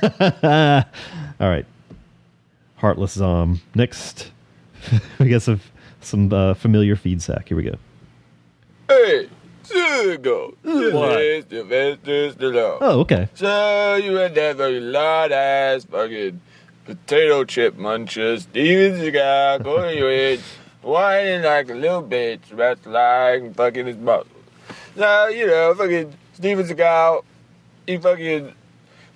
[1.40, 1.64] All right.
[2.76, 3.62] Heartless Zom.
[3.74, 4.30] Next,
[5.18, 5.60] we got some
[6.02, 7.48] some uh, familiar feed sack.
[7.48, 7.76] Here we go.
[8.88, 9.28] Hey,
[9.64, 10.54] Sugo.
[10.62, 12.78] This is Sylvester Stallone.
[12.80, 13.28] Oh, okay.
[13.34, 16.40] So you had that fucking lot ass fucking
[16.84, 20.42] potato chip muncher, Steven Seagal, going with
[20.82, 24.28] whining like a little bitch about lying fucking his muscles.
[24.96, 27.24] Now, you know, fucking Steven Seagal,
[27.86, 28.54] he fucking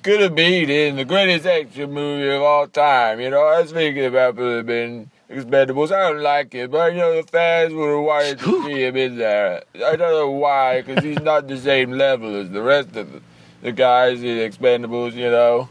[0.02, 3.20] could have been in the greatest action movie of all time.
[3.20, 5.90] You know, I was thinking about it been Expendables.
[5.90, 8.96] I don't like it, but you know the fans would have wanted to see him
[8.96, 9.62] in there.
[9.74, 13.20] I don't know why, because he's not the same level as the rest of the,
[13.62, 15.14] the guys in Expendables.
[15.14, 15.68] You know,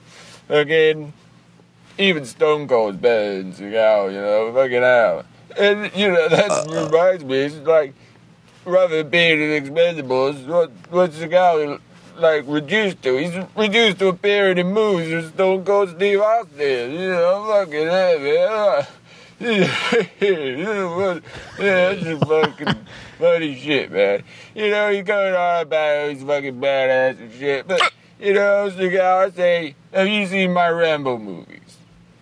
[0.49, 1.13] again,
[1.97, 4.13] even Stone Cold's better than Seagal.
[4.13, 5.23] You know, fucking hell.
[5.57, 6.85] And you know that uh, uh.
[6.87, 7.37] reminds me.
[7.37, 7.93] It's like
[8.65, 11.79] rather than being in Expendables, what what's Seagal
[12.17, 13.15] like reduced to?
[13.15, 16.91] He's reduced to appearing in movies with Stone Cold Steve Austin.
[16.91, 18.87] You know, fucking hell, man.
[19.39, 21.19] Yeah,
[21.57, 22.85] that's fucking
[23.19, 24.23] funny shit, man.
[24.53, 27.81] You know, you going on about he's fucking badass and shit, but
[28.19, 31.77] you know, I say, have you seen my Rambo movies?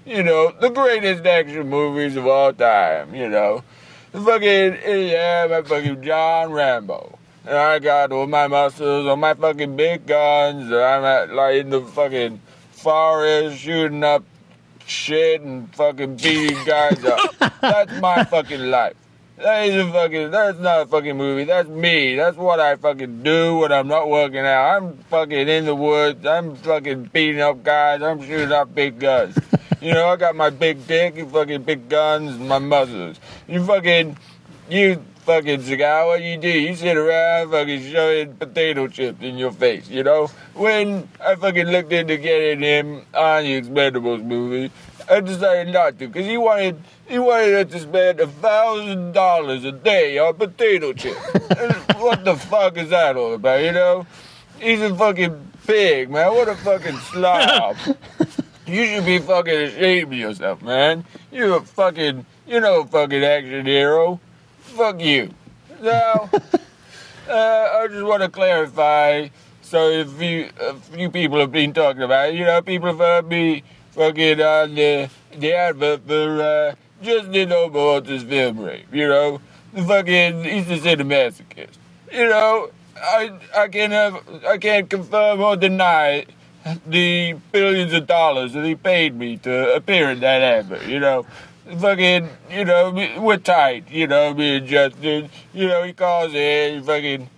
[0.05, 3.13] You know, the greatest action movies of all time.
[3.13, 3.63] You know,
[4.11, 7.19] the fucking yeah, my fucking John Rambo.
[7.45, 10.71] And I got all my muscles, all my fucking big guns.
[10.71, 12.41] And I'm at like in the fucking
[12.71, 14.23] forest shooting up
[14.85, 17.19] shit and fucking beating guys up.
[17.61, 18.95] That's my fucking life.
[19.37, 20.31] That is a fucking.
[20.31, 21.43] That's not a fucking movie.
[21.43, 22.15] That's me.
[22.15, 24.77] That's what I fucking do when I'm not working out.
[24.77, 26.25] I'm fucking in the woods.
[26.25, 28.01] I'm fucking beating up guys.
[28.01, 29.37] I'm shooting up big guns.
[29.81, 33.19] You know, I got my big dick, and fucking big guns, and my muscles.
[33.47, 34.17] You fucking,
[34.69, 36.49] you fucking Seagal, what you do?
[36.49, 40.27] You sit around fucking shoving potato chips in your face, you know?
[40.53, 44.71] When I fucking looked into getting him on the Expendables movie,
[45.09, 49.63] I decided not to, because he wanted, he wanted us to spend a thousand dollars
[49.63, 51.19] a day on potato chips.
[52.03, 54.05] What the fuck is that all about, you know?
[54.59, 56.33] He's a fucking pig, man.
[56.33, 57.77] What a fucking slob.
[58.65, 61.05] You should be fucking ashamed of yourself, man.
[61.31, 64.19] You're a fucking, you know, a fucking action hero.
[64.73, 65.29] Fuck you.
[65.81, 66.29] Now,
[67.29, 69.27] uh, I just want to clarify.
[69.61, 72.97] So, if you, a few people have been talking about it, you know, people have
[72.97, 79.39] heard me fucking on the, the advert for uh, Justin Oberholtz's film rape, you know?
[79.73, 81.77] The fucking, he's a cinemasochist.
[82.11, 86.25] You know, I, I can't have, I can't confirm or deny
[86.87, 91.25] the billions of dollars that he paid me to appear in that advert, you know.
[91.79, 95.29] Fucking, you know, we- we're tight, you know, me and Justin.
[95.53, 97.29] You know, he calls in, fucking,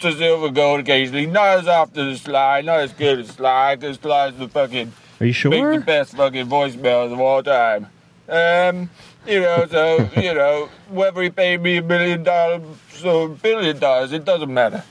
[0.00, 1.26] to Silver Gold occasionally.
[1.26, 5.24] Not as often as Sly, not as good as Sly, because Sly's the fucking, Are
[5.26, 5.78] you make sure?
[5.78, 7.86] the best fucking voicemails of all time.
[8.28, 8.90] Um,
[9.26, 12.62] you know, so, you know, whether he paid me a million dollars
[13.04, 14.84] or a billion dollars, it doesn't matter.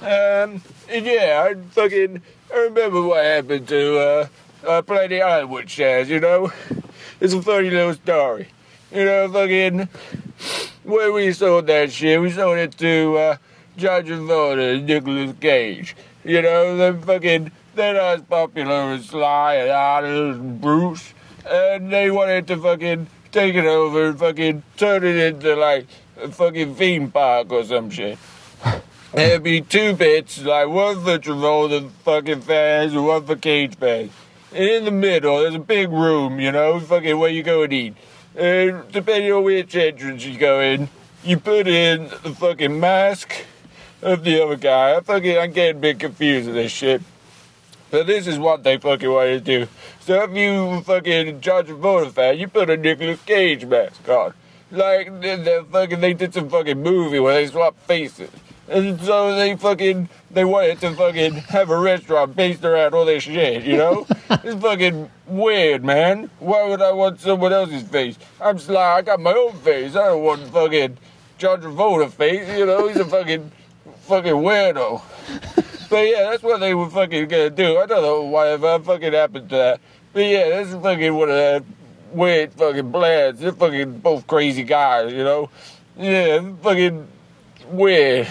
[0.00, 2.22] Um, and yeah, I fucking,
[2.54, 4.26] I remember what happened to, uh,
[4.68, 6.52] uh, Planet Hollywood shares, you know?
[7.20, 8.48] It's a funny little story.
[8.92, 9.88] You know, fucking,
[10.84, 13.36] when we sold that shit, we sold it to, uh,
[13.76, 15.96] John Travolta and Nicolas Cage.
[16.24, 21.12] You know, they're fucking, they're not as popular as Sly and Arnold and Bruce.
[21.44, 25.86] And they wanted to fucking take it over and fucking turn it into like
[26.20, 28.18] a fucking theme park or some shit.
[29.12, 34.12] There'd be two bits, like one for Travolta fucking fans and one for Cage fans.
[34.52, 37.72] And in the middle, there's a big room, you know, fucking where you go and
[37.72, 37.94] eat.
[38.34, 40.88] And depending on which entrance you go in,
[41.22, 43.32] you put in the fucking mask
[44.00, 44.96] of the other guy.
[44.96, 47.02] I fucking, I'm getting a bit confused with this shit.
[47.90, 49.68] But this is what they fucking want to do.
[50.00, 54.34] So if you fucking John Travolta fan, you put a Nicolas Cage mask on.
[54.70, 58.30] Like, they fucking, they did some fucking movie where they swap faces.
[58.70, 63.22] And so they fucking, they wanted to fucking have a restaurant based around all this
[63.22, 64.06] shit, you know?
[64.30, 66.30] it's fucking weird, man.
[66.38, 68.18] Why would I want someone else's face?
[68.40, 69.96] I'm Sly, I got my own face.
[69.96, 70.98] I don't want fucking
[71.38, 72.88] John Travolta face, you know?
[72.88, 73.50] He's a fucking,
[74.02, 75.02] fucking weirdo.
[75.88, 77.78] But yeah, that's what they were fucking gonna do.
[77.78, 79.80] I don't know whatever fucking happened to that.
[80.12, 81.64] But yeah, that's fucking one of the
[82.12, 83.40] weird fucking plans.
[83.40, 85.48] They're fucking both crazy guys, you know?
[85.96, 87.08] Yeah, fucking
[87.70, 88.28] weird.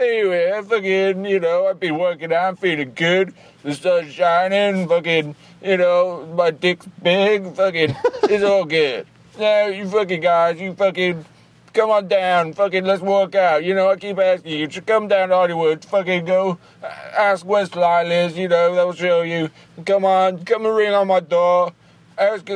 [0.00, 3.34] Anyway, I fucking, you know, I've been working out, I'm feeling good.
[3.64, 9.06] The sun's shining, fucking, you know, my dick's big, fucking, it's all good.
[9.38, 11.24] Now, you fucking guys, you fucking,
[11.72, 13.62] come on down, fucking, let's work out.
[13.62, 17.46] You know, I keep asking you to come down to Hollywood, fucking go, uh, ask
[17.46, 19.48] Sly lives, you know, they'll show you.
[19.86, 21.72] Come on, come and ring on my door.
[22.16, 22.48] Ask,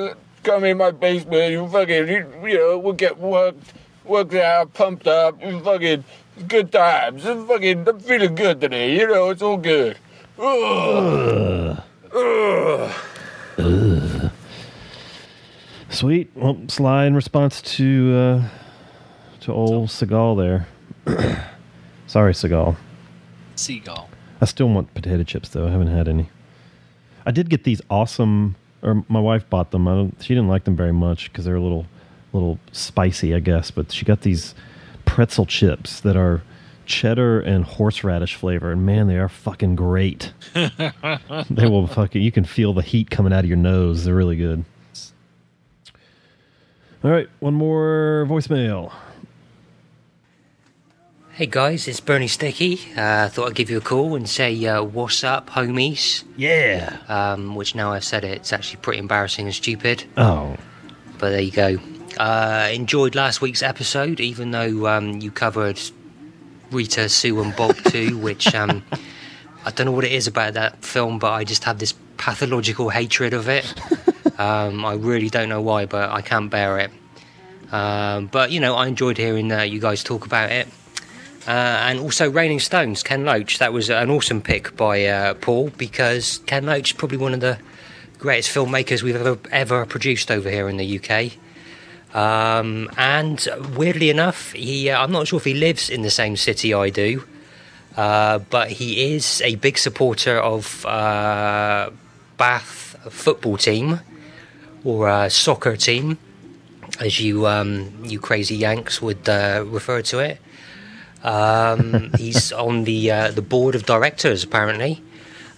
[0.42, 3.74] come in my basement, you fucking, you, you know, we'll get worked,
[4.04, 6.02] worked out, pumped up, you fucking,
[6.48, 7.24] good times.
[7.24, 9.96] I'm fucking, I'm feeling good today, you know, it's all good.
[10.38, 11.82] Ugh.
[12.14, 12.92] Ugh.
[15.92, 16.30] Sweet.
[16.34, 18.48] Well, Sly, in response to uh,
[19.40, 20.66] to old Seagal there.
[22.06, 22.76] Sorry, Seagal.
[23.56, 24.08] Seagull.
[24.40, 25.66] I still want potato chips though.
[25.66, 26.30] I haven't had any.
[27.26, 29.86] I did get these awesome, or my wife bought them.
[29.86, 30.22] I don't.
[30.22, 31.86] She didn't like them very much because they're a little,
[32.32, 33.70] little spicy, I guess.
[33.70, 34.54] But she got these
[35.12, 36.40] pretzel chips that are
[36.86, 40.32] cheddar and horseradish flavor, and man, they are fucking great.
[40.54, 42.22] they will fucking.
[42.22, 44.06] You can feel the heat coming out of your nose.
[44.06, 44.64] They're really good.
[47.04, 48.90] All right, one more voicemail.
[51.32, 52.80] Hey guys, it's Bernie Sticky.
[52.96, 56.24] Uh, thought I'd give you a call and say uh, what's up, homies.
[56.38, 56.96] Yeah.
[57.08, 60.04] Um, which now I've said it, it's actually pretty embarrassing and stupid.
[60.16, 60.56] Oh,
[61.18, 61.78] But there you go.
[62.18, 65.80] Uh, enjoyed last week's episode, even though um, you covered
[66.70, 68.82] Rita, Sue, and Bob too, which um,
[69.64, 72.90] I don't know what it is about that film, but I just have this pathological
[72.90, 73.72] hatred of it.
[74.38, 76.90] Um, I really don't know why, but I can't bear it.
[77.70, 80.66] Um, but you know, I enjoyed hearing uh, you guys talk about it.
[81.46, 83.58] Uh, and also Raining Stones, Ken Loach.
[83.58, 87.40] That was an awesome pick by uh, Paul because Ken Loach is probably one of
[87.40, 87.58] the
[88.18, 91.32] greatest filmmakers we've ever ever produced over here in the UK.
[92.14, 96.36] Um, and weirdly enough, he uh, I'm not sure if he lives in the same
[96.36, 97.24] city I do,
[97.96, 101.90] uh, but he is a big supporter of uh,
[102.36, 104.00] Bath football team
[104.84, 106.18] or uh, soccer team,
[107.00, 110.38] as you um, you crazy Yanks would uh, refer to it.
[111.22, 115.02] Um, he's on the uh, the board of directors apparently,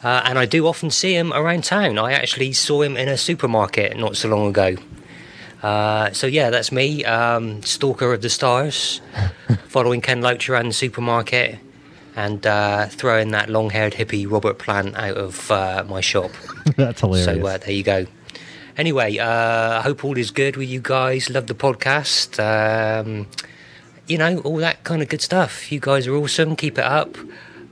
[0.05, 1.99] uh, and I do often see him around town.
[1.99, 4.77] I actually saw him in a supermarket not so long ago.
[5.65, 9.01] Uh, so yeah, that's me, um, stalker of the stars,
[9.69, 11.59] following Ken Loach around the supermarket,
[12.15, 16.33] and uh, throwing that long-haired hippie Robert Plant out of uh, my shop.
[16.77, 17.25] That's hilarious.
[17.25, 18.07] So uh, there you go.
[18.77, 21.31] Anyway, uh, I hope all is good with you guys.
[21.31, 22.39] Love the podcast.
[22.39, 23.27] Um,
[24.07, 25.73] you know, all that kind of good stuff.
[25.73, 26.57] You guys are awesome.
[26.57, 27.17] Keep it up.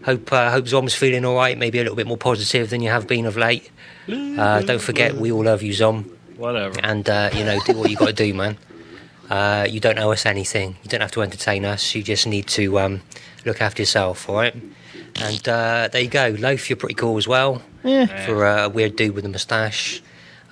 [0.07, 1.59] Hope uh, hope Zom's feeling all right.
[1.59, 3.71] Maybe a little bit more positive than you have been of late.
[4.09, 6.11] Uh, don't forget, we all love you, Zom.
[6.37, 6.79] Whatever.
[6.83, 8.57] And uh, you know, do what you got to do, man.
[9.31, 10.77] Uh, you don't owe us anything.
[10.83, 11.95] You don't have to entertain us.
[11.95, 13.01] You just need to um,
[13.45, 14.55] look after yourself, all right?
[15.17, 16.37] And uh, there you go.
[16.39, 17.63] Loaf, you're pretty cool as well.
[17.85, 18.27] Yeah.
[18.27, 20.03] For a weird dude with a moustache.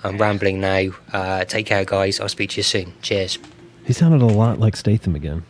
[0.03, 0.89] I'm rambling now.
[1.13, 2.19] Uh, take care, guys.
[2.19, 2.93] I'll speak to you soon.
[3.01, 3.37] Cheers.
[3.85, 5.43] He sounded a lot like Statham again.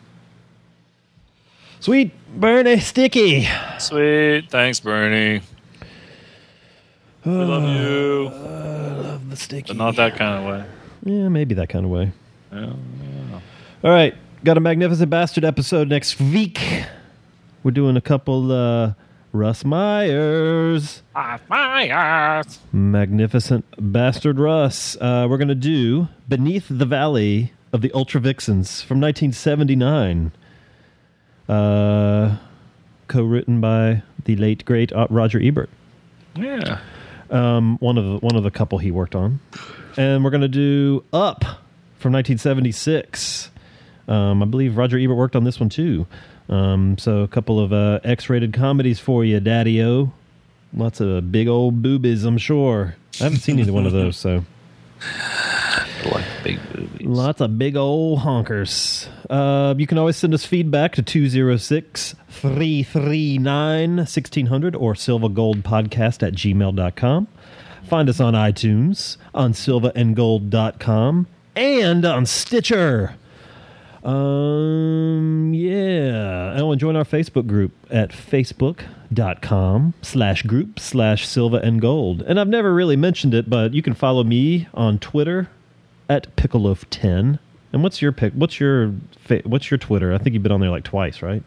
[1.79, 3.47] Sweet Bernie Sticky.
[3.79, 4.49] Sweet.
[4.49, 5.41] Thanks, Bernie.
[7.25, 8.27] We love you.
[8.27, 9.67] i love the sticky.
[9.67, 10.65] But not that kind of way.
[11.03, 12.11] Yeah, maybe that kind of way.
[12.51, 13.39] Yeah, yeah.
[13.83, 16.59] All right, got a magnificent bastard episode next week.
[17.63, 18.93] We're doing a couple uh,
[19.31, 21.03] Russ Myers.
[21.47, 22.59] Myers.
[22.71, 24.97] Magnificent bastard Russ.
[24.99, 30.31] Uh, we're gonna do Beneath the Valley of the Ultra Vixens from 1979.
[31.47, 32.37] Uh,
[33.07, 35.69] co-written by the late great uh, Roger Ebert.
[36.35, 36.79] Yeah.
[37.31, 39.39] Um, one of the one of the couple he worked on,
[39.97, 41.43] and we're gonna do Up
[41.97, 43.49] from 1976.
[44.07, 46.05] Um, I believe Roger Ebert worked on this one too.
[46.49, 50.11] Um, so a couple of uh, X-rated comedies for you, Daddy-O.
[50.73, 52.95] Lots of big old boobies, I'm sure.
[53.19, 54.43] I haven't seen either one of those, so
[56.05, 56.59] like big.
[57.01, 59.07] Lots of big old honkers.
[59.29, 67.27] Uh, you can always send us feedback to 206 339 1600 or silvergoldpodcast at gmail.com.
[67.87, 73.15] Find us on iTunes, on silverandgold.com, and on Stitcher.
[74.03, 76.55] Um, yeah.
[76.57, 82.21] Oh, and join our Facebook group at facebook.com slash group slash silver and gold.
[82.23, 85.49] And I've never really mentioned it, but you can follow me on Twitter
[86.11, 87.39] at pickle pickleloaf10.
[87.73, 88.33] And what's your pick?
[88.33, 88.89] What's your
[89.45, 90.13] what's your Twitter?
[90.13, 91.41] I think you've been on there like twice, right?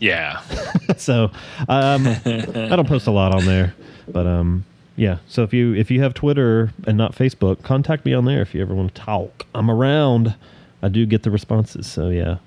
[0.00, 0.40] Yeah.
[0.96, 1.30] so
[1.68, 3.74] um, I don't post a lot on there,
[4.08, 4.64] but um,
[4.96, 5.18] yeah.
[5.28, 8.54] So if you if you have Twitter and not Facebook, contact me on there if
[8.54, 9.46] you ever want to talk.
[9.54, 10.34] I'm around.
[10.82, 12.38] I do get the responses, so yeah.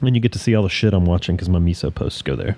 [0.00, 2.36] And you get to see all the shit I'm watching because my miso posts go
[2.36, 2.56] there.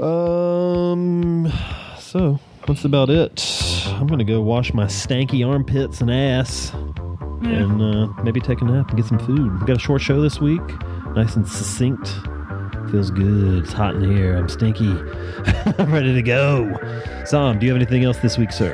[0.00, 1.52] Um,
[1.98, 3.84] so that's about it.
[3.88, 6.72] I'm gonna go wash my stanky armpits and ass,
[7.42, 9.60] and uh, maybe take a nap and get some food.
[9.60, 10.62] We got a short show this week,
[11.14, 12.08] nice and succinct.
[12.90, 13.64] Feels good.
[13.64, 14.36] It's hot in here.
[14.36, 14.90] I'm stinky.
[15.78, 16.72] I'm ready to go.
[17.24, 18.72] Sam, do you have anything else this week, sir?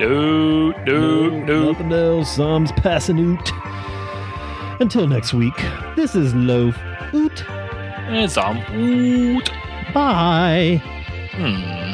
[0.00, 1.72] No, no, no.
[1.72, 2.34] Nothing else.
[2.34, 4.80] Sam's passing out.
[4.80, 5.54] Until next week,
[5.96, 6.76] this is Loaf
[7.14, 7.44] Oot.
[8.08, 8.58] It's on.
[8.74, 9.50] Oot.
[9.92, 10.82] Bye.
[11.32, 11.91] Hmm.